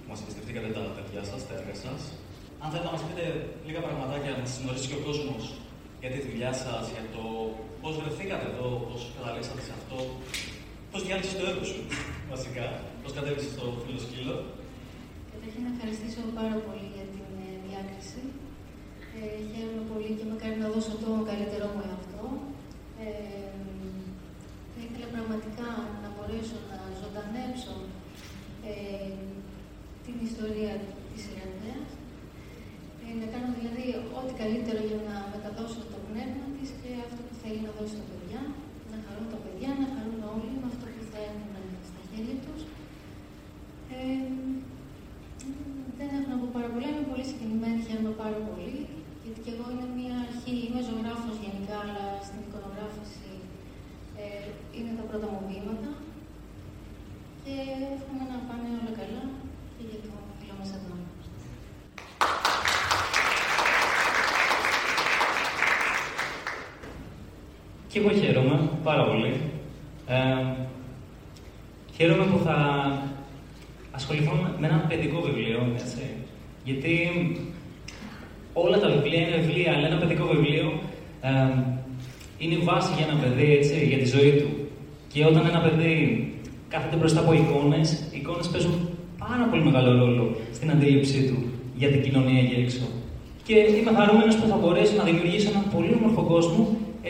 [0.00, 2.00] που Μας εμπιστευτήκατε τα παιδιά σας, τα έργα σας.
[2.62, 3.24] Αν θέλετε να μας πείτε
[3.66, 5.42] λίγα πραγματάκια, να σας γνωρίσει και ο κόσμος
[6.02, 7.24] για τη δουλειά σας, για το
[7.82, 9.98] πώς βρεθήκατε εδώ, πώς καταλήξατε σε αυτό,
[10.90, 11.80] πώς διάλυσες το έργο σου,
[12.32, 12.66] βασικά,
[13.02, 14.36] πώς κατέβησες στο φίλο σκύλο.
[15.32, 18.20] Καταρχήν να ευχαριστήσω πάρα πολύ για την ε, διάκριση.
[19.20, 22.24] Ε, χαίρομαι πολύ και με κάνει να δώσω το καλύτερό μου εαυτό.
[23.04, 23.52] Ε,
[24.72, 25.68] θα ήθελα πραγματικά
[26.02, 27.74] να μπορέσω να ζωντανέψω
[28.70, 29.10] ε,
[30.04, 30.72] την ιστορία
[31.10, 31.90] της Ιρανδέας.
[33.02, 33.84] Ε, να κάνω δηλαδή
[34.18, 38.04] ό,τι καλύτερο για να μεταδώσω το πνεύμα της και αυτό που θέλει να δώσει στα
[38.10, 38.40] παιδιά.
[38.90, 41.52] Να χαρούν τα παιδιά, να χαρούν όλοι με αυτό που θα έχουν
[41.88, 42.60] στα χέρια τους.
[43.96, 44.28] Ε,
[45.98, 48.78] δεν έχω να πω πάρα πολλά, είμαι πολύ συγκινημένη, χαίρομαι πάρα πολύ.
[49.48, 53.30] Γιατί και εγώ είναι μια αρχή, είμαι ζωγράφος γενικά, αλλά στην εικονογράφηση
[54.20, 54.46] ε,
[54.76, 55.90] είναι τα πρώτα μου βήματα.
[57.44, 57.54] Και
[57.94, 59.24] εύχομαι να πάνε όλα καλά
[59.74, 60.92] και για το φίλο μας εδώ.
[67.90, 68.56] Και εγώ χαίρομαι
[68.88, 69.32] πάρα πολύ.
[70.14, 70.18] Ε,
[71.96, 72.56] χαίρομαι που θα
[73.98, 76.02] ασχοληθώ με ένα παιδικό βιβλίο, έτσι.
[76.64, 76.92] Γιατί
[78.64, 80.66] όλα τα βιβλία είναι βιβλία, αλλά ένα παιδικό βιβλίο
[81.20, 81.30] ε,
[82.38, 84.48] είναι η βάση για ένα παιδί, έτσι, για τη ζωή του.
[85.12, 85.94] Και όταν ένα παιδί
[86.72, 88.74] κάθεται μπροστά από εικόνες, οι εικόνες παίζουν
[89.24, 90.24] πάρα πολύ μεγάλο ρόλο
[90.56, 91.36] στην αντίληψή του
[91.80, 92.84] για την κοινωνία εκεί έξω.
[93.46, 96.62] Και είμαι χαρούμενος που θα μπορέσω να δημιουργήσω έναν πολύ όμορφο κόσμο,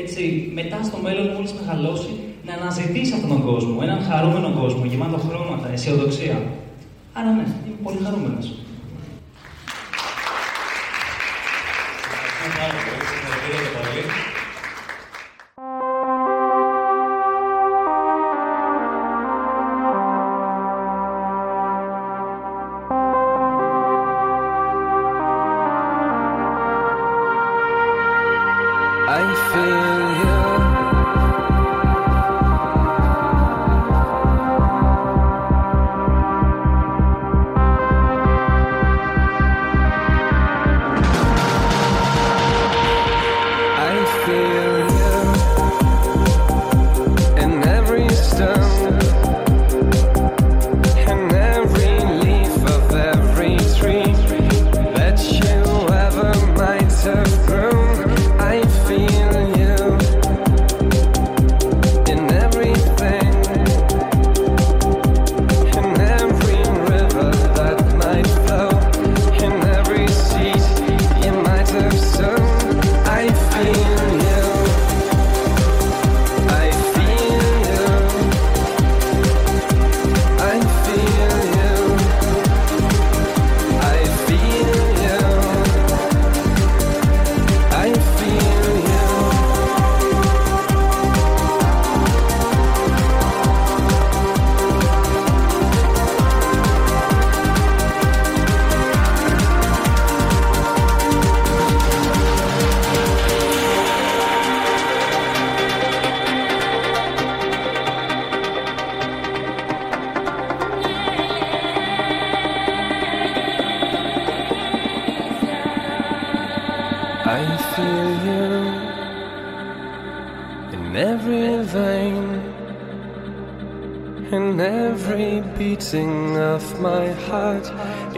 [0.03, 0.23] έτσι,
[0.59, 2.13] μετά στο μέλλον, μόλις μεγαλώσει,
[2.47, 3.75] να αναζητήσει αυτόν τον κόσμο.
[3.87, 6.37] Έναν χαρούμενο κόσμο, γεμάτο χρώματα, αισιοδοξία.
[7.19, 8.47] Άρα ναι, είμαι πολύ χαρούμενος.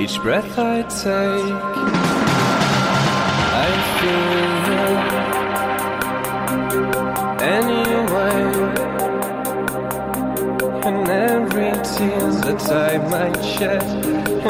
[0.00, 1.54] Each breath I take,
[3.66, 5.00] I feel
[7.58, 8.42] anyway.
[10.88, 13.82] In every tear that I might shed,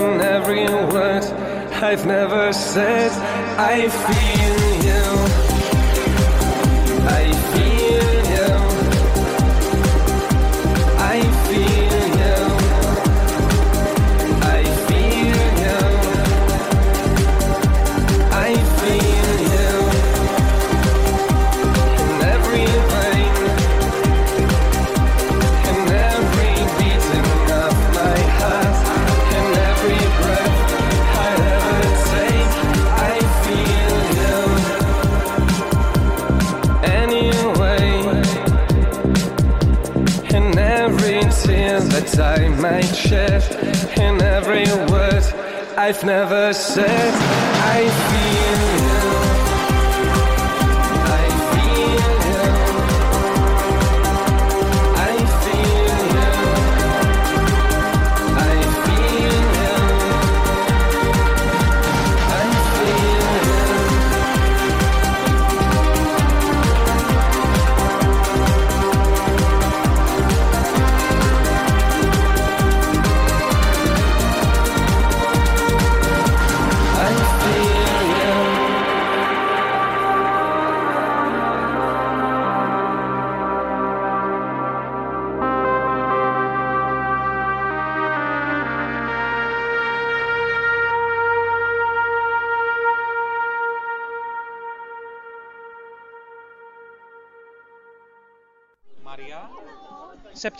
[0.01, 1.25] in every word
[1.83, 3.11] I've never said,
[3.59, 4.40] I feel
[45.91, 47.15] I've never said,
[47.75, 48.80] I feel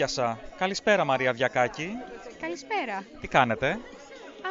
[0.01, 0.39] πιάσα.
[0.57, 1.89] Καλησπέρα Μαρία Διακάκη.
[2.41, 3.05] Καλησπέρα.
[3.21, 3.79] Τι κάνετε;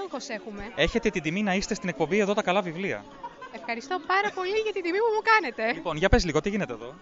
[0.04, 0.64] Άγχος έχουμε.
[0.76, 3.06] Έχετε την τιμή να είστε στην εκπομπή εδώ τα καλά βιβλία.
[3.52, 5.74] Ευχαριστώ πάρα πολύ για την τιμή που μου κάνετε.
[5.74, 6.94] Λοιπόν, για πες λίγο, τι γίνεται εδώ;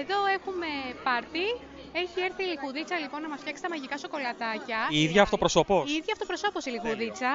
[0.00, 0.66] Εδώ έχουμε
[1.04, 1.46] πάρτι.
[2.02, 4.80] Έχει έρθει η Λιχουδίτσα λοιπόν να μας φτιάξει τα μαγικά σοκολατάκια.
[4.90, 5.90] Η ίδια αυτοπροσωπώς.
[5.90, 7.32] Η ίδια αυτοπροσώπως η Λιχουδίτσα.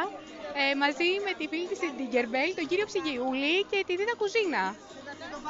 [0.62, 4.64] Ε, μαζί με τη φίλη της την Tinkerbell, τον κύριο Ψυγιούλη και τη Δίδα Κουζίνα.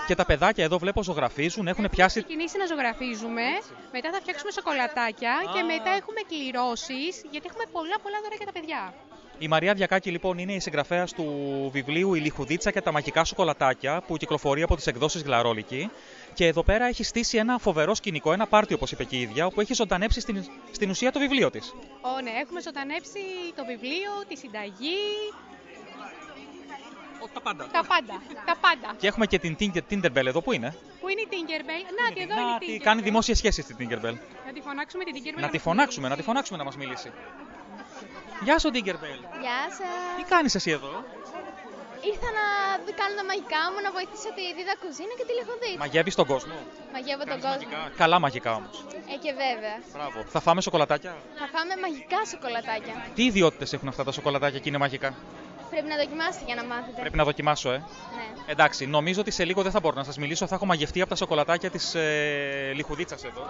[0.08, 2.20] Και τα παιδάκια εδώ βλέπω ζωγραφίζουν, έχουν πιάσει.
[2.20, 3.44] ξεκινήσει να ζωγραφίζουμε,
[3.92, 8.52] μετά θα φτιάξουμε σοκολατάκια και μετά έχουμε κληρώσεις, γιατί έχουμε πολλά πολλά δώρα για τα
[8.52, 8.94] παιδιά.
[9.42, 11.26] Η Μαρία Διακάκη λοιπόν είναι η συγγραφέας του
[11.74, 15.90] βιβλίου Η Λιχουδίτσα και τα μαγικά σοκολατάκια που κυκλοφορεί από τις εκδόσεις Γλαρόλικη.
[16.34, 19.46] Και εδώ πέρα έχει στήσει ένα φοβερό σκηνικό, ένα πάρτι όπως είπε και η ίδια,
[19.46, 21.74] όπου έχει ζωντανέψει στην, στην ουσία το βιβλίο της.
[22.02, 23.20] Ω, ναι, έχουμε ζωντανέψει
[23.56, 24.98] το βιβλίο, τη συνταγή.
[27.34, 27.68] Τα πάντα.
[27.72, 28.22] Τα πάντα.
[28.46, 28.96] τα πάντα.
[28.98, 32.22] Και έχουμε και την Tinker- Tinkerbell εδώ, που είναι; Πού είναι η Tinkerbell; Να, τη
[32.22, 32.84] εδώ είναι η Τι Tinkerbell.
[32.84, 34.18] κάνει δημόσια σχέση στην Tinkerbell.
[34.48, 35.36] Να τη φωνάξουμε την Tinkerbell.
[35.36, 37.12] Να μας τη φωνάξουμε, να τη φωνάξουμε να μας μιλήσει.
[38.44, 39.20] Γεια σου, Tinkerbell.
[39.44, 39.60] Γεια
[40.18, 40.28] Τι σα.
[40.36, 41.04] κάνεις εσύ εδώ;
[42.12, 42.46] Ήρθα να
[42.86, 45.78] δι- κάνω τα μαγικά μου, να βοηθήσω τη Δίδα Κουζίνα και τη Λιχουδίτσα.
[45.84, 46.56] Μαγεύεις τον κόσμο;
[46.94, 47.70] Μαγεύω τον κόσμο.
[48.02, 48.76] Καλά μαγικά όμως.
[49.14, 49.76] Ε, και βέβαια.
[49.94, 50.18] Μπράβο.
[50.34, 52.96] Θα φάμε σοκολατάκια; Θα φάμε μαγικά σοκολατάκια.
[53.16, 55.10] Τι ιδιότητες έχουν αυτά τα σοκολατάκια και είναι μαγικά;
[55.70, 57.02] Πρέπει να δοκιμάσετε για να μάθετε.
[57.02, 57.78] Πρέπει να δοκιμάσω, ε.
[57.78, 58.52] Ναι.
[58.52, 60.48] Εντάξει, νομίζω ότι σε λίγο δεν θα μπορώ να σας μιλήσω.
[60.48, 63.42] Θα έχω μαγευτεί από τα σοκολατάκια της ε, Λιχουδίτσας εδώ.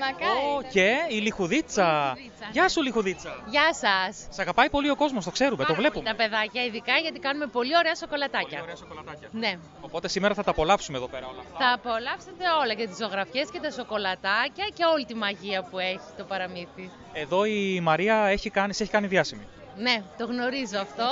[0.00, 0.68] Μακάρι.
[0.72, 2.16] Και η Λιχουδίτσα.
[2.52, 3.44] Γεια σου, Λιχουδίτσα.
[3.48, 4.26] Γεια σας.
[4.30, 6.04] Σε αγαπάει πολύ ο κόσμος, το ξέρουμε, το βλέπουμε.
[6.04, 8.48] Τα παιδάκια, ειδικά γιατί κάνουμε πολύ ωραία σοκολατάκια.
[8.48, 9.28] Πολύ ωραία σοκολατάκια.
[9.32, 9.58] Ναι.
[9.80, 11.56] Οπότε σήμερα θα τα απολαύσουμε εδώ πέρα όλα αυτά.
[11.58, 16.08] Θα απολαύσετε όλα και τις ζωγραφιές και τα σοκολατάκια και όλη τη μαγεία που έχει
[16.16, 16.90] το παραμύθι.
[17.12, 19.46] Εδώ η Μαρία έχει κάνει, σε έχει κάνει διάσημη.
[19.78, 21.08] Ναι, το γνωρίζω αυτό,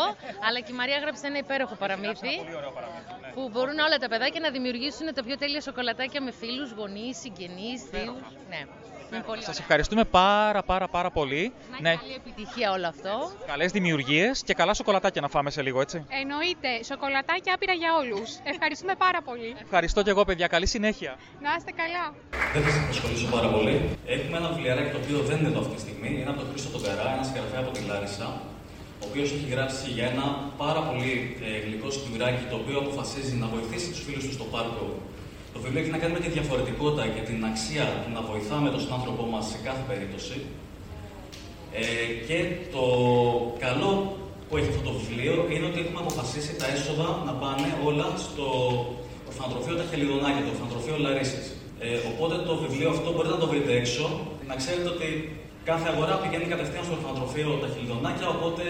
[0.49, 2.35] αλλά και η Μαρία γράψε ένα υπέροχο παραμύθι
[3.35, 7.83] που μπορούν όλα τα παιδάκια να δημιουργήσουν τα πιο τέλεια σοκολατάκια με φίλους, γονείς, συγγενείς,
[7.91, 8.25] θείους.
[8.49, 8.61] Ναι,
[9.13, 9.61] είναι πολύ Σας ωραία.
[9.61, 11.53] ευχαριστούμε πάρα πάρα πάρα πολύ.
[11.81, 13.33] Να έχει καλή επιτυχία όλο αυτό.
[13.47, 16.07] Καλές δημιουργίες και καλά σοκολατάκια να φάμε σε λίγο, έτσι.
[16.21, 18.29] Εννοείται, σοκολατάκια άπειρα για όλους.
[18.45, 19.57] Ευχαριστούμε πάρα πολύ.
[19.63, 20.47] Ευχαριστώ και εγώ, παιδιά.
[20.47, 21.17] Καλή συνέχεια.
[21.41, 22.05] Να είστε καλά.
[22.53, 23.75] Δεν θα σας απασχολήσω πάρα πολύ.
[24.07, 26.09] Έχουμε ένα βιβλιαράκι το οποίο δεν είναι εδώ αυτή τη στιγμή.
[26.21, 28.27] Είναι από τον Χρήστο τον Καρά, ένας συγγραφέα από τη Λάρισα,
[29.05, 30.27] ο οποίος έχει γράψει για ένα
[30.63, 31.13] πάρα πολύ
[31.47, 34.87] ε, γλυκό σκιουράκι το οποίο αποφασίζει να βοηθήσει τους φίλους του στο πάρκο.
[35.55, 38.83] Το βιβλίο έχει να κάνει με τη διαφορετικότητα και την αξία του να βοηθάμε τον
[38.99, 40.37] άνθρωπό μας σε κάθε περίπτωση.
[41.81, 41.85] Ε,
[42.27, 42.39] και
[42.75, 42.85] το
[43.65, 43.91] καλό
[44.47, 48.47] που έχει αυτό το βιβλίο είναι ότι έχουμε αποφασίσει τα έσοδα να πάνε όλα στο
[49.29, 51.47] ορφανοτροφείο Τα Χελιδονάκια, το ορφανοτροφείο Λαρίσης.
[51.85, 54.05] Ε, οπότε το βιβλίο αυτό μπορείτε να το βρείτε έξω.
[54.51, 55.09] Να ξέρετε ότι
[55.71, 58.65] Κάθε αγορά πηγαίνει κατευθείαν στο ορφανοτροφείο τα χιλιδονάκια, οπότε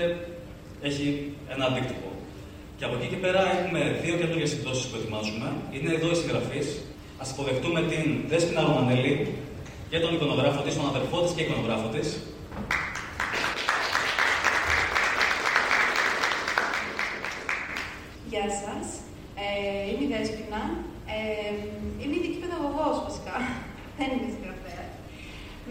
[0.89, 1.07] έχει
[1.55, 2.09] ένα αντίκτυπο.
[2.79, 5.47] Και από εκεί και πέρα έχουμε δύο καινούργιες εκδόσεις που ετοιμάζουμε.
[5.75, 6.67] Είναι εδώ οι συγγραφείς.
[7.23, 9.35] Α υποδεχτούμε την Δέσπινα Ρωμανέλη
[9.91, 12.07] και τον εικονογράφο της, τον αδερφό της και εικονογράφο της.
[18.31, 18.87] Γεια σας.
[19.43, 19.47] Ε,
[19.91, 20.63] είμαι η Δέσπινα.
[21.15, 21.53] Ε,
[22.01, 23.37] είμαι ειδική παιδαγωγός, φυσικά.
[23.99, 24.64] Δεν είμαι συγγραφής.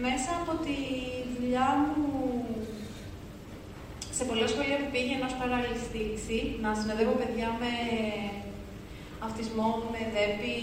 [0.02, 0.78] Μέσα από τη
[1.34, 2.04] δουλειά μου
[4.16, 7.72] σε πολλά σχολεία που πήγαινα ως παράλληλη στήριξη, να συνοδεύω παιδιά με
[9.26, 10.56] αυτισμό, με δέπη,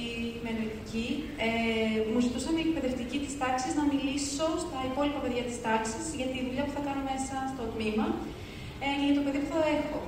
[0.44, 1.08] με νοητική,
[1.48, 1.50] ε,
[2.10, 6.38] μου ζητούσαν οι εκπαιδευτικοί της τάξης να μιλήσω στα υπόλοιπα παιδιά της τάξης για τη
[6.46, 8.08] δουλειά που θα κάνω μέσα στο τμήμα
[8.84, 10.02] ε, και για το παιδί που θα έχω.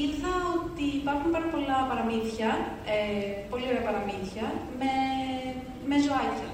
[0.00, 2.50] Είδα ότι υπάρχουν πάρα πολλά παραμύθια,
[2.94, 2.96] ε,
[3.50, 4.46] πολύ ωραία παραμύθια,
[4.80, 4.92] με,
[5.88, 6.50] με ζωάκια.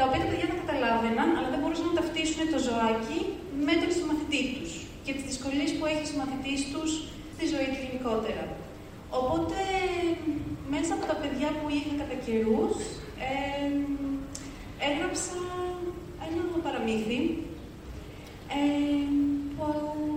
[0.00, 3.18] Τα οποία τα παιδιά τα καταλάβαιναν, αλλά δεν μπορούσαν να ταυτίσουν το ζωάκι
[3.66, 4.70] με τον συμμαθητή τους
[5.04, 6.90] και τις δυσκολίες που έχει ο συμμαθητής τους
[7.34, 8.44] στη ζωή του γενικότερα.
[9.18, 9.58] Οπότε,
[10.74, 12.74] μέσα από τα παιδιά που είχα κατά καιρούς,
[13.28, 13.70] ε,
[14.88, 15.40] έγραψα
[16.26, 17.20] ένα παραμύθι.
[18.56, 19.06] Ε,
[19.56, 19.66] που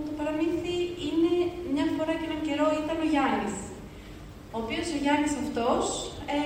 [0.06, 1.32] το παραμύθι είναι
[1.74, 3.56] μια φορά και έναν καιρό ήταν ο Γιάννης.
[4.54, 5.84] Ο οποίος ο Γιάννης αυτός
[6.36, 6.38] ε,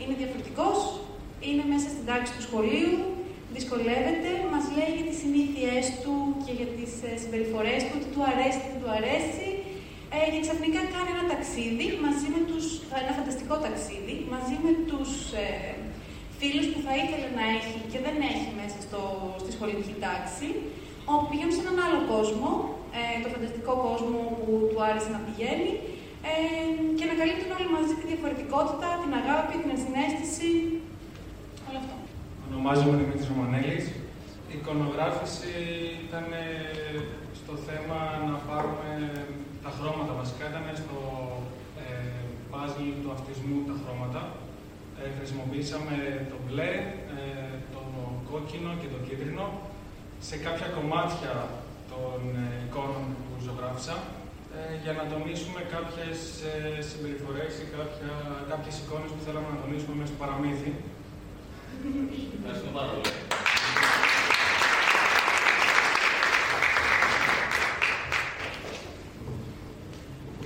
[0.00, 0.78] είναι διαφορετικός,
[1.48, 2.96] είναι μέσα στην τάξη του σχολείου,
[3.56, 6.14] δυσκολεύεται, μας λέει για τις συνήθειές του
[6.44, 9.48] και για τις ε, συμπεριφορές του, τι του αρέσει, τι δεν του αρέσει.
[10.14, 12.64] Ε, και ξαφνικά κάνει ένα ταξίδι μαζί με τους,
[13.02, 15.10] ένα φανταστικό ταξίδι, μαζί με τους
[15.44, 15.46] ε,
[16.38, 19.00] φίλους που θα ήθελε να έχει και δεν έχει μέσα στο,
[19.42, 20.48] στη σχολική τάξη,
[21.12, 22.50] όπου πηγαίνουν σε έναν άλλο κόσμο,
[22.98, 25.70] ε, το φανταστικό κόσμο που του άρεσε να πηγαίνει,
[26.30, 26.32] ε,
[26.96, 30.50] και ανακαλύπτουν όλοι μαζί τη διαφορετικότητα, την αγάπη, την ενσυναίσθηση,
[31.68, 31.94] όλο αυτό.
[32.48, 33.86] Ονομάζομαι Δημήτρης Ρωμανέλης.
[34.52, 35.52] Η εικονογράφηση
[36.06, 36.46] ήταν ε,
[37.40, 37.98] στο θέμα
[38.28, 38.90] να πάρουμε
[39.64, 40.44] τα χρώματα βασικά.
[40.52, 40.98] Ήταν στο
[41.84, 41.88] ε,
[42.52, 44.22] puzzle του αυτισμού τα χρώματα.
[45.00, 45.94] Ε, χρησιμοποίησαμε
[46.32, 46.70] το μπλε,
[47.16, 47.22] ε,
[47.74, 47.82] το
[48.30, 49.46] κόκκινο και το κίτρινο
[50.28, 51.34] σε κάποια κομμάτια
[51.92, 53.96] των ε, εικόνων που ζωγράφησα
[54.56, 56.18] ε, για να τονίσουμε κάποιες
[56.50, 56.52] ε,
[56.88, 58.12] συμπεριφορές ή κάποια,
[58.50, 60.70] κάποιες εικόνες που θέλαμε να τονίσουμε μέσα στο παραμύθι.
[62.38, 63.10] Ευχαριστώ πάρα πολύ.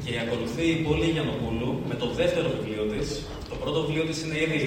[0.05, 3.09] Και ακολουθεί η Πόλη Γιαννοπούλου με το δεύτερο βιβλίο της.
[3.51, 4.63] Το πρώτο βιβλίο της είναι ήδη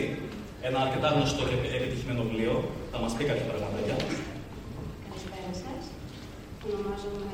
[0.67, 2.53] ένα αρκετά γνωστό και επιτυχημένο βιβλίο.
[2.91, 3.95] Θα μας πει κάποια πραγματάκια.
[5.05, 5.81] Καλησπέρα σας.
[6.67, 7.33] Ονομάζομαι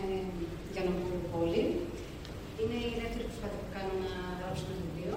[0.73, 1.63] Γιαννοπούλου Πόλη.
[2.59, 5.15] Είναι η δεύτερη προσπάθεια που κάνω να γράψω ένα βιβλίο.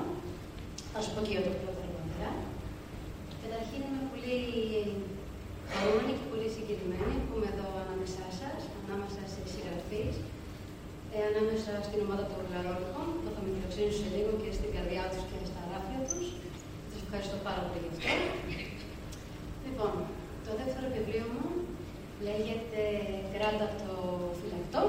[0.92, 2.30] Θα σου πω και για το πρώτο αργότερα.
[3.42, 4.38] Καταρχήν είμαι πολύ
[5.70, 10.04] χαρούμενη και πολύ συγκεκριμένη που είμαι εδώ ανάμεσά σα, ανάμεσα σε συγγραφεί,
[11.14, 15.04] ε, ανάμεσα στην ομάδα των Γλαρόλικων, που θα με φιλοξενήσω σε λίγο και στην καρδιά
[15.12, 16.26] τους και στα ράφια τους.
[16.90, 18.14] Σας ευχαριστώ πάρα πολύ γι' αυτό.
[19.66, 19.92] Λοιπόν,
[20.46, 21.46] το δεύτερο βιβλίο μου
[22.26, 22.82] λέγεται
[23.34, 23.94] Κράτα το
[24.38, 24.82] φυλακτό.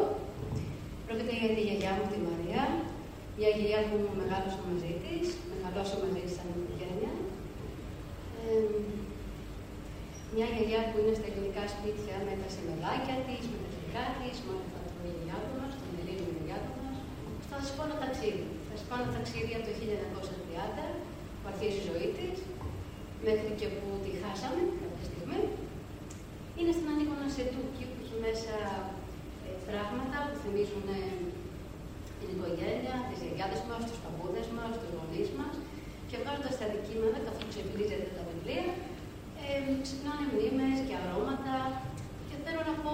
[1.05, 2.63] Πρόκειται για τη γιαγιά μου, τη Μαρία,
[3.37, 7.11] μια γιαγιά που μεγάλωσα μαζί της, μεγαλώσα μαζί της σαν οικογένεια.
[8.41, 8.75] Ε,
[10.35, 14.35] μια γιαγιά που είναι στα ελληνικά σπίτια με τα σημελάκια της, με τα γλυκά της,
[14.43, 16.91] με όλα αυτά το γιαγιάτο μα, τον Ελλήνο γιαγιάτο μα.
[17.55, 18.45] Θα σα πω ένα ταξίδι.
[18.67, 20.85] Θα σα πω ένα ταξίδι από το 1930
[21.39, 22.37] που αρχίζει η ζωή της,
[23.27, 25.41] μέχρι και που τη χάσαμε κάποια στιγμή.
[26.57, 28.55] Είναι στην Ανίκονα Σετούκη που έχει μέσα
[29.47, 31.01] ε, πράγματα που θυμίζουν ε,
[32.19, 35.55] την οικογένεια, τις γιαγιάδες μας, τους παππούδες μας, τους γονείς μας.
[36.09, 38.67] Και βγάζοντας τα αντικείμενα, καθώς ξεπλίζεται τα βιβλία,
[39.43, 39.47] ε,
[39.83, 41.55] ξυπνάνε μνήμες και αρώματα.
[42.27, 42.93] Και θέλω να πω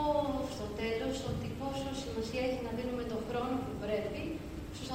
[0.56, 4.39] στο τέλος ότι πόσο σημασία έχει να δίνουμε τον χρόνο που πρέπει στου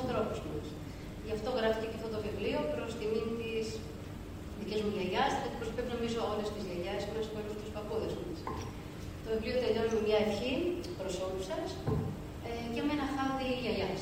[0.02, 0.56] ανθρώπους μα.
[1.26, 3.66] Γι' αυτό γράφτηκε και αυτό το βιβλίο προς τιμή της
[4.58, 8.28] δικής μου γιαγιάς, γιατί προσωπεύει νομίζω όλες τις γιαγιάδε μα και όλου τους παππούδες μα.
[9.24, 10.52] Το βιβλίο τελειώνει με μια ευχή
[10.98, 11.68] προς όλους σας
[12.46, 14.00] ε, και με ένα χάδι γιαγιάς.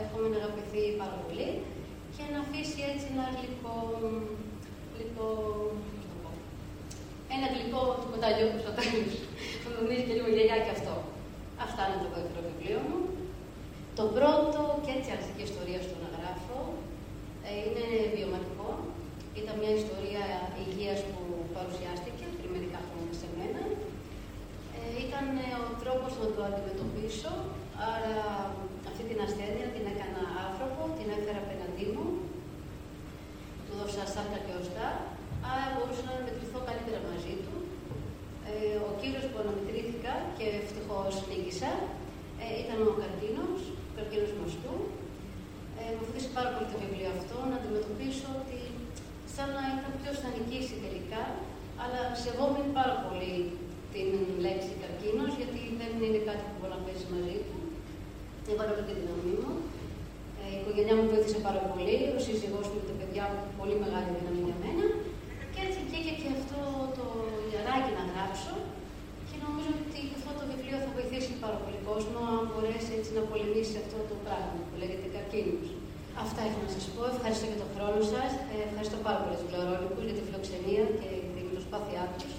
[0.00, 1.48] Εύχομαι να αγαπηθεί πάρα πολύ
[2.14, 3.76] και να αφήσει έτσι ένα γλυκό.
[4.94, 5.28] γλυκό
[5.92, 6.30] πώς το πω,
[7.34, 9.14] ένα γλυκό του κοταλιού στο τέλος.
[9.60, 10.94] Που νομίζει και λίγο γιαγιά και αυτό.
[11.66, 12.98] Αυτά είναι το δεύτερο βιβλίο μου.
[14.00, 16.58] Το πρώτο και έτσι άρχισε και η ιστορία στο να γράφω.
[17.48, 18.68] Ε, είναι βιωματικό.
[19.40, 20.24] Ήταν μια ιστορία
[20.62, 21.20] υγείας που
[21.56, 23.62] παρουσιάστηκε πριν μερικά χρόνια σε μένα.
[24.76, 27.32] Ε, ήταν ε, ο τρόπος να το αντιμετωπίσω.
[27.92, 28.16] Άρα
[28.90, 32.06] αυτή την ασθένεια την έκανα άνθρωπο, την έφερα απέναντί μου.
[33.64, 34.88] Του δώσα σάρκα και οστά.
[35.50, 37.54] Άρα μπορούσα να μετρηθώ καλύτερα μαζί του.
[38.48, 41.72] Ε, ο κύριος που αναμετρήθηκα και ευτυχώς νίκησα
[42.42, 43.60] ε, ήταν ο καρκίνος,
[43.96, 44.74] ο καρκίνος μαστού.
[45.78, 48.58] Ε, μου βοήθησε πάρα πολύ το βιβλίο αυτό να αντιμετωπίσω ότι
[49.34, 51.22] σαν να είχα ποιο θα νικήσει τελικά,
[51.82, 53.34] αλλά σεβόμουν πάρα πολύ
[53.94, 54.08] την
[54.44, 57.56] λέξη καρκίνος, γιατί δεν είναι κάτι που μπορεί να πέσει μαζί του.
[58.50, 59.52] Έβαλα όλη τη δύναμή μου.
[60.40, 63.40] Ε, Ε, η οικογένειά μου βοήθησε πάρα πολύ, ο σύζυγός μου και τα παιδιά μου
[63.60, 64.86] πολύ μεγάλη δύναμη για μένα.
[65.52, 66.60] Και έτσι βγήκε και αυτό
[66.96, 67.04] το
[67.48, 68.52] λιαράκι να γράψω
[69.28, 70.15] και νομίζω ότι αυτό το
[70.68, 74.74] βιβλίο θα βοηθήσει πάρα πολύ κόσμο αν μπορέσει έτσι να πολεμήσει αυτό το πράγμα που
[74.80, 75.68] λέγεται καρκίνος.
[76.24, 77.02] Αυτά έχω να σας πω.
[77.16, 78.30] Ευχαριστώ για τον χρόνο σας.
[78.52, 82.32] Ε, ευχαριστώ πάρα πολύ τους Λεωρόλικους για τη φιλοξενία και την προσπάθειά τους.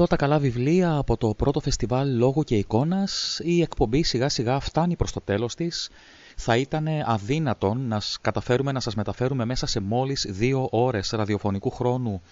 [0.00, 3.40] Εδώ τα καλά βιβλία από το πρώτο φεστιβάλ λόγου και εικόνας.
[3.42, 5.90] Η εκπομπή σιγά σιγά φτάνει προς το τέλος της.
[6.36, 11.70] Θα ήταν αδύνατον να σ- καταφέρουμε να σας μεταφέρουμε μέσα σε μόλις δύο ώρες ραδιοφωνικού
[11.70, 12.22] χρόνου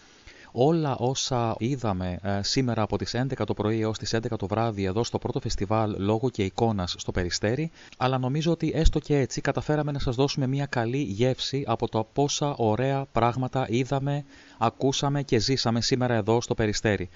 [0.53, 4.85] όλα όσα είδαμε ε, σήμερα από τις 11 το πρωί έως τις 11 το βράδυ
[4.85, 9.41] εδώ στο πρώτο φεστιβάλ λόγου και εικόνας στο Περιστέρι, αλλά νομίζω ότι έστω και έτσι
[9.41, 14.25] καταφέραμε να σας δώσουμε μια καλή γεύση από το πόσα ωραία πράγματα είδαμε,
[14.59, 17.09] ακούσαμε και ζήσαμε σήμερα εδώ στο Περιστέρι.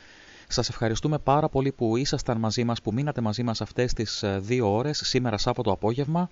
[0.53, 4.39] Σας ευχαριστούμε πάρα πολύ που ήσασταν μαζί μας, που μείνατε μαζί μας αυτές τις ε,
[4.39, 6.31] δύο ώρες, σήμερα Σάββατο απόγευμα.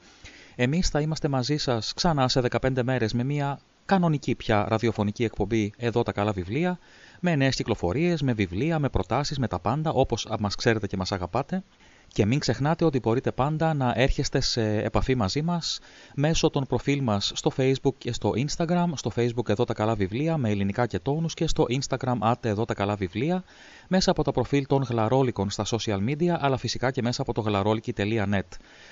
[0.56, 5.72] Εμείς θα είμαστε μαζί σας ξανά σε 15 μέρες με μια κανονική πια ραδιοφωνική εκπομπή
[5.76, 6.78] εδώ τα καλά βιβλία,
[7.20, 11.12] με νέες κυκλοφορίες, με βιβλία, με προτάσεις, με τα πάντα, όπως μας ξέρετε και μας
[11.12, 11.62] αγαπάτε.
[12.12, 15.78] Και μην ξεχνάτε ότι μπορείτε πάντα να έρχεστε σε επαφή μαζί μας
[16.14, 18.86] μέσω των προφίλ μας στο Facebook και στο Instagram.
[18.94, 22.64] Στο Facebook εδώ τα καλά βιβλία με ελληνικά και τόνους και στο Instagram άτε εδώ
[22.64, 23.44] τα καλά βιβλία
[23.88, 27.40] μέσα από τα προφίλ των γλαρόλικων στα social media αλλά φυσικά και μέσα από το
[27.40, 28.40] γλαρόλικη.net.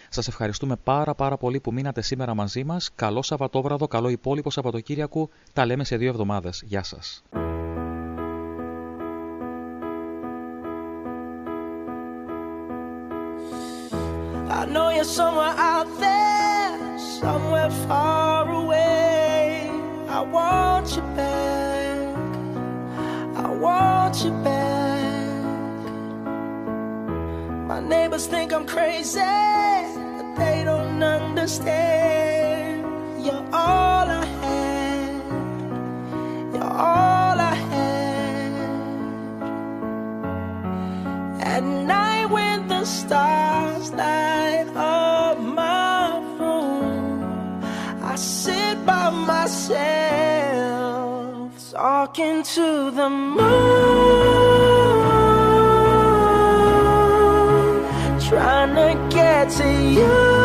[0.09, 2.91] Σας ευχαριστούμε πάρα πάρα πολύ που μείνατε σήμερα μαζί μας.
[2.95, 5.29] Καλό Σαββατόβραδο, καλό υπόλοιπο Σαββατοκύριακο.
[5.53, 6.63] Τα λέμε σε δύο εβδομάδες.
[6.67, 7.23] Γεια σας.
[14.69, 19.71] know you're somewhere out there, somewhere far away.
[20.09, 22.17] I want you back.
[23.37, 25.29] I want you back.
[27.67, 32.85] My neighbors think I'm crazy, but they don't understand.
[33.25, 35.23] You're all I had.
[36.55, 37.08] You're all
[51.81, 53.39] Talking to the moon
[58.19, 60.38] Trying to get to you.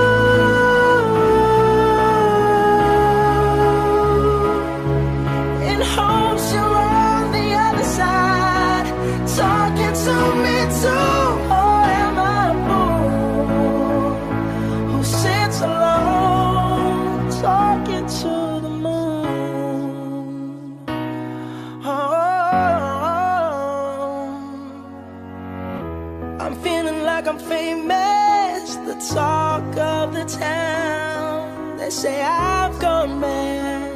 [31.93, 33.93] say I've gone mad.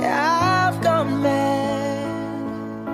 [0.00, 2.88] Yeah, I've gone mad.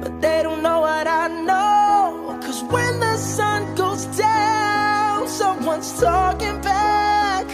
[0.00, 2.38] But they don't know what I know.
[2.40, 7.46] Cause when the sun goes down, someone's talking back.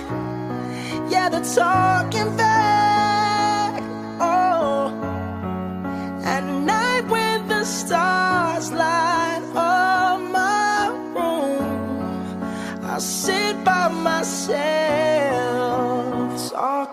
[1.10, 2.83] Yeah, they're talking back.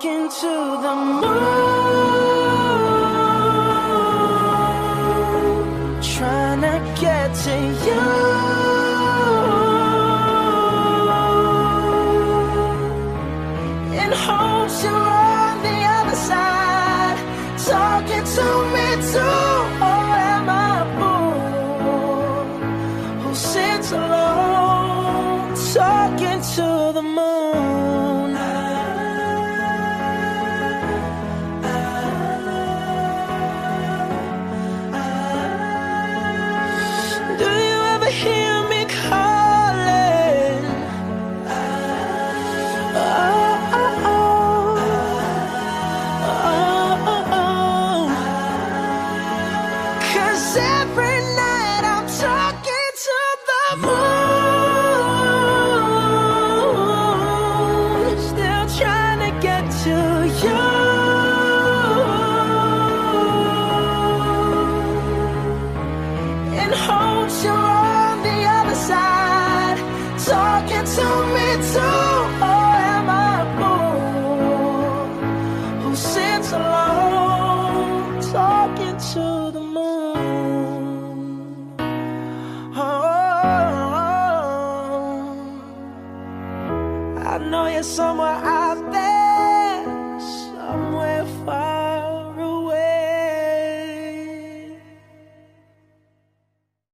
[0.03, 0.47] into
[0.81, 1.70] the moon.